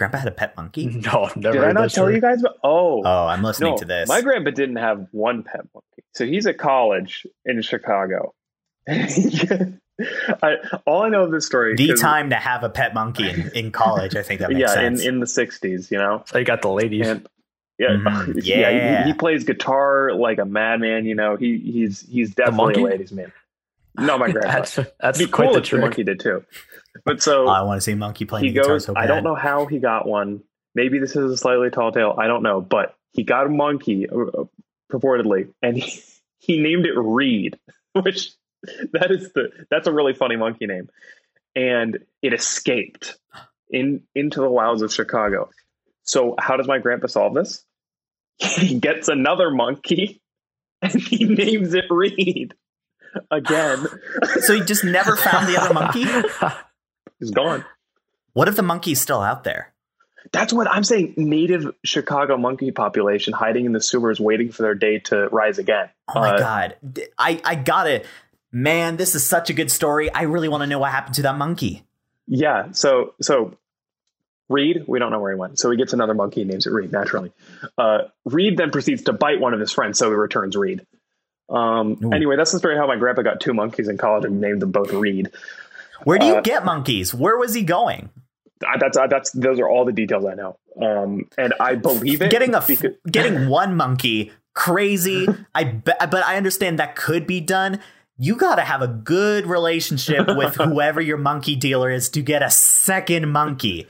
Grandpa 0.00 0.18
had 0.18 0.28
a 0.28 0.32
pet 0.32 0.56
monkey. 0.56 0.86
No, 1.12 1.28
never. 1.36 1.52
Did 1.52 1.56
I 1.62 1.66
heard 1.66 1.74
not 1.74 1.80
that 1.82 1.90
tell 1.92 2.04
story. 2.04 2.14
you 2.16 2.20
guys 2.20 2.40
about? 2.40 2.56
Oh, 2.64 3.02
Oh, 3.04 3.26
I'm 3.26 3.42
listening 3.42 3.72
no. 3.72 3.76
to 3.78 3.84
this. 3.84 4.08
My 4.08 4.22
grandpa 4.22 4.50
didn't 4.50 4.76
have 4.76 5.06
one 5.12 5.42
pet 5.44 5.60
monkey, 5.74 6.02
so 6.14 6.24
he's 6.26 6.46
at 6.46 6.58
college 6.58 7.26
in 7.44 7.60
Chicago. 7.62 8.34
I, 8.88 10.56
all 10.86 11.02
I 11.02 11.08
know 11.10 11.24
of 11.24 11.30
this 11.30 11.44
story, 11.46 11.76
the 11.76 11.88
'cause- 11.90 12.00
time 12.00 12.30
to 12.30 12.36
have 12.36 12.64
a 12.64 12.70
pet 12.70 12.94
monkey 12.94 13.28
in, 13.28 13.50
in 13.54 13.70
college. 13.70 14.16
I 14.16 14.22
think 14.22 14.40
that 14.40 14.48
makes 14.52 14.60
yeah, 14.60 14.68
sense. 14.74 15.02
in 15.02 15.14
in 15.16 15.20
the 15.20 15.26
'60s, 15.26 15.90
you 15.90 15.98
know. 15.98 16.22
So 16.26 16.38
you 16.38 16.44
got 16.44 16.62
the 16.62 16.70
ladies. 16.70 17.06
And 17.06 17.28
yeah, 17.78 17.88
Mhm. 17.90 18.40
yeah, 18.42 18.70
Yeah. 18.70 19.02
he, 19.04 19.10
he 19.10 19.14
plays 19.14 19.44
guitar 19.44 20.12
like 20.14 20.38
a 20.38 20.46
madman. 20.46 21.04
You 21.04 21.14
know, 21.14 21.36
he 21.36 21.58
he's 21.58 22.00
he's 22.00 22.34
definitely 22.34 22.82
a 22.82 22.86
ladies' 22.86 23.12
man. 23.12 23.30
No, 23.98 24.18
my 24.18 24.30
grandpa. 24.32 24.52
that's 24.52 24.76
that's 25.00 25.18
It'd 25.18 25.28
be 25.28 25.32
quite 25.32 25.46
cool 25.46 25.52
the 25.54 25.58
if 25.58 25.64
the 25.64 25.68
trick. 25.68 25.80
monkey 25.82 26.04
did 26.04 26.20
too. 26.20 26.44
But 27.04 27.22
so 27.22 27.46
I 27.48 27.62
want 27.62 27.78
to 27.78 27.80
see 27.82 27.94
monkey 27.94 28.24
playing 28.24 28.46
he 28.46 28.52
guitar 28.52 28.74
goes. 28.74 28.84
so 28.86 28.94
bad. 28.94 29.04
I 29.04 29.06
don't 29.06 29.24
know 29.24 29.34
how 29.34 29.66
he 29.66 29.78
got 29.78 30.06
one. 30.06 30.42
Maybe 30.74 30.98
this 30.98 31.16
is 31.16 31.32
a 31.32 31.36
slightly 31.36 31.70
tall 31.70 31.92
tale. 31.92 32.14
I 32.18 32.26
don't 32.26 32.42
know, 32.42 32.60
but 32.60 32.94
he 33.12 33.24
got 33.24 33.46
a 33.46 33.48
monkey 33.48 34.08
uh, 34.08 34.44
purportedly, 34.92 35.48
and 35.62 35.76
he, 35.76 36.02
he 36.38 36.60
named 36.60 36.86
it 36.86 36.96
Reed, 36.96 37.58
which 37.92 38.30
that 38.92 39.10
is 39.10 39.32
the 39.32 39.50
that's 39.70 39.86
a 39.86 39.92
really 39.92 40.14
funny 40.14 40.36
monkey 40.36 40.66
name, 40.66 40.88
and 41.56 41.98
it 42.22 42.32
escaped 42.32 43.18
in 43.70 44.02
into 44.14 44.40
the 44.40 44.50
wilds 44.50 44.82
of 44.82 44.92
Chicago. 44.92 45.48
So 46.02 46.34
how 46.38 46.56
does 46.56 46.66
my 46.66 46.78
grandpa 46.78 47.06
solve 47.06 47.34
this? 47.34 47.64
He 48.38 48.78
gets 48.80 49.08
another 49.08 49.50
monkey, 49.50 50.20
and 50.82 50.94
he 51.00 51.24
names 51.24 51.74
it 51.74 51.84
Reed 51.90 52.54
again. 53.30 53.86
So 54.40 54.54
he 54.54 54.60
just 54.62 54.84
never 54.84 55.16
found 55.16 55.48
the 55.48 55.60
other 55.60 55.74
monkey. 55.74 56.04
He's 57.18 57.30
gone. 57.30 57.64
What 58.32 58.48
if 58.48 58.56
the 58.56 58.62
monkey's 58.62 59.00
still 59.00 59.20
out 59.20 59.44
there? 59.44 59.72
That's 60.32 60.52
what 60.52 60.68
I'm 60.70 60.84
saying. 60.84 61.14
Native 61.16 61.74
Chicago 61.84 62.36
monkey 62.36 62.70
population 62.70 63.32
hiding 63.32 63.64
in 63.66 63.72
the 63.72 63.80
sewers, 63.80 64.20
waiting 64.20 64.52
for 64.52 64.62
their 64.62 64.74
day 64.74 64.98
to 65.00 65.28
rise 65.28 65.58
again. 65.58 65.88
Oh 66.14 66.20
my 66.20 66.30
Uh, 66.34 66.38
god, 66.38 66.76
I 67.18 67.40
I 67.44 67.54
got 67.56 67.86
it. 67.88 68.06
Man, 68.52 68.96
this 68.96 69.14
is 69.14 69.24
such 69.24 69.50
a 69.50 69.52
good 69.52 69.70
story. 69.70 70.12
I 70.12 70.22
really 70.22 70.48
want 70.48 70.62
to 70.62 70.66
know 70.66 70.78
what 70.78 70.90
happened 70.90 71.14
to 71.16 71.22
that 71.22 71.36
monkey. 71.36 71.84
Yeah. 72.26 72.72
So 72.72 73.14
so 73.20 73.56
Reed, 74.48 74.84
we 74.86 74.98
don't 74.98 75.10
know 75.10 75.20
where 75.20 75.32
he 75.32 75.38
went. 75.38 75.58
So 75.58 75.70
he 75.70 75.76
gets 75.76 75.92
another 75.92 76.14
monkey, 76.14 76.42
and 76.42 76.50
names 76.50 76.66
it 76.66 76.70
Reed 76.72 76.92
naturally. 76.92 77.32
Uh, 77.78 78.02
Reed 78.24 78.56
then 78.56 78.70
proceeds 78.70 79.02
to 79.04 79.12
bite 79.12 79.40
one 79.40 79.54
of 79.54 79.60
his 79.60 79.72
friends, 79.72 79.98
so 79.98 80.08
he 80.10 80.14
returns 80.14 80.56
Reed. 80.56 80.86
Um, 81.50 81.98
Ooh. 82.04 82.12
anyway, 82.12 82.36
that's 82.36 82.52
the 82.52 82.58
story 82.58 82.76
how 82.76 82.86
my 82.86 82.96
grandpa 82.96 83.22
got 83.22 83.40
two 83.40 83.52
monkeys 83.52 83.88
in 83.88 83.98
college 83.98 84.24
and 84.24 84.40
named 84.40 84.62
them 84.62 84.70
both 84.70 84.92
Reed. 84.92 85.30
Where 86.04 86.18
do 86.18 86.26
you 86.26 86.36
Uh, 86.36 86.40
get 86.40 86.64
monkeys? 86.64 87.12
Where 87.14 87.36
was 87.36 87.52
he 87.54 87.62
going? 87.62 88.08
Uh, 88.64 88.76
That's 88.78 88.96
uh, 88.96 89.06
that's 89.06 89.30
those 89.32 89.58
are 89.58 89.68
all 89.68 89.84
the 89.84 89.92
details 89.92 90.24
I 90.26 90.34
know. 90.34 90.56
Um, 90.80 91.28
and 91.38 91.54
I 91.60 91.74
believe 91.74 92.22
it. 92.22 92.30
Getting 92.30 92.54
a 92.54 92.60
because- 92.66 92.94
getting 93.10 93.48
one 93.48 93.74
monkey 93.74 94.32
crazy. 94.54 95.26
I 95.54 95.64
be- 95.64 95.92
but 95.98 96.24
I 96.24 96.36
understand 96.36 96.78
that 96.78 96.94
could 96.94 97.26
be 97.26 97.40
done. 97.40 97.80
You 98.18 98.36
got 98.36 98.56
to 98.56 98.62
have 98.62 98.82
a 98.82 98.86
good 98.88 99.46
relationship 99.46 100.26
with 100.28 100.54
whoever 100.56 101.00
your 101.00 101.16
monkey 101.16 101.56
dealer 101.56 101.90
is 101.90 102.10
to 102.10 102.20
get 102.22 102.42
a 102.42 102.50
second 102.50 103.30
monkey. 103.30 103.86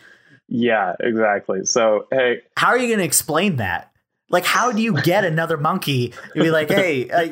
yeah, 0.48 0.94
exactly. 1.00 1.64
So 1.66 2.06
hey, 2.12 2.42
How 2.56 2.68
are 2.68 2.78
you 2.78 2.86
going 2.86 3.00
to 3.00 3.04
explain 3.04 3.56
that? 3.56 3.89
Like, 4.30 4.44
how 4.44 4.70
do 4.72 4.80
you 4.80 5.00
get 5.02 5.24
another 5.24 5.56
monkey? 5.56 6.14
You'd 6.34 6.44
be 6.44 6.50
like, 6.50 6.68
hey, 6.80 7.10
uh, 7.10 7.28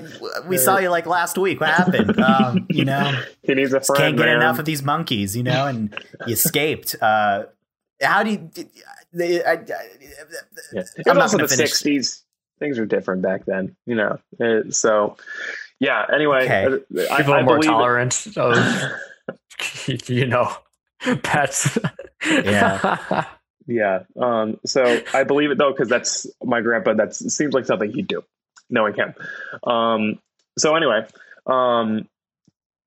we 0.47 0.59
saw 0.59 0.79
you 0.79 0.91
like 0.91 1.07
last 1.07 1.39
week. 1.39 1.61
What 1.61 1.71
happened? 1.71 2.19
Um, 2.21 2.67
you 2.69 2.85
know, 2.85 3.19
he 3.43 3.55
needs 3.55 3.73
a 3.73 3.79
just 3.79 3.87
friend. 3.87 4.03
can't 4.03 4.17
get 4.17 4.27
man. 4.27 4.37
enough 4.37 4.59
of 4.59 4.65
these 4.65 4.83
monkeys, 4.83 5.37
you 5.37 5.43
know, 5.45 5.67
and 5.67 5.95
you 6.27 6.33
escaped. 6.35 6.97
Uh, 7.01 7.45
how 8.03 8.23
do 8.25 8.31
you? 8.33 8.51
They, 9.13 9.43
I, 9.45 9.53
I, 9.53 9.59
yeah. 10.73 10.83
I'm 10.83 10.83
was 10.83 11.07
not 11.07 11.17
also 11.19 11.39
the 11.39 11.49
finish. 11.49 11.73
'60s. 11.73 12.23
Things 12.59 12.79
were 12.79 12.87
different 12.87 13.23
back 13.23 13.45
then, 13.47 13.77
you 13.87 13.95
know. 13.95 14.19
Uh, 14.41 14.69
so, 14.71 15.17
yeah. 15.79 16.05
Anyway, 16.13 16.43
Okay. 16.45 16.65
uh, 16.67 17.15
I, 17.15 17.19
People 17.19 17.35
I 17.35 17.39
are 17.39 17.43
more 17.45 17.55
believe 17.59 17.71
it. 17.71 17.73
tolerant 17.73 18.27
of, 18.37 18.57
you 20.09 20.27
know, 20.27 20.53
pets. 21.23 21.79
Yeah. 22.27 23.25
Yeah. 23.69 24.01
Um. 24.17 24.59
So 24.65 25.03
I 25.15 25.25
believe 25.25 25.51
it 25.51 25.59
though, 25.59 25.71
because 25.71 25.89
that's 25.89 26.27
my 26.43 26.63
grandpa. 26.63 26.95
That 26.95 27.15
seems 27.15 27.53
like 27.53 27.67
something 27.67 27.93
he'd 27.93 28.09
do, 28.09 28.25
knowing 28.71 28.95
him. 28.95 29.15
Um. 29.63 30.19
So 30.59 30.75
anyway, 30.75 31.07
um, 31.47 32.09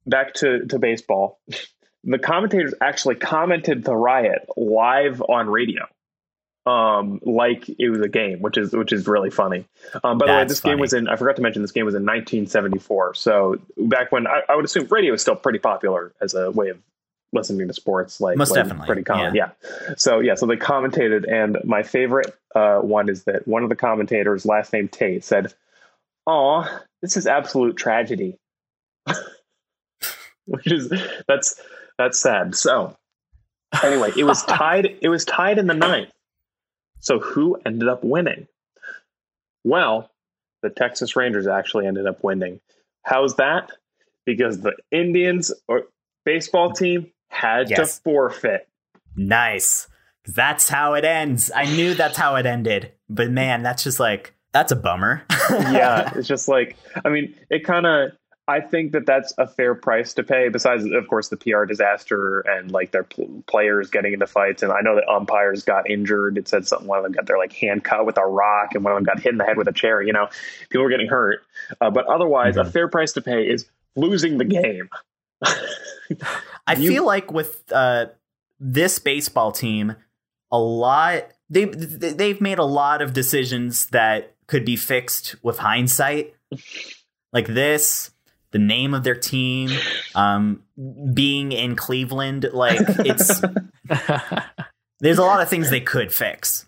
back 0.05 0.33
to 0.35 0.65
to 0.65 0.79
baseball. 0.79 1.39
The 2.03 2.17
commentators 2.17 2.73
actually 2.81 3.15
commented 3.15 3.83
the 3.83 3.95
riot 3.95 4.47
live 4.57 5.21
on 5.21 5.47
radio. 5.47 5.83
Um, 6.65 7.19
like 7.23 7.69
it 7.69 7.89
was 7.89 8.01
a 8.01 8.09
game, 8.09 8.39
which 8.39 8.57
is 8.57 8.73
which 8.73 8.91
is 8.91 9.07
really 9.07 9.29
funny. 9.29 9.65
Um, 10.03 10.17
by 10.17 10.25
the 10.25 10.33
way, 10.33 10.45
this 10.45 10.61
game 10.61 10.79
was 10.79 10.93
in. 10.93 11.07
I 11.07 11.15
forgot 11.15 11.35
to 11.35 11.43
mention 11.43 11.61
this 11.61 11.71
game 11.71 11.85
was 11.85 11.93
in 11.93 12.01
1974. 12.01 13.13
So 13.13 13.59
back 13.77 14.11
when 14.11 14.25
I, 14.25 14.41
I 14.49 14.55
would 14.55 14.65
assume 14.65 14.87
radio 14.89 15.11
was 15.11 15.21
still 15.21 15.35
pretty 15.35 15.59
popular 15.59 16.11
as 16.21 16.33
a 16.33 16.49
way 16.49 16.69
of 16.69 16.79
listening 17.33 17.67
to 17.67 17.73
sports. 17.73 18.19
Like 18.19 18.37
Most 18.37 18.51
like, 18.51 18.63
definitely, 18.63 18.85
pretty 18.85 19.03
common. 19.03 19.35
Yeah. 19.35 19.51
So 19.97 20.19
yeah, 20.19 20.35
so 20.35 20.45
they 20.45 20.57
commentated, 20.57 21.31
and 21.31 21.57
my 21.63 21.83
favorite 21.83 22.35
uh, 22.55 22.79
one 22.79 23.09
is 23.09 23.23
that 23.25 23.47
one 23.47 23.63
of 23.63 23.69
the 23.69 23.75
commentators, 23.75 24.45
last 24.45 24.73
name 24.73 24.87
Tait, 24.87 25.23
said, 25.23 25.53
"Oh, 26.27 26.67
this 27.01 27.17
is 27.17 27.27
absolute 27.27 27.77
tragedy," 27.77 28.37
which 30.45 30.71
is 30.71 30.91
that's 31.27 31.59
that's 31.97 32.19
sad. 32.19 32.55
So 32.55 32.97
anyway, 33.83 34.11
it 34.17 34.23
was 34.23 34.43
tied. 34.47 34.97
It 35.01 35.09
was 35.09 35.25
tied 35.25 35.57
in 35.57 35.67
the 35.67 35.73
ninth. 35.73 36.11
So 36.99 37.19
who 37.19 37.59
ended 37.65 37.87
up 37.87 38.03
winning? 38.03 38.47
Well, 39.63 40.09
the 40.61 40.69
Texas 40.69 41.15
Rangers 41.15 41.47
actually 41.47 41.87
ended 41.87 42.05
up 42.05 42.23
winning. 42.23 42.59
How's 43.03 43.35
that? 43.37 43.71
Because 44.25 44.61
the 44.61 44.73
Indians 44.91 45.51
or 45.67 45.85
baseball 46.25 46.71
team 46.71 47.11
had 47.31 47.69
Yes. 47.69 47.97
to 47.97 48.01
forfeit. 48.03 48.67
Nice. 49.15 49.87
That's 50.27 50.69
how 50.69 50.93
it 50.93 51.03
ends. 51.05 51.49
I 51.55 51.65
knew 51.65 51.93
that's 51.95 52.17
how 52.17 52.35
it 52.35 52.45
ended. 52.45 52.91
But 53.09 53.31
man, 53.31 53.63
that's 53.63 53.83
just 53.83 53.99
like 53.99 54.33
that's 54.53 54.71
a 54.71 54.75
bummer. 54.75 55.23
yeah, 55.49 56.11
it's 56.15 56.27
just 56.27 56.47
like 56.47 56.75
I 57.03 57.09
mean, 57.09 57.33
it 57.49 57.63
kind 57.65 57.85
of. 57.87 58.11
I 58.47 58.59
think 58.59 58.91
that 58.93 59.05
that's 59.05 59.33
a 59.37 59.47
fair 59.47 59.75
price 59.75 60.13
to 60.15 60.23
pay. 60.23 60.49
Besides, 60.49 60.83
of 60.83 61.07
course, 61.07 61.29
the 61.29 61.37
PR 61.37 61.63
disaster 61.63 62.41
and 62.41 62.69
like 62.71 62.91
their 62.91 63.03
pl- 63.03 63.43
players 63.47 63.89
getting 63.89 64.13
into 64.13 64.27
fights, 64.27 64.61
and 64.61 64.71
I 64.73 64.81
know 64.81 64.95
that 64.95 65.07
umpires 65.07 65.63
got 65.63 65.89
injured. 65.89 66.37
It 66.37 66.47
said 66.49 66.67
something. 66.67 66.87
One 66.87 66.97
of 66.97 67.03
them 67.03 67.13
got 67.13 67.27
their 67.27 67.37
like 67.37 67.53
hand 67.53 67.83
cut 67.83 68.05
with 68.05 68.17
a 68.17 68.25
rock, 68.25 68.69
and 68.75 68.83
one 68.83 68.91
of 68.93 68.97
them 68.97 69.03
got 69.05 69.19
hit 69.21 69.31
in 69.31 69.37
the 69.37 69.45
head 69.45 69.57
with 69.57 69.67
a 69.69 69.73
chair. 69.73 70.01
You 70.01 70.11
know, 70.11 70.27
people 70.69 70.83
were 70.83 70.89
getting 70.89 71.07
hurt. 71.07 71.41
Uh, 71.79 71.91
but 71.91 72.07
otherwise, 72.07 72.57
a 72.57 72.63
Mhm. 72.63 72.73
fair 72.73 72.87
price 72.89 73.13
to 73.13 73.21
pay 73.21 73.47
is 73.47 73.67
losing 73.95 74.37
the 74.37 74.45
game. 74.45 74.89
I 76.67 76.73
You- 76.75 76.89
feel 76.89 77.05
like 77.05 77.31
with 77.31 77.63
uh, 77.71 78.07
this 78.59 78.99
baseball 78.99 79.51
team, 79.51 79.95
a 80.51 80.59
lot 80.59 81.23
they 81.49 81.65
they've 81.65 82.39
made 82.41 82.59
a 82.59 82.63
lot 82.65 83.01
of 83.01 83.13
decisions 83.13 83.87
that 83.87 84.35
could 84.47 84.65
be 84.65 84.75
fixed 84.75 85.35
with 85.43 85.57
hindsight, 85.59 86.33
like 87.33 87.47
this, 87.47 88.11
the 88.51 88.59
name 88.59 88.93
of 88.93 89.03
their 89.03 89.15
team, 89.15 89.69
um, 90.15 90.63
being 91.13 91.51
in 91.51 91.75
Cleveland. 91.75 92.47
Like 92.53 92.79
it's 92.99 93.41
there's 94.99 95.17
a 95.17 95.23
lot 95.23 95.41
of 95.41 95.49
things 95.49 95.69
they 95.69 95.81
could 95.81 96.11
fix. 96.11 96.65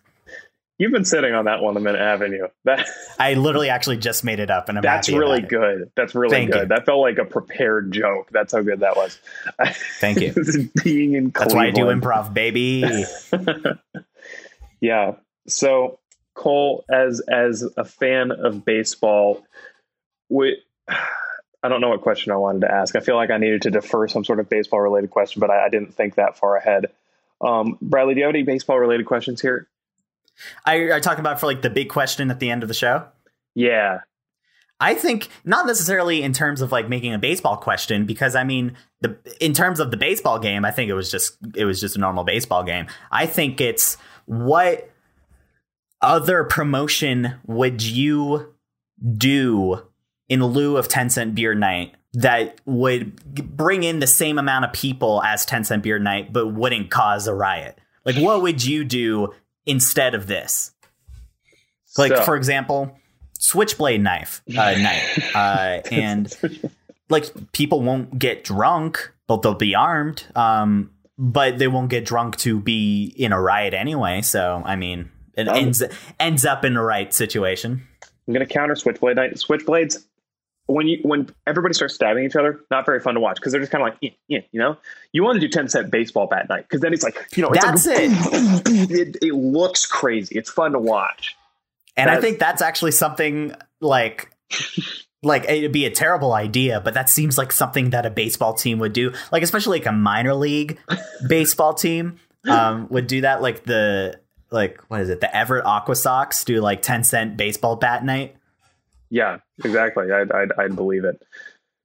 You've 0.83 0.91
been 0.91 1.05
sitting 1.05 1.33
on 1.33 1.45
that 1.45 1.61
one 1.61 1.77
a 1.77 1.79
minute, 1.79 2.01
haven't 2.01 2.33
you? 2.33 2.49
That 2.65 2.85
I 3.17 3.35
literally 3.35 3.69
actually 3.69 3.95
just 3.95 4.25
made 4.25 4.41
it 4.41 4.51
up, 4.51 4.67
and 4.67 4.77
I'm 4.77 4.81
that's 4.81 5.07
really 5.07 5.37
about 5.37 5.43
it. 5.43 5.47
good. 5.49 5.91
That's 5.95 6.13
really 6.13 6.35
Thank 6.35 6.51
good. 6.51 6.63
you. 6.63 6.67
That 6.67 6.85
felt 6.85 6.99
like 6.99 7.19
a 7.19 7.23
prepared 7.23 7.93
joke. 7.93 8.27
That's 8.33 8.51
how 8.51 8.63
good 8.63 8.81
that 8.81 8.97
was. 8.97 9.17
Thank 10.01 10.19
you. 10.19 10.33
Being 10.83 11.13
in 11.13 11.29
That's 11.29 11.53
why 11.53 11.67
I 11.67 11.71
do 11.71 11.85
improv, 11.85 12.33
baby. 12.33 13.05
yeah. 14.81 15.13
So 15.47 15.99
Cole, 16.33 16.83
as 16.91 17.21
as 17.21 17.63
a 17.77 17.85
fan 17.85 18.31
of 18.31 18.65
baseball, 18.65 19.41
we, 20.27 20.61
I 20.89 21.69
don't 21.69 21.79
know 21.79 21.91
what 21.91 22.01
question 22.01 22.33
I 22.33 22.35
wanted 22.35 22.67
to 22.67 22.73
ask. 22.73 22.93
I 22.97 22.99
feel 22.99 23.15
like 23.15 23.31
I 23.31 23.37
needed 23.37 23.61
to 23.61 23.71
defer 23.71 24.09
some 24.09 24.25
sort 24.25 24.41
of 24.41 24.49
baseball 24.49 24.81
related 24.81 25.11
question, 25.11 25.39
but 25.39 25.49
I, 25.49 25.67
I 25.67 25.69
didn't 25.69 25.95
think 25.95 26.15
that 26.15 26.37
far 26.37 26.57
ahead. 26.57 26.87
Um, 27.39 27.77
Bradley, 27.81 28.15
do 28.15 28.19
you 28.19 28.25
have 28.25 28.35
any 28.35 28.43
baseball 28.43 28.77
related 28.77 29.05
questions 29.05 29.39
here? 29.39 29.69
I, 30.65 30.93
I 30.93 30.99
talk 30.99 31.19
about 31.19 31.39
for 31.39 31.45
like 31.45 31.61
the 31.61 31.69
big 31.69 31.89
question 31.89 32.31
at 32.31 32.39
the 32.39 32.49
end 32.49 32.63
of 32.63 32.67
the 32.67 32.73
show. 32.73 33.07
Yeah. 33.55 33.99
I 34.79 34.95
think 34.95 35.29
not 35.45 35.65
necessarily 35.65 36.23
in 36.23 36.33
terms 36.33 36.61
of 36.61 36.71
like 36.71 36.89
making 36.89 37.13
a 37.13 37.17
baseball 37.19 37.55
question 37.55 38.05
because 38.05 38.35
I 38.35 38.43
mean 38.43 38.75
the 39.01 39.15
in 39.39 39.53
terms 39.53 39.79
of 39.79 39.91
the 39.91 39.97
baseball 39.97 40.39
game 40.39 40.65
I 40.65 40.71
think 40.71 40.89
it 40.89 40.93
was 40.93 41.09
just 41.09 41.37
it 41.55 41.65
was 41.65 41.79
just 41.79 41.95
a 41.95 41.99
normal 41.99 42.23
baseball 42.23 42.63
game. 42.63 42.87
I 43.09 43.25
think 43.25 43.61
it's 43.61 43.95
what 44.25 44.89
other 46.01 46.43
promotion 46.43 47.35
would 47.47 47.81
you 47.81 48.53
do 49.17 49.81
in 50.27 50.43
lieu 50.43 50.75
of 50.75 50.89
10 50.89 51.09
cent 51.09 51.33
beer 51.35 51.55
night 51.55 51.95
that 52.13 52.59
would 52.65 53.15
bring 53.55 53.83
in 53.83 53.99
the 53.99 54.07
same 54.07 54.37
amount 54.37 54.65
of 54.65 54.73
people 54.73 55.23
as 55.23 55.45
10 55.45 55.63
cent 55.63 55.83
beer 55.83 55.97
night 55.97 56.33
but 56.33 56.47
wouldn't 56.47 56.91
cause 56.91 57.25
a 57.25 57.33
riot? 57.33 57.79
Like 58.05 58.17
what 58.17 58.41
would 58.41 58.65
you 58.65 58.83
do 58.83 59.33
instead 59.65 60.15
of 60.15 60.27
this? 60.27 60.71
Like 61.97 62.15
So- 62.15 62.23
for 62.23 62.35
example, 62.35 62.97
switchblade 63.39 64.01
knife 64.01 64.41
uh, 64.49 64.53
night, 64.77 65.35
uh, 65.35 65.81
and 65.91 66.35
like 67.09 67.31
people 67.51 67.81
won't 67.81 68.17
get 68.17 68.43
drunk, 68.43 69.11
but 69.27 69.41
they'll 69.41 69.53
be 69.53 69.75
armed. 69.75 70.23
Um, 70.35 70.89
but 71.17 71.59
they 71.59 71.67
won't 71.67 71.89
get 71.89 72.05
drunk 72.05 72.37
to 72.37 72.59
be 72.59 73.13
in 73.17 73.31
a 73.31 73.39
riot 73.39 73.73
anyway. 73.75 74.21
So 74.21 74.63
I 74.65 74.75
mean, 74.75 75.11
it 75.37 75.47
Um, 75.47 75.55
ends 75.55 75.83
ends 76.19 76.45
up 76.45 76.65
in 76.65 76.73
the 76.73 76.81
right 76.81 77.13
situation. 77.13 77.87
I'm 78.27 78.33
gonna 78.33 78.45
counter 78.47 78.75
switchblade 78.75 79.17
night. 79.17 79.33
Switchblades, 79.35 80.03
when 80.67 80.87
you 80.87 80.99
when 81.03 81.29
everybody 81.45 81.73
starts 81.73 81.95
stabbing 81.95 82.23
each 82.23 82.35
other, 82.35 82.61
not 82.71 82.85
very 82.85 82.99
fun 82.99 83.15
to 83.15 83.19
watch 83.19 83.35
because 83.35 83.51
they're 83.51 83.61
just 83.61 83.71
kind 83.71 83.81
of 83.81 83.89
like, 83.89 83.97
yeah, 84.01 84.09
yeah, 84.27 84.39
you 84.51 84.59
know. 84.59 84.77
You 85.11 85.23
want 85.23 85.35
to 85.35 85.39
do 85.39 85.49
10 85.49 85.67
cent 85.69 85.91
baseball 85.91 86.27
bat 86.27 86.49
night 86.49 86.63
because 86.63 86.81
then 86.81 86.93
it's 86.93 87.03
like, 87.03 87.17
you 87.35 87.43
know, 87.43 87.49
it's 87.51 87.63
That's 87.63 87.85
like, 87.85 87.97
it. 87.99 88.91
it. 88.91 89.17
It 89.21 89.33
looks 89.33 89.85
crazy. 89.85 90.35
It's 90.35 90.49
fun 90.49 90.71
to 90.71 90.79
watch. 90.79 91.35
And 91.95 92.09
I 92.09 92.19
think 92.19 92.39
that's 92.39 92.61
actually 92.61 92.91
something 92.91 93.53
like 93.79 94.31
like 95.21 95.45
it'd 95.49 95.71
be 95.71 95.85
a 95.85 95.91
terrible 95.91 96.33
idea, 96.33 96.81
but 96.81 96.93
that 96.95 97.09
seems 97.09 97.37
like 97.37 97.51
something 97.51 97.91
that 97.91 98.05
a 98.05 98.09
baseball 98.09 98.53
team 98.53 98.79
would 98.79 98.93
do. 98.93 99.13
Like 99.31 99.43
especially 99.43 99.79
like 99.79 99.87
a 99.87 99.91
minor 99.91 100.33
league 100.33 100.79
baseball 101.27 101.73
team 101.73 102.19
um, 102.49 102.87
would 102.89 103.07
do 103.07 103.21
that. 103.21 103.41
Like 103.41 103.63
the 103.63 104.19
like 104.49 104.81
what 104.87 105.01
is 105.01 105.09
it? 105.09 105.21
The 105.21 105.35
Everett 105.35 105.65
AquaSox 105.65 106.45
do 106.45 106.61
like 106.61 106.81
ten 106.81 107.03
cent 107.03 107.37
baseball 107.37 107.75
bat 107.75 108.03
night. 108.03 108.35
Yeah, 109.13 109.37
exactly. 109.63 110.11
I'd 110.11 110.31
I'd, 110.31 110.51
I'd 110.57 110.75
believe 110.75 111.05
it. 111.05 111.21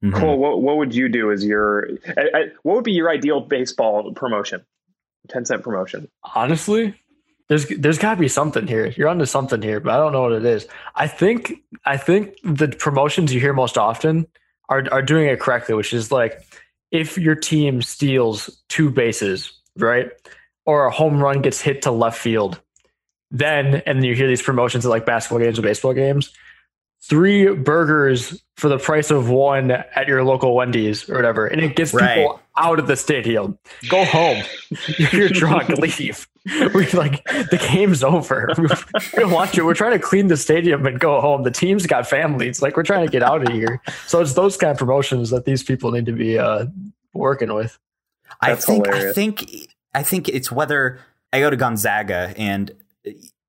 Mhm. 0.03 0.15
Cole, 0.15 0.39
what 0.39 0.63
what 0.63 0.79
would 0.79 0.95
you 0.95 1.09
do 1.11 1.31
as 1.31 1.45
your 1.45 1.87
I, 2.17 2.23
I, 2.35 2.45
what 2.63 2.77
would 2.77 2.85
be 2.85 2.93
your 2.93 3.11
ideal 3.11 3.41
baseball 3.41 4.13
promotion? 4.15 4.65
10 5.29 5.45
cent 5.45 5.63
promotion. 5.63 6.09
honestly 6.35 6.95
there's 7.49 7.67
there's 7.69 7.99
got 7.99 8.15
to 8.15 8.21
be 8.21 8.29
something 8.29 8.67
here 8.67 8.87
you're 8.97 9.09
onto 9.09 9.27
something 9.27 9.61
here 9.61 9.79
but 9.79 9.93
i 9.93 9.97
don't 9.99 10.13
know 10.13 10.23
what 10.23 10.33
it 10.33 10.45
is 10.45 10.67
i 10.95 11.07
think 11.07 11.53
i 11.85 11.99
think 11.99 12.35
the 12.45 12.69
promotions 12.69 13.35
you 13.35 13.39
hear 13.41 13.53
most 13.53 13.77
often 13.77 14.27
are 14.71 14.85
are 14.91 15.03
doing 15.03 15.27
it 15.27 15.39
correctly 15.39 15.75
which 15.75 15.93
is 15.93 16.11
like 16.11 16.41
if 16.93 17.19
your 17.19 17.35
team 17.35 17.83
steals 17.83 18.63
two 18.71 18.89
bases 18.89 19.53
right 19.77 20.13
or 20.65 20.87
a 20.87 20.91
home 20.91 21.21
run 21.23 21.43
gets 21.43 21.61
hit 21.61 21.83
to 21.83 21.91
left 21.91 22.19
field 22.19 22.59
then 23.31 23.83
and 23.85 24.03
you 24.03 24.15
hear 24.15 24.29
these 24.29 24.41
promotions 24.41 24.87
at 24.87 24.89
like 24.89 25.05
basketball 25.05 25.41
games 25.45 25.59
or 25.59 25.63
baseball 25.63 25.93
games 25.93 26.33
three 27.09 27.49
burgers 27.55 28.43
for 28.57 28.69
the 28.69 28.79
price 28.79 29.11
of 29.11 29.31
one 29.31 29.71
at 29.71 30.07
your 30.09 30.25
local 30.25 30.55
wendy's 30.55 31.09
or 31.09 31.15
whatever 31.15 31.47
and 31.47 31.61
it 31.63 31.75
gets 31.77 31.95
Right. 31.95 32.17
people 32.17 32.41
out 32.57 32.79
of 32.79 32.87
the 32.87 32.97
stadium. 32.97 33.57
Go 33.89 34.05
home. 34.05 34.43
You're 35.13 35.29
drunk 35.29 35.69
leave. 35.79 36.27
We're 36.75 36.89
like 36.93 37.25
the 37.25 37.59
game's 37.71 38.03
over. 38.03 38.49
We 38.59 39.21
don't 39.23 39.31
want 39.33 39.57
you. 39.57 39.65
We're 39.65 39.75
trying 39.75 39.93
to 39.93 39.99
clean 39.99 40.27
the 40.29 40.37
stadium 40.37 40.85
and 40.87 40.99
go 40.99 41.21
home. 41.21 41.43
The 41.45 41.51
team's 41.51 41.87
got 41.87 42.07
families. 42.09 42.61
Like 42.63 42.77
we're 42.77 42.83
trying 42.83 43.07
to 43.07 43.11
get 43.13 43.23
out 43.23 43.47
of 43.47 43.53
here. 43.53 43.81
So 44.07 44.21
it's 44.21 44.35
those 44.35 44.57
kind 44.57 44.71
of 44.73 44.79
promotions 44.79 45.31
that 45.31 45.45
these 45.45 45.63
people 45.63 45.91
need 45.93 46.07
to 46.07 46.13
be 46.13 46.39
uh 46.39 46.67
working 47.15 47.53
with. 47.55 47.79
I 48.41 48.51
That's 48.51 48.67
think 48.67 48.89
I 48.89 49.13
think 49.13 49.45
I 49.95 50.03
think 50.03 50.29
it's 50.29 50.51
whether 50.53 51.01
I 51.33 51.41
go 51.41 51.49
to 51.51 51.57
Gonzaga 51.57 52.33
and 52.37 52.71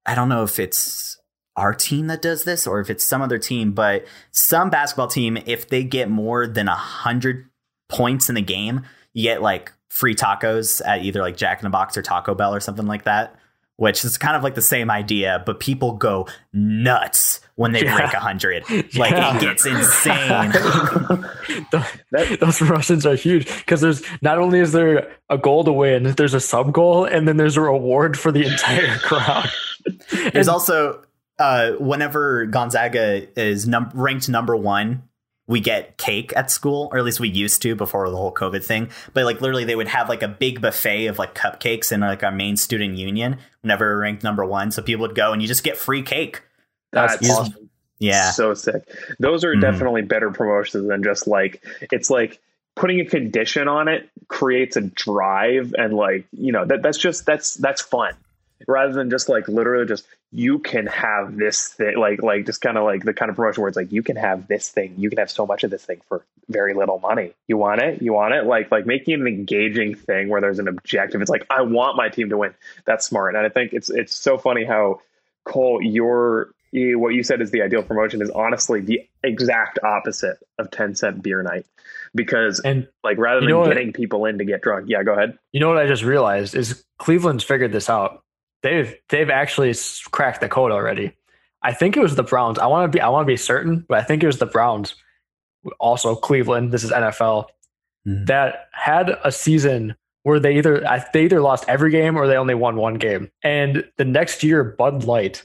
I 0.05 0.16
don't 0.16 0.30
know 0.30 0.43
if 0.43 0.60
it's 0.60 1.18
our 1.60 1.74
team 1.74 2.07
that 2.07 2.22
does 2.22 2.43
this 2.45 2.66
or 2.66 2.80
if 2.80 2.89
it's 2.89 3.03
some 3.03 3.22
other 3.22 3.38
team, 3.38 3.74
but 3.74 4.05
some 4.32 4.70
basketball 4.70 5.07
team, 5.07 5.38
if 5.45 5.68
they 5.70 5.84
get 5.84 6.10
more 6.10 6.47
than 6.47 6.68
a 6.68 6.76
hundred 6.76 7.49
points 7.89 8.30
in 8.30 8.36
the 8.36 8.41
game, 8.41 8.82
you 9.14 9.24
get 9.24 9.41
like 9.41 9.72
free 9.89 10.16
tacos 10.16 10.82
at 10.86 11.03
either 11.03 11.22
like 11.22 11.36
Jack 11.38 11.60
in 11.60 11.66
the 11.66 11.70
Box 11.70 11.97
or 11.97 12.01
Taco 12.01 12.34
Bell 12.34 12.55
or 12.55 12.60
something 12.60 12.86
like 12.88 13.03
that. 13.03 13.36
Which 13.76 14.03
is 14.03 14.18
kind 14.18 14.36
of 14.36 14.43
like 14.43 14.55
the 14.55 14.62
same 14.62 14.91
idea, 14.91 15.41
but 15.45 15.62
people 15.62 15.93
go 15.93 16.28
nuts 16.51 17.39
when 17.55 17.72
they 17.72 17.82
Yeah. 17.86 17.95
break 17.97 18.14
a 18.14 18.20
hundred. 18.20 18.64
Like 18.70 19.12
Yeah. 19.12 19.38
it 19.38 19.39
gets 19.41 19.66
insane. 19.66 20.51
Those 22.41 22.62
Russians 22.62 23.05
are 23.05 23.16
huge 23.16 23.45
because 23.60 23.82
there's 23.82 24.01
not 24.22 24.38
only 24.38 24.60
is 24.60 24.74
there 24.74 25.10
a 25.30 25.38
goal 25.38 25.64
to 25.64 25.72
win 25.72 26.03
there's 26.18 26.34
a 26.34 26.39
sub 26.39 26.74
goal 26.74 27.05
and 27.05 27.28
then 27.28 27.38
there's 27.38 27.55
a 27.57 27.62
reward 27.62 28.18
for 28.20 28.32
the 28.32 28.45
entire 28.45 28.97
crowd 28.99 29.49
There's 30.12 30.47
And- 30.47 30.49
also 30.49 31.01
uh, 31.39 31.71
whenever 31.73 32.45
Gonzaga 32.45 33.27
is 33.39 33.67
num- 33.67 33.91
ranked 33.93 34.29
number 34.29 34.55
one, 34.55 35.03
we 35.47 35.59
get 35.59 35.97
cake 35.97 36.31
at 36.35 36.51
school, 36.51 36.89
or 36.91 36.99
at 36.99 37.03
least 37.03 37.19
we 37.19 37.27
used 37.29 37.61
to 37.63 37.75
before 37.75 38.07
the 38.09 38.15
whole 38.15 38.31
COVID 38.33 38.63
thing. 38.63 38.89
But 39.13 39.25
like 39.25 39.41
literally, 39.41 39.63
they 39.63 39.75
would 39.75 39.87
have 39.87 40.07
like 40.07 40.21
a 40.21 40.27
big 40.27 40.61
buffet 40.61 41.07
of 41.07 41.17
like 41.17 41.33
cupcakes 41.33 41.91
in 41.91 42.01
like 42.01 42.21
our 42.23 42.31
main 42.31 42.55
student 42.55 42.97
union 42.97 43.37
whenever 43.61 43.85
we're 43.95 44.01
ranked 44.01 44.23
number 44.23 44.45
one. 44.45 44.71
So 44.71 44.83
people 44.83 45.01
would 45.07 45.15
go 45.15 45.33
and 45.33 45.41
you 45.41 45.47
just 45.47 45.63
get 45.63 45.75
free 45.77 46.03
cake. 46.03 46.43
That's 46.91 47.27
awesome. 47.29 47.69
Yeah, 47.97 48.31
So 48.31 48.53
sick. 48.53 48.83
Those 49.19 49.43
are 49.43 49.55
Mhm. 49.55 49.61
definitely 49.61 50.03
better 50.03 50.31
promotions 50.31 50.87
than 50.87 51.03
just 51.03 51.27
like 51.27 51.63
it's 51.91 52.09
like 52.09 52.39
putting 52.75 52.99
a 53.01 53.05
condition 53.05 53.67
on 53.67 53.87
it 53.89 54.07
creates 54.29 54.77
a 54.77 54.81
drive 54.81 55.73
and 55.77 55.93
like, 55.93 56.25
you 56.31 56.51
know, 56.53 56.63
that 56.65 56.81
that's 56.81 56.97
just 56.97 57.25
that's 57.25 57.55
that's 57.55 57.81
fun. 57.81 58.13
Rather 58.67 58.93
than 58.93 59.09
just 59.09 59.27
like 59.29 59.47
literally 59.47 59.85
just 59.85 60.05
you 60.32 60.59
can 60.59 60.86
have 60.86 61.38
this 61.38 61.69
thing 61.69 61.97
like 61.97 62.21
like 62.21 62.45
just 62.45 62.61
kind 62.61 62.77
of 62.77 62.84
like 62.84 63.03
the 63.03 63.13
kind 63.13 63.30
of 63.30 63.36
promotion 63.36 63.61
where 63.61 63.67
it's 63.67 63.75
like 63.77 63.91
you 63.91 64.03
can 64.03 64.15
have 64.15 64.47
this 64.47 64.69
thing, 64.69 64.93
you 64.97 65.09
can 65.09 65.17
have 65.17 65.32
so 65.32 65.45
much 65.47 65.63
of 65.63 65.71
this 65.71 65.84
thing 65.84 66.01
for 66.07 66.23
very 66.49 66.73
little 66.75 66.99
money. 66.99 67.34
You 67.47 67.57
want 67.57 67.82
it? 67.82 68.01
You 68.01 68.13
want 68.13 68.34
it? 68.36 68.45
Like 68.45 68.71
like 68.71 68.86
making 68.86 69.15
it 69.15 69.19
an 69.21 69.27
engaging 69.27 69.95
thing 69.95 70.30
where 70.30 70.39
there's 70.39 70.59
an 70.59 70.67
objective. 70.67 71.21
It's 71.21 71.32
like 71.32 71.47
I 71.49 71.61
want 71.63 71.97
my 71.97 72.09
team 72.09 72.30
to 72.30 72.38
win. 72.38 72.53
That's 72.86 73.05
smart. 73.07 73.36
And 73.36 73.43
I 73.45 73.49
think 73.49 73.73
it's 73.73 73.89
it's 73.89 74.13
so 74.13 74.38
funny 74.38 74.65
how 74.65 75.01
Cole, 75.45 75.82
your 75.82 76.49
you- 76.71 76.99
what 76.99 77.15
you 77.15 77.23
said 77.23 77.41
is 77.41 77.49
the 77.49 77.63
ideal 77.63 77.82
promotion 77.82 78.21
is 78.21 78.30
honestly 78.30 78.82
the 78.82 79.01
exact 79.23 79.80
opposite 79.84 80.38
of 80.59 80.69
10 80.69 80.93
cent 80.93 81.23
beer 81.23 81.41
night 81.41 81.65
because 82.13 82.59
and 82.59 82.88
like 83.03 83.17
rather 83.17 83.39
than 83.39 83.49
know 83.49 83.59
what? 83.61 83.69
getting 83.69 83.91
people 83.93 84.25
in 84.25 84.38
to 84.38 84.45
get 84.45 84.61
drunk 84.61 84.86
yeah 84.88 85.01
go 85.03 85.13
ahead 85.13 85.38
You 85.51 85.59
know 85.59 85.67
what 85.67 85.77
I 85.77 85.88
just 85.88 86.03
realized 86.03 86.53
is 86.55 86.84
Cleveland's 86.99 87.43
figured 87.43 87.71
this 87.71 87.89
out. 87.89 88.21
They've 88.64 88.95
they've 89.10 89.30
actually 89.30 89.74
cracked 90.12 90.41
the 90.41 90.49
code 90.49 90.72
already. 90.72 91.14
I 91.62 91.74
think 91.74 91.95
it 91.97 92.01
was 92.01 92.16
the 92.16 92.24
Browns. 92.24 92.60
I 92.60 92.68
want 92.68 92.91
to 92.91 92.95
be 92.95 93.01
I 93.01 93.10
want 93.10 93.26
to 93.26 93.32
be 93.32 93.38
certain, 93.38 93.86
but 93.88 93.97
I 93.99 94.03
think 94.03 94.24
it 94.24 94.28
was 94.28 94.39
the 94.39 94.45
Browns. 94.45 94.95
Also 95.80 96.16
Cleveland. 96.16 96.72
This 96.72 96.84
is 96.84 96.91
NFL 96.91 97.47
Mhm. 98.07 98.28
that 98.28 98.68
had 98.72 99.18
a 99.24 99.32
season 99.32 99.95
where 100.24 100.39
they 100.39 100.57
either 100.57 100.86
I- 100.88 101.05
they 101.14 101.24
either 101.26 101.41
lost 101.41 101.66
every 101.68 101.91
game 101.91 102.18
or 102.18 102.28
they 102.28 102.38
only 102.38 102.53
won 102.55 102.76
one 102.78 102.95
game. 102.95 103.30
And 103.43 103.86
the 103.97 104.05
next 104.05 104.43
year, 104.43 104.64
Bud 104.64 105.03
Light 105.03 105.43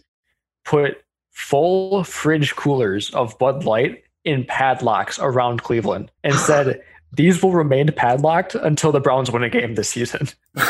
put 0.65 0.99
full 1.33 2.05
fridge 2.05 2.55
coolers 2.55 3.11
of 3.11 3.39
Bud 3.39 3.65
Light 3.65 4.05
in 4.25 4.45
padlocks 4.45 5.19
around 5.19 5.63
Cleveland 5.63 6.11
and 6.23 6.35
said. 6.35 6.83
These 7.17 7.43
will 7.43 7.53
remain 7.53 7.89
padlocked 7.93 8.55
until 8.55 8.93
the 8.93 9.01
Browns 9.01 9.31
win 9.31 9.43
a 9.43 9.51
game 9.51 9.75
this 9.75 9.91
season. 9.91 10.29
that's 10.55 10.67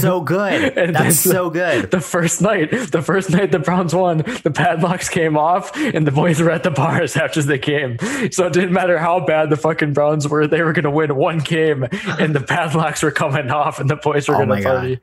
so 0.00 0.20
good. 0.20 0.76
And 0.78 0.94
That's 0.94 1.22
then- 1.24 1.32
so 1.32 1.50
good. 1.50 1.90
The 1.90 2.00
first 2.00 2.42
night, 2.42 2.70
the 2.90 3.02
first 3.02 3.30
night 3.30 3.52
the 3.52 3.58
Browns 3.58 3.94
won, 3.94 4.18
the 4.18 4.50
padlocks 4.54 5.08
came 5.08 5.36
off, 5.36 5.74
and 5.76 6.06
the 6.06 6.10
boys 6.12 6.40
were 6.40 6.50
at 6.50 6.62
the 6.62 6.70
bars 6.70 7.16
after 7.16 7.42
the 7.42 7.58
game. 7.58 7.98
So 8.32 8.46
it 8.46 8.52
didn't 8.52 8.72
matter 8.72 8.98
how 8.98 9.20
bad 9.24 9.50
the 9.50 9.56
fucking 9.56 9.92
Browns 9.92 10.28
were; 10.28 10.46
they 10.46 10.62
were 10.62 10.72
going 10.72 10.84
to 10.84 10.90
win 10.90 11.14
one 11.16 11.38
game, 11.38 11.84
and 12.18 12.34
the 12.34 12.40
padlocks 12.40 13.02
were 13.02 13.10
coming 13.10 13.50
off, 13.50 13.80
and 13.80 13.88
the 13.90 13.96
boys 13.96 14.28
were 14.28 14.34
Oh 14.36 14.38
going 14.38 14.48
my 14.48 14.56
to 14.58 14.62
God. 14.62 14.74
party. 14.78 15.00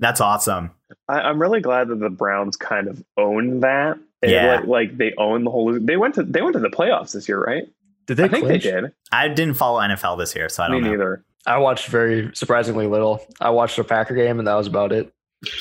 That's 0.00 0.20
awesome. 0.20 0.70
I, 1.08 1.20
I'm 1.20 1.40
really 1.40 1.60
glad 1.60 1.88
that 1.88 1.98
the 2.00 2.10
Browns 2.10 2.56
kind 2.56 2.88
of 2.88 3.02
own 3.16 3.60
that. 3.60 3.98
And, 4.22 4.32
Yeah. 4.32 4.56
like, 4.60 4.66
like 4.66 4.98
they 4.98 5.14
own 5.16 5.44
the 5.44 5.50
whole. 5.50 5.78
They 5.80 5.96
went 5.96 6.16
to 6.16 6.22
they 6.24 6.42
went 6.42 6.54
to 6.54 6.60
the 6.60 6.70
playoffs 6.70 7.12
this 7.12 7.28
year, 7.28 7.42
right? 7.42 7.64
Did 8.08 8.16
they 8.16 8.24
I 8.24 8.28
think 8.28 8.46
clinch? 8.46 8.64
they 8.64 8.70
did. 8.72 8.92
I 9.12 9.28
didn't 9.28 9.54
follow 9.54 9.80
NFL 9.80 10.18
this 10.18 10.34
year, 10.34 10.48
so 10.48 10.64
I 10.64 10.68
don't 10.68 10.80
know. 10.82 10.86
Me 10.88 10.90
neither. 10.96 11.24
I 11.46 11.58
watched 11.58 11.86
very 11.86 12.30
surprisingly 12.34 12.88
little. 12.88 13.24
I 13.40 13.50
watched 13.50 13.78
a 13.78 13.84
Packer 13.84 14.14
game, 14.16 14.38
and 14.40 14.48
that 14.48 14.54
was 14.54 14.66
about 14.66 14.90
it. 14.92 15.12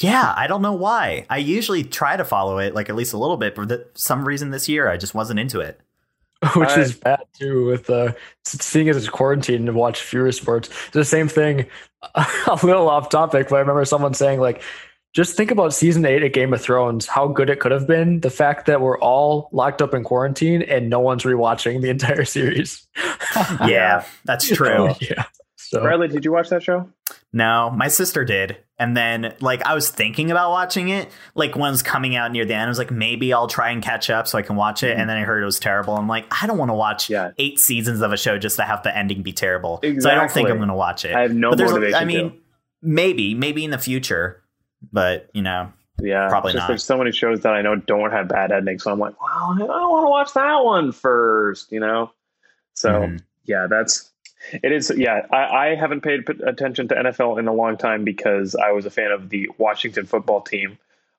Yeah, 0.01 0.33
I 0.35 0.47
don't 0.47 0.63
know 0.63 0.73
why. 0.73 1.27
I 1.29 1.37
usually 1.37 1.83
try 1.83 2.17
to 2.17 2.25
follow 2.25 2.57
it, 2.57 2.73
like 2.73 2.89
at 2.89 2.95
least 2.95 3.13
a 3.13 3.17
little 3.17 3.37
bit, 3.37 3.53
but 3.53 3.69
for 3.69 3.85
some 3.93 4.27
reason 4.27 4.49
this 4.49 4.67
year 4.67 4.89
I 4.89 4.97
just 4.97 5.13
wasn't 5.13 5.39
into 5.39 5.59
it. 5.59 5.79
which 6.55 6.69
I- 6.69 6.79
is 6.81 6.95
bad 6.95 7.19
too. 7.37 7.65
With 7.65 7.89
uh, 7.89 8.13
seeing 8.43 8.89
as 8.89 8.97
it's 8.97 9.09
quarantine 9.09 9.67
and 9.67 9.75
watch 9.75 10.01
fewer 10.01 10.31
sports, 10.31 10.69
it's 10.69 10.89
the 10.91 11.05
same 11.05 11.27
thing. 11.27 11.67
A 12.15 12.59
little 12.63 12.89
off 12.89 13.09
topic, 13.09 13.49
but 13.49 13.55
I 13.57 13.59
remember 13.59 13.83
someone 13.85 14.13
saying 14.13 14.39
like, 14.39 14.61
just 15.13 15.35
think 15.35 15.51
about 15.51 15.73
season 15.73 16.05
eight 16.05 16.23
of 16.23 16.31
Game 16.33 16.53
of 16.53 16.61
Thrones, 16.61 17.07
how 17.07 17.27
good 17.27 17.49
it 17.49 17.59
could 17.59 17.71
have 17.71 17.87
been. 17.87 18.19
The 18.19 18.29
fact 18.29 18.65
that 18.67 18.81
we're 18.81 18.99
all 18.99 19.49
locked 19.51 19.81
up 19.81 19.93
in 19.93 20.03
quarantine 20.03 20.61
and 20.61 20.89
no 20.89 20.99
one's 20.99 21.23
rewatching 21.23 21.81
the 21.81 21.89
entire 21.91 22.25
series. 22.25 22.87
Yeah, 23.65 24.05
that's 24.25 24.47
true. 24.55 24.93
yeah. 25.01 25.25
So 25.55 25.81
Bradley, 25.81 26.07
did 26.07 26.23
you 26.23 26.31
watch 26.31 26.49
that 26.49 26.63
show? 26.63 26.89
No, 27.33 27.69
my 27.71 27.87
sister 27.89 28.23
did. 28.23 28.57
And 28.79 28.95
then, 28.95 29.33
like, 29.41 29.65
I 29.65 29.73
was 29.73 29.89
thinking 29.89 30.29
about 30.31 30.51
watching 30.51 30.89
it. 30.89 31.09
Like, 31.35 31.55
when 31.55 31.67
it 31.67 31.71
was 31.71 31.81
coming 31.83 32.15
out 32.15 32.31
near 32.31 32.45
the 32.45 32.53
end, 32.53 32.63
I 32.63 32.67
was 32.69 32.77
like, 32.77 32.91
maybe 32.91 33.33
I'll 33.33 33.47
try 33.47 33.71
and 33.71 33.81
catch 33.81 34.09
up 34.09 34.27
so 34.27 34.37
I 34.37 34.43
can 34.43 34.55
watch 34.55 34.83
it. 34.83 34.91
Mm-hmm. 34.91 35.01
And 35.01 35.09
then 35.09 35.17
I 35.17 35.21
heard 35.21 35.41
it 35.41 35.45
was 35.45 35.59
terrible. 35.59 35.95
I'm 35.95 36.07
like, 36.07 36.25
I 36.41 36.47
don't 36.47 36.57
want 36.57 36.69
to 36.69 36.75
watch 36.75 37.09
Yeah. 37.09 37.31
eight 37.37 37.59
seasons 37.59 38.01
of 38.01 38.13
a 38.13 38.17
show 38.17 38.37
just 38.37 38.57
to 38.57 38.63
have 38.63 38.83
the 38.83 38.95
ending 38.95 39.23
be 39.23 39.33
terrible. 39.33 39.79
So 39.99 40.09
I 40.09 40.15
don't 40.15 40.31
think 40.31 40.47
I'm 40.49 40.57
going 40.57 40.69
to 40.69 40.75
watch 40.75 41.03
it. 41.05 41.15
I 41.15 41.23
have 41.23 41.33
no 41.33 41.49
but 41.51 41.59
motivation 41.59 41.95
I 41.95 42.05
mean, 42.05 42.29
to. 42.31 42.37
maybe, 42.81 43.33
maybe 43.33 43.65
in 43.65 43.71
the 43.71 43.77
future. 43.79 44.43
But, 44.91 45.29
you 45.33 45.41
know, 45.41 45.71
Yeah, 45.99 46.29
Probably 46.29 46.51
just 46.51 46.63
not. 46.63 46.67
There's 46.67 46.83
so 46.83 46.97
many 46.97 47.11
shows 47.11 47.41
that 47.41 47.53
I 47.53 47.63
know 47.63 47.75
don't 47.75 48.11
have 48.11 48.27
bad 48.27 48.51
endings, 48.51 48.83
so 48.83 48.91
I'm 48.91 48.99
like, 48.99 49.19
well, 49.19 49.53
I 49.55 49.57
don't 49.57 49.67
want 49.67 50.05
to 50.05 50.09
watch 50.09 50.33
that 50.33 50.63
one 50.63 50.91
first, 50.91 51.71
you 51.71 51.79
know. 51.79 52.11
So 52.75 52.89
Mhm. 52.89 53.21
yeah, 53.45 53.65
that's 53.67 54.11
it. 54.51 54.71
Is 54.71 54.91
yeah, 54.95 55.25
I, 55.31 55.69
I 55.69 55.75
haven't 55.75 56.01
paid 56.01 56.29
attention 56.45 56.87
to 56.89 56.95
NFL 56.95 57.39
in 57.39 57.47
a 57.47 57.53
long 57.53 57.77
time 57.77 58.03
because 58.03 58.55
I 58.55 58.71
was 58.71 58.85
a 58.85 58.91
fan 58.91 59.11
of 59.11 59.29
the 59.29 59.49
Washington 59.57 60.05
football 60.05 60.41
team, 60.41 60.77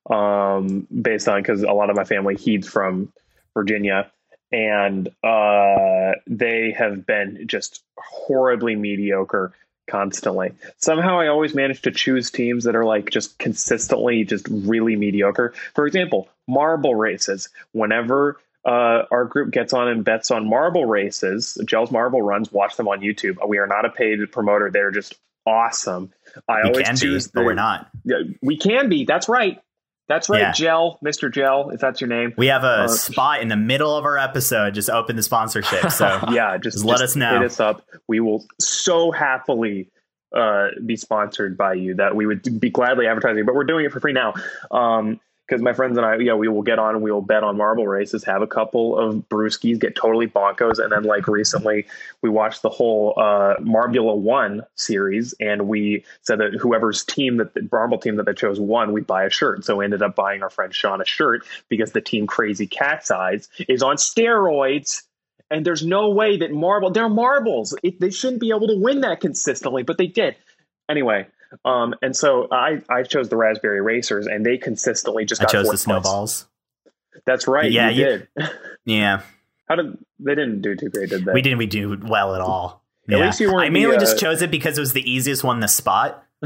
um, 0.08 0.86
based 1.02 1.26
on 1.28 1.42
because 1.42 1.64
a 1.64 1.72
lot 1.72 1.90
of 1.90 1.96
my 1.96 2.04
family 2.04 2.36
heeds 2.36 2.68
from 2.68 3.12
Virginia, 3.54 4.12
and 4.52 5.08
uh, 5.24 6.12
they 6.28 6.70
have 6.78 7.04
been 7.04 7.48
just 7.48 7.82
horribly 7.98 8.76
mediocre 8.76 9.52
constantly. 9.88 10.52
Somehow 10.76 11.18
I 11.18 11.28
always 11.28 11.54
manage 11.54 11.82
to 11.82 11.90
choose 11.90 12.30
teams 12.30 12.64
that 12.64 12.76
are 12.76 12.84
like 12.84 13.10
just 13.10 13.38
consistently 13.38 14.24
just 14.24 14.46
really 14.48 14.96
mediocre. 14.96 15.54
For 15.74 15.86
example, 15.86 16.28
marble 16.46 16.94
races. 16.94 17.48
Whenever 17.72 18.40
uh, 18.64 19.04
our 19.10 19.24
group 19.24 19.52
gets 19.52 19.72
on 19.72 19.88
and 19.88 20.04
bets 20.04 20.30
on 20.30 20.48
marble 20.48 20.84
races, 20.84 21.60
Jelle's 21.64 21.90
Marble 21.90 22.22
Runs, 22.22 22.52
watch 22.52 22.76
them 22.76 22.88
on 22.88 23.00
YouTube. 23.00 23.36
We 23.46 23.58
are 23.58 23.66
not 23.66 23.84
a 23.84 23.90
paid 23.90 24.20
promoter. 24.30 24.70
They're 24.70 24.90
just 24.90 25.14
awesome. 25.46 26.12
I 26.48 26.62
we 26.62 26.68
always 26.70 26.86
can 26.86 26.94
be, 26.94 27.00
choose 27.00 27.28
but 27.28 27.44
we're 27.44 27.54
not. 27.54 27.88
Yeah, 28.04 28.18
We 28.42 28.58
can 28.58 28.88
be. 28.88 29.04
That's 29.04 29.28
right. 29.28 29.60
That's 30.08 30.28
right, 30.30 30.40
Yeah. 30.40 30.52
Gel, 30.52 30.98
Mr. 31.04 31.32
Gel, 31.32 31.70
if 31.70 31.80
that's 31.80 32.00
your 32.00 32.08
name. 32.08 32.32
We 32.36 32.46
have 32.46 32.64
a 32.64 32.84
Uh, 32.84 32.88
spot 32.88 33.40
in 33.42 33.48
the 33.48 33.56
middle 33.56 33.94
of 33.94 34.04
our 34.04 34.16
episode. 34.18 34.74
Just 34.74 34.88
open 34.90 35.16
the 35.16 35.22
sponsorship. 35.22 35.90
So 35.90 36.06
yeah, 36.30 36.56
just, 36.56 36.76
Just 36.78 36.84
let 36.86 36.94
just 36.98 37.02
us 37.12 37.16
know. 37.16 37.34
Hit 37.34 37.42
us 37.44 37.60
up. 37.60 37.82
We 38.08 38.20
will 38.20 38.44
so 38.58 39.10
happily 39.10 39.90
uh, 40.34 40.68
be 40.84 40.96
sponsored 40.96 41.56
by 41.56 41.74
you 41.74 41.94
that 41.94 42.16
we 42.16 42.26
would 42.26 42.58
be 42.60 42.70
gladly 42.70 43.06
advertising, 43.06 43.44
but 43.46 43.54
we're 43.54 43.64
doing 43.64 43.84
it 43.84 43.92
for 43.92 44.00
free 44.00 44.12
now. 44.12 44.34
Um, 44.70 45.20
because 45.48 45.62
my 45.62 45.72
friends 45.72 45.96
and 45.96 46.04
I, 46.04 46.16
yeah, 46.16 46.34
we 46.34 46.48
will 46.48 46.62
get 46.62 46.78
on 46.78 47.00
we 47.00 47.10
will 47.10 47.22
bet 47.22 47.42
on 47.42 47.56
marble 47.56 47.86
races, 47.86 48.22
have 48.24 48.42
a 48.42 48.46
couple 48.46 48.98
of 48.98 49.28
brewskis, 49.28 49.78
get 49.78 49.96
totally 49.96 50.26
bonkos, 50.26 50.78
and 50.78 50.92
then 50.92 51.04
like 51.04 51.26
recently 51.26 51.86
we 52.22 52.28
watched 52.28 52.62
the 52.62 52.68
whole 52.68 53.14
uh, 53.16 53.54
Marbula 53.60 54.16
One 54.16 54.62
series, 54.74 55.34
and 55.40 55.66
we 55.66 56.04
said 56.22 56.38
that 56.40 56.54
whoever's 56.54 57.04
team 57.04 57.38
that 57.38 57.54
the 57.54 57.66
marble 57.72 57.98
team 57.98 58.16
that 58.16 58.26
they 58.26 58.34
chose 58.34 58.60
won, 58.60 58.92
we'd 58.92 59.06
buy 59.06 59.24
a 59.24 59.30
shirt. 59.30 59.64
So 59.64 59.76
we 59.76 59.84
ended 59.84 60.02
up 60.02 60.14
buying 60.14 60.42
our 60.42 60.50
friend 60.50 60.74
Sean 60.74 61.00
a 61.00 61.06
shirt 61.06 61.46
because 61.68 61.92
the 61.92 62.00
team 62.00 62.26
Crazy 62.26 62.66
Cat's 62.66 63.10
Eyes 63.10 63.48
is 63.68 63.82
on 63.82 63.96
steroids 63.96 65.02
and 65.50 65.64
there's 65.64 65.84
no 65.84 66.10
way 66.10 66.36
that 66.36 66.52
marble 66.52 66.90
they're 66.90 67.08
marbles 67.08 67.74
it, 67.82 67.98
they 68.00 68.10
shouldn't 68.10 68.40
be 68.40 68.50
able 68.50 68.66
to 68.66 68.76
win 68.76 69.00
that 69.00 69.20
consistently 69.20 69.82
but 69.82 69.96
they 69.96 70.06
did 70.06 70.36
anyway 70.90 71.26
um 71.64 71.94
and 72.02 72.14
so 72.14 72.46
i 72.52 72.80
i 72.90 73.02
chose 73.02 73.28
the 73.28 73.36
raspberry 73.36 73.80
racers 73.80 74.26
and 74.26 74.44
they 74.44 74.58
consistently 74.58 75.24
just 75.24 75.40
I 75.40 75.44
got 75.44 75.52
chose 75.52 75.68
the 75.70 75.78
snowballs. 75.78 76.46
that's 77.26 77.46
right 77.48 77.70
Yeah, 77.70 77.88
you, 77.90 78.04
you- 78.04 78.26
did 78.36 78.50
Yeah, 78.84 79.22
how 79.68 79.76
did 79.76 79.98
they 80.18 80.34
didn't 80.34 80.62
do 80.62 80.74
too 80.76 80.88
great 80.88 81.10
did 81.10 81.24
they 81.24 81.32
we 81.32 81.42
didn't. 81.42 81.58
We 81.58 81.66
do 81.66 81.98
well 82.02 82.34
at 82.34 82.40
all. 82.40 82.82
At 83.10 83.18
least 83.20 83.40
you 83.40 83.48
weren't 83.52 83.64
I 83.66 83.70
mainly 83.70 83.96
the, 83.96 84.00
just 84.00 84.16
uh, 84.16 84.20
chose 84.20 84.42
it 84.42 84.50
because 84.50 84.76
it 84.76 84.80
was 84.82 84.92
the 84.92 85.10
easiest 85.10 85.42
one 85.44 85.60
to 85.62 85.68
spot. 85.68 86.24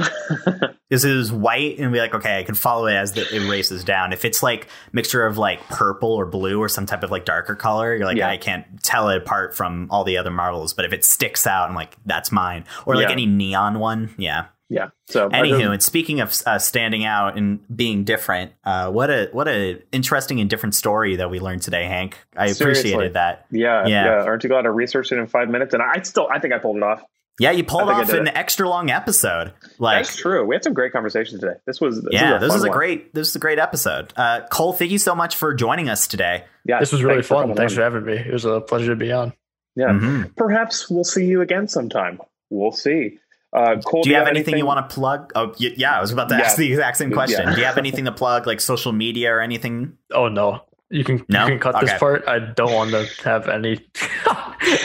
Because 0.88 1.06
it 1.06 1.14
was 1.14 1.32
white, 1.32 1.78
and 1.78 1.90
be 1.90 1.98
like, 1.98 2.14
okay, 2.14 2.38
I 2.38 2.42
can 2.42 2.54
follow 2.54 2.84
it 2.86 2.92
as 2.94 3.12
the, 3.12 3.22
it 3.34 3.48
races 3.48 3.82
down. 3.82 4.12
If 4.12 4.26
it's 4.26 4.42
like 4.42 4.68
mixture 4.92 5.24
of 5.24 5.38
like 5.38 5.60
purple 5.68 6.12
or 6.12 6.26
blue 6.26 6.60
or 6.60 6.68
some 6.68 6.84
type 6.84 7.02
of 7.02 7.10
like 7.10 7.24
darker 7.24 7.54
color, 7.54 7.94
you're 7.96 8.04
like, 8.04 8.18
Yeah. 8.18 8.28
I 8.28 8.36
can't 8.36 8.66
tell 8.82 9.08
it 9.08 9.16
apart 9.16 9.56
from 9.56 9.86
all 9.90 10.04
the 10.04 10.18
other 10.18 10.30
marbles. 10.30 10.74
But 10.74 10.84
if 10.84 10.92
it 10.92 11.02
sticks 11.02 11.46
out, 11.46 11.70
I'm 11.70 11.74
like, 11.74 11.96
that's 12.04 12.30
mine. 12.30 12.64
Or 12.84 12.94
like 12.94 13.06
Yeah. 13.08 13.12
any 13.12 13.24
neon 13.24 13.78
one, 13.78 14.14
yeah. 14.18 14.46
Yeah 14.72 14.88
so 15.08 15.28
I 15.32 15.40
Anywho, 15.42 15.72
and 15.72 15.82
speaking 15.82 16.20
of 16.20 16.32
uh, 16.46 16.58
standing 16.58 17.04
out 17.04 17.36
and 17.36 17.60
being 17.74 18.04
different, 18.04 18.52
uh, 18.64 18.90
what 18.90 19.10
a 19.10 19.28
what 19.32 19.46
a 19.48 19.82
interesting 19.92 20.40
and 20.40 20.48
different 20.48 20.74
story 20.74 21.16
that 21.16 21.30
we 21.30 21.38
learned 21.38 21.62
today, 21.62 21.84
Hank. 21.84 22.16
I 22.36 22.52
Seriously. 22.52 22.90
appreciated 22.92 23.12
that. 23.14 23.46
yeah, 23.50 23.86
Yeah. 23.86 24.04
yeah 24.06 24.24
aren't 24.24 24.42
you 24.42 24.48
glad 24.48 24.64
i 24.64 24.68
researched 24.70 25.12
it 25.12 25.18
in 25.18 25.26
five 25.26 25.48
minutes 25.50 25.74
and 25.74 25.82
i 25.82 26.00
still 26.02 26.28
i 26.32 26.38
think 26.38 26.54
i 26.54 26.58
pulled 26.58 26.78
it 26.78 26.82
off 26.82 27.02
Yeah, 27.38 27.50
you 27.50 27.64
pulled 27.64 27.82
I 27.82 27.86
think 27.86 27.98
I 27.98 28.02
off 28.02 28.20
an 28.20 28.26
it. 28.28 28.36
extra 28.36 28.68
long 28.68 28.90
episode. 28.90 29.52
Like, 29.78 30.04
that's 30.04 30.16
true 30.16 30.44
we 30.46 30.54
had 30.54 30.64
some 30.64 30.74
great 30.74 30.92
conversations 30.92 31.40
today 31.40 31.54
this 31.66 31.80
was 31.80 32.02
this 32.02 32.12
yeah, 32.12 32.34
was 32.34 32.42
a 32.42 32.44
this 32.46 32.48
fun 32.52 32.58
is 32.58 32.64
a 32.64 32.68
one. 32.68 32.76
great 32.78 33.14
this 33.14 33.28
is 33.28 33.36
a 33.36 33.38
great 33.40 33.58
episode. 33.58 34.12
Uh, 34.16 34.40
Cole, 34.50 34.72
thank 34.72 34.90
you 34.90 34.98
so 34.98 35.14
much 35.14 35.36
for 35.36 35.52
joining 35.54 35.88
us 35.90 36.06
today. 36.06 36.44
yeah 36.64 36.78
this 36.80 36.92
was 36.92 37.02
really 37.02 37.16
thanks 37.16 37.28
fun. 37.28 37.42
coming 37.42 37.56
Thanks 37.56 37.72
on. 37.72 37.76
for 37.76 37.82
having 37.82 38.04
me. 38.06 38.14
It 38.14 38.32
was 38.32 38.44
a 38.46 38.60
pleasure 38.60 38.92
to 38.92 38.96
be 38.96 39.12
on. 39.12 39.32
yeah 39.76 39.88
Mhm. 39.88 40.34
perhaps 40.36 40.88
we'll 40.90 41.04
see 41.04 41.26
you 41.26 41.40
again 41.42 41.68
sometime 41.68 42.18
we'll 42.50 42.72
see 42.72 43.18
uh 43.52 43.76
Cole, 43.84 44.02
Do 44.02 44.10
you 44.10 44.16
have 44.16 44.28
anything, 44.28 44.56
you 44.56 44.64
want 44.66 44.88
to 44.88 44.94
plug? 44.94 45.30
Oh, 45.34 45.48
y- 45.60 45.74
yeah, 45.76 45.96
I 45.98 46.00
was 46.00 46.10
about 46.12 46.28
to 46.30 46.36
Yeah. 46.36 46.42
ask 46.44 46.56
the 46.56 46.66
exact 46.70 46.96
same 46.96 47.10
Yeah. 47.10 47.14
question. 47.14 47.52
Do 47.52 47.58
you 47.58 47.66
have 47.66 47.78
anything 47.84 48.04
to 48.06 48.12
plug, 48.12 48.46
like 48.46 48.60
social 48.60 48.92
media 48.92 49.32
or 49.34 49.40
anything? 49.40 49.96
Oh 50.12 50.28
no. 50.28 50.62
You 50.90 51.04
can 51.04 51.24
No? 51.28 51.44
you 51.44 51.52
can 51.52 51.58
cut 51.58 51.74
Okay. 51.76 51.86
this 51.86 51.98
part. 51.98 52.24
I 52.28 52.38
don't 52.38 52.72
want 52.74 52.90
to 52.90 53.06
have 53.24 53.48
any. 53.48 53.80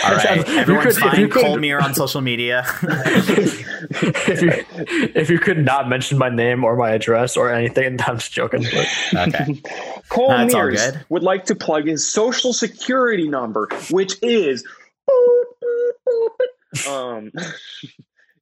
All 0.06 0.12
right, 0.16 0.48
everyone's 0.50 0.98
fine. 0.98 1.30
Cole 1.30 1.58
Mir 1.60 1.80
on 1.80 1.94
social 1.94 2.22
media. 2.22 2.66
if 2.82 4.42
you 4.42 4.52
if 5.16 5.30
you 5.30 5.38
could 5.38 5.64
not 5.64 5.88
mention 5.90 6.18
my 6.18 6.30
name 6.30 6.64
or 6.64 6.76
my 6.78 6.92
address 6.92 7.36
or 7.38 7.52
anything, 7.54 8.00
I'm 8.06 8.18
just 8.18 8.32
joking. 8.32 8.64
But 8.64 9.28
okay. 9.28 9.62
Cole 10.10 10.30
That's 10.30 10.54
all 10.54 10.68
Mears 10.68 10.94
would 11.10 11.24
like 11.24 11.46
to 11.46 11.56
plug 11.56 11.88
his 11.88 12.08
social 12.08 12.54
security 12.54 13.28
number, 13.28 13.68
which 13.92 14.16
is 14.24 14.64
um 16.90 17.32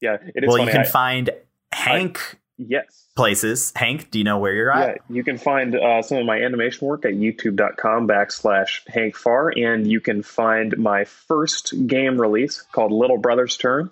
yeah, 0.01 0.17
it 0.35 0.43
is 0.43 0.47
Well, 0.47 0.57
funny. 0.57 0.65
you 0.65 0.71
can 0.71 0.81
I- 0.81 0.89
find 0.89 1.29
Hank 1.71 2.37
yes. 2.57 3.07
places. 3.15 3.73
Hank, 3.75 4.11
do 4.11 4.17
you 4.17 4.23
know 4.23 4.37
where 4.37 4.53
you're 4.53 4.71
at? 4.71 4.87
Yeah, 5.09 5.15
you 5.15 5.23
can 5.23 5.37
find 5.37 5.75
uh, 5.75 6.01
some 6.01 6.17
of 6.19 6.25
my 6.25 6.37
animation 6.41 6.87
work 6.87 7.03
at 7.05 7.11
youtube.com 7.13 8.07
backslash 8.07 8.87
Hank 8.87 9.15
Farr, 9.17 9.49
and 9.55 9.85
you 9.85 9.99
can 9.99 10.23
find 10.23 10.77
my 10.77 11.03
first 11.05 11.73
game 11.87 12.19
release 12.19 12.61
called 12.71 12.91
Little 12.91 13.17
Brother's 13.17 13.57
Turn 13.57 13.89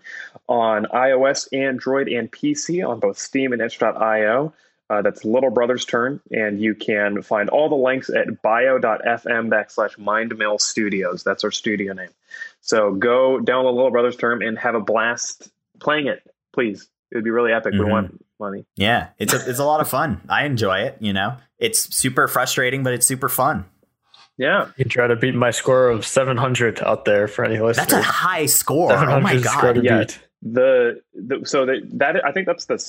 on 0.47 0.85
iOS, 0.85 1.47
Android, 1.57 2.07
and 2.07 2.31
PC 2.31 2.87
on 2.87 2.99
both 2.99 3.17
Steam 3.17 3.51
and 3.53 3.61
itch.io. 3.61 4.53
Uh, 4.89 5.01
that's 5.01 5.25
Little 5.25 5.49
Brother's 5.49 5.85
Turn, 5.85 6.19
and 6.31 6.61
you 6.61 6.75
can 6.75 7.21
find 7.21 7.49
all 7.49 7.67
the 7.69 7.75
links 7.75 8.09
at 8.09 8.41
bio.fm 8.41 9.49
backslash 9.49 9.97
Mindmill 9.97 10.59
Studios. 10.61 11.23
That's 11.23 11.43
our 11.43 11.51
studio 11.51 11.93
name. 11.93 12.09
So 12.61 12.93
go 12.93 13.39
download 13.39 13.75
Little 13.75 13.91
Brother's 13.91 14.17
Turn 14.17 14.43
and 14.43 14.57
have 14.59 14.75
a 14.75 14.79
blast 14.81 15.49
playing 15.83 16.07
it, 16.07 16.23
please. 16.53 16.89
It 17.11 17.17
would 17.17 17.23
be 17.23 17.29
really 17.29 17.51
epic. 17.53 17.73
Mhm. 17.75 17.79
We 17.85 17.91
want 17.91 18.25
money. 18.39 18.65
Yeah, 18.75 19.09
it's 19.19 19.33
a, 19.33 19.37
it's 19.49 19.59
a 19.59 19.65
lot 19.65 19.81
of 19.81 19.87
fun. 19.89 20.21
I 20.29 20.45
enjoy 20.45 20.79
it. 20.79 20.97
You 20.99 21.13
know, 21.13 21.37
it's 21.59 21.95
super 21.95 22.27
frustrating, 22.27 22.81
but 22.83 22.93
it's 22.93 23.05
super 23.05 23.29
fun. 23.29 23.65
Yeah. 24.37 24.69
you 24.77 24.85
try 24.85 25.05
to 25.05 25.15
beat 25.15 25.35
my 25.35 25.51
score 25.51 25.89
of 25.89 26.07
700 26.07 26.81
out 26.81 27.05
there 27.05 27.27
for 27.27 27.45
any 27.45 27.59
listeners. 27.59 27.85
That's 27.87 27.93
a 27.93 28.01
high 28.01 28.47
score. 28.47 28.91
Oh 28.91 29.19
my 29.19 29.37
700 29.37 29.43
score 29.45 29.73
to 29.73 29.81
god! 29.81 29.85
Yeah. 29.85 29.99
beat. 29.99 30.19
the, 30.41 31.01
the 31.13 31.45
so 31.45 31.67
that 31.67 31.81
that 31.93 32.25
I 32.25 32.31
think 32.31 32.47
that's 32.47 32.65
the 32.65 32.79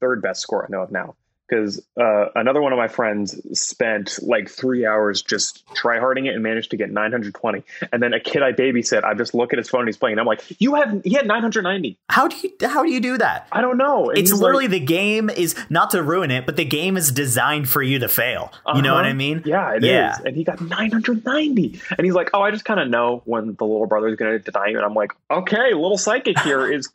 third 0.00 0.22
best 0.22 0.40
score 0.40 0.64
I 0.64 0.68
know 0.70 0.82
of 0.82 0.92
now. 0.92 1.16
Because 1.48 1.80
uh, 1.98 2.26
another 2.34 2.60
one 2.60 2.72
of 2.72 2.78
my 2.78 2.88
friends 2.88 3.40
spent 3.58 4.18
like 4.22 4.50
three 4.50 4.84
hours 4.84 5.22
just 5.22 5.64
tryharding 5.68 6.26
it 6.26 6.34
and 6.34 6.42
managed 6.42 6.70
to 6.72 6.76
get 6.76 6.90
920. 6.90 7.62
And 7.92 8.02
then 8.02 8.12
a 8.12 8.20
kid 8.20 8.42
I 8.42 8.52
babysit, 8.52 9.02
I 9.04 9.14
just 9.14 9.34
look 9.34 9.52
at 9.52 9.58
his 9.58 9.68
phone 9.68 9.80
and 9.82 9.88
he's 9.88 9.96
playing. 9.96 10.14
And 10.14 10.20
I'm 10.20 10.26
like, 10.26 10.42
you 10.60 10.74
have 10.74 11.02
he 11.04 11.14
had 11.14 11.26
990. 11.26 11.96
How 12.10 12.28
do 12.28 12.36
you 12.36 12.68
how 12.68 12.82
do 12.82 12.90
you 12.90 13.00
do 13.00 13.16
that? 13.18 13.48
I 13.50 13.60
don't 13.60 13.78
know. 13.78 14.10
And 14.10 14.18
it's 14.18 14.32
literally 14.32 14.64
like, 14.64 14.72
the 14.72 14.80
game 14.80 15.30
is 15.30 15.56
not 15.70 15.90
to 15.90 16.02
ruin 16.02 16.30
it, 16.30 16.44
but 16.46 16.56
the 16.56 16.64
game 16.64 16.96
is 16.96 17.10
designed 17.10 17.68
for 17.68 17.82
you 17.82 17.98
to 18.00 18.08
fail. 18.08 18.52
You 18.74 18.82
know 18.82 18.94
what 18.94 19.00
Uh-huh. 19.04 19.10
I 19.10 19.14
mean? 19.14 19.42
Yeah, 19.46 19.72
it 19.74 19.84
is. 19.84 19.88
Yeah. 19.90 20.16
And 20.24 20.36
he 20.36 20.44
got 20.44 20.60
990. 20.60 21.80
And 21.96 22.04
he's 22.04 22.14
like, 22.14 22.30
oh, 22.34 22.42
I 22.42 22.50
just 22.50 22.64
kind 22.64 22.80
of 22.80 22.88
know 22.88 23.22
when 23.24 23.54
the 23.54 23.64
little 23.64 23.86
brother 23.86 24.08
is 24.08 24.16
going 24.16 24.32
to 24.32 24.38
deny 24.38 24.68
you. 24.68 24.76
And 24.76 24.84
I'm 24.84 24.94
like, 24.94 25.12
okay, 25.30 25.72
little 25.74 25.98
psychic 25.98 26.38
here 26.40 26.70
is 26.72 26.88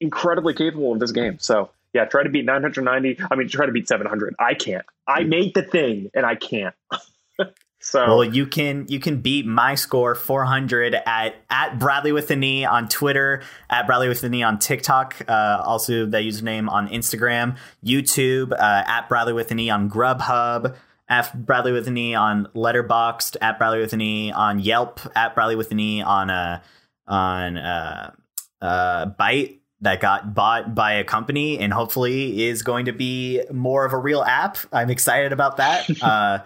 incredibly 0.00 0.54
capable 0.54 0.92
of 0.92 0.98
this 1.00 1.12
game. 1.12 1.38
So 1.38 1.70
yeah, 1.96 2.04
try 2.04 2.22
to 2.22 2.28
beat 2.28 2.44
990. 2.44 3.18
I 3.30 3.34
mean, 3.36 3.48
try 3.48 3.64
to 3.64 3.72
beat 3.72 3.88
700. 3.88 4.34
I 4.38 4.52
can't. 4.52 4.84
I 5.08 5.24
made 5.24 5.54
the 5.54 5.62
thing 5.62 6.10
and 6.14 6.26
I 6.26 6.34
can't. 6.34 6.74
so 7.80 8.06
Well, 8.06 8.24
you 8.24 8.46
can 8.46 8.84
you 8.88 9.00
can 9.00 9.22
beat 9.22 9.46
my 9.46 9.74
score 9.76 10.14
400 10.14 10.94
at 10.94 11.36
at 11.48 11.78
Bradley 11.78 12.12
with 12.12 12.28
the 12.28 12.36
knee 12.36 12.66
on 12.66 12.88
Twitter, 12.88 13.42
at 13.70 13.86
Bradley 13.86 14.08
with 14.08 14.20
the 14.20 14.28
knee 14.28 14.42
on 14.42 14.58
TikTok, 14.58 15.22
uh, 15.26 15.62
also 15.64 16.04
the 16.04 16.18
username 16.18 16.68
on 16.68 16.88
Instagram, 16.88 17.56
YouTube, 17.82 18.52
uh, 18.52 18.84
at 18.86 19.08
Bradley 19.08 19.32
with 19.32 19.48
the 19.48 19.54
knee 19.54 19.70
on 19.70 19.88
Grubhub, 19.88 20.76
at 21.08 21.46
Bradley 21.46 21.72
with 21.72 21.86
the 21.86 21.90
knee 21.90 22.14
on 22.14 22.46
Letterboxd, 22.54 23.38
at 23.40 23.58
Bradley 23.58 23.80
with 23.80 23.92
the 23.92 23.96
knee 23.96 24.32
on 24.32 24.58
Yelp, 24.58 25.00
at 25.16 25.34
Bradley 25.34 25.56
with 25.56 25.70
the 25.70 25.76
knee 25.76 26.02
on 26.02 26.28
uh 26.28 26.60
on 27.06 27.56
uh 27.56 28.10
uh 28.60 29.06
Byte 29.18 29.55
that 29.80 30.00
got 30.00 30.34
bought 30.34 30.74
by 30.74 30.94
a 30.94 31.04
company 31.04 31.58
and 31.58 31.72
hopefully 31.72 32.46
is 32.46 32.62
going 32.62 32.86
to 32.86 32.92
be 32.92 33.42
more 33.52 33.84
of 33.84 33.92
a 33.92 33.98
real 33.98 34.22
app. 34.22 34.56
I'm 34.72 34.90
excited 34.90 35.32
about 35.32 35.58
that. 35.58 35.88
uh 36.02 36.38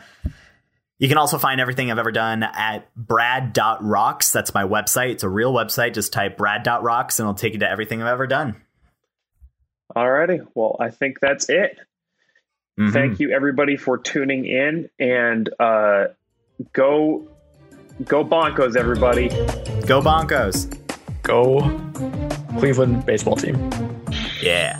you 0.98 1.08
can 1.08 1.16
also 1.16 1.38
find 1.38 1.62
everything 1.62 1.90
I've 1.90 1.98
ever 1.98 2.12
done 2.12 2.42
at 2.42 2.94
brad.rocks. 2.94 4.32
That's 4.32 4.52
my 4.52 4.64
website. 4.64 5.12
It's 5.12 5.22
a 5.22 5.30
real 5.30 5.50
website. 5.50 5.94
Just 5.94 6.12
type 6.12 6.36
brad.rocks 6.36 7.18
and 7.18 7.24
it'll 7.24 7.34
take 7.34 7.54
you 7.54 7.60
to 7.60 7.70
everything 7.70 8.02
I've 8.02 8.08
ever 8.08 8.26
done. 8.26 8.56
Alrighty. 9.96 10.46
Well, 10.54 10.76
I 10.78 10.90
think 10.90 11.18
that's 11.18 11.48
it. 11.48 11.78
Mhm. 12.78 12.92
Thank 12.92 13.20
you 13.20 13.30
everybody 13.30 13.76
for 13.76 13.96
tuning 13.96 14.44
in 14.44 14.90
and 14.98 15.48
uh, 15.58 16.08
go 16.72 17.26
go 18.04 18.24
Bonkos, 18.24 18.76
everybody. 18.76 19.28
Go 19.86 20.00
Bonkos. 20.02 20.68
Go 21.22 21.60
Cleveland 22.60 23.06
baseball 23.06 23.36
team. 23.36 23.56
Yeah. 24.42 24.78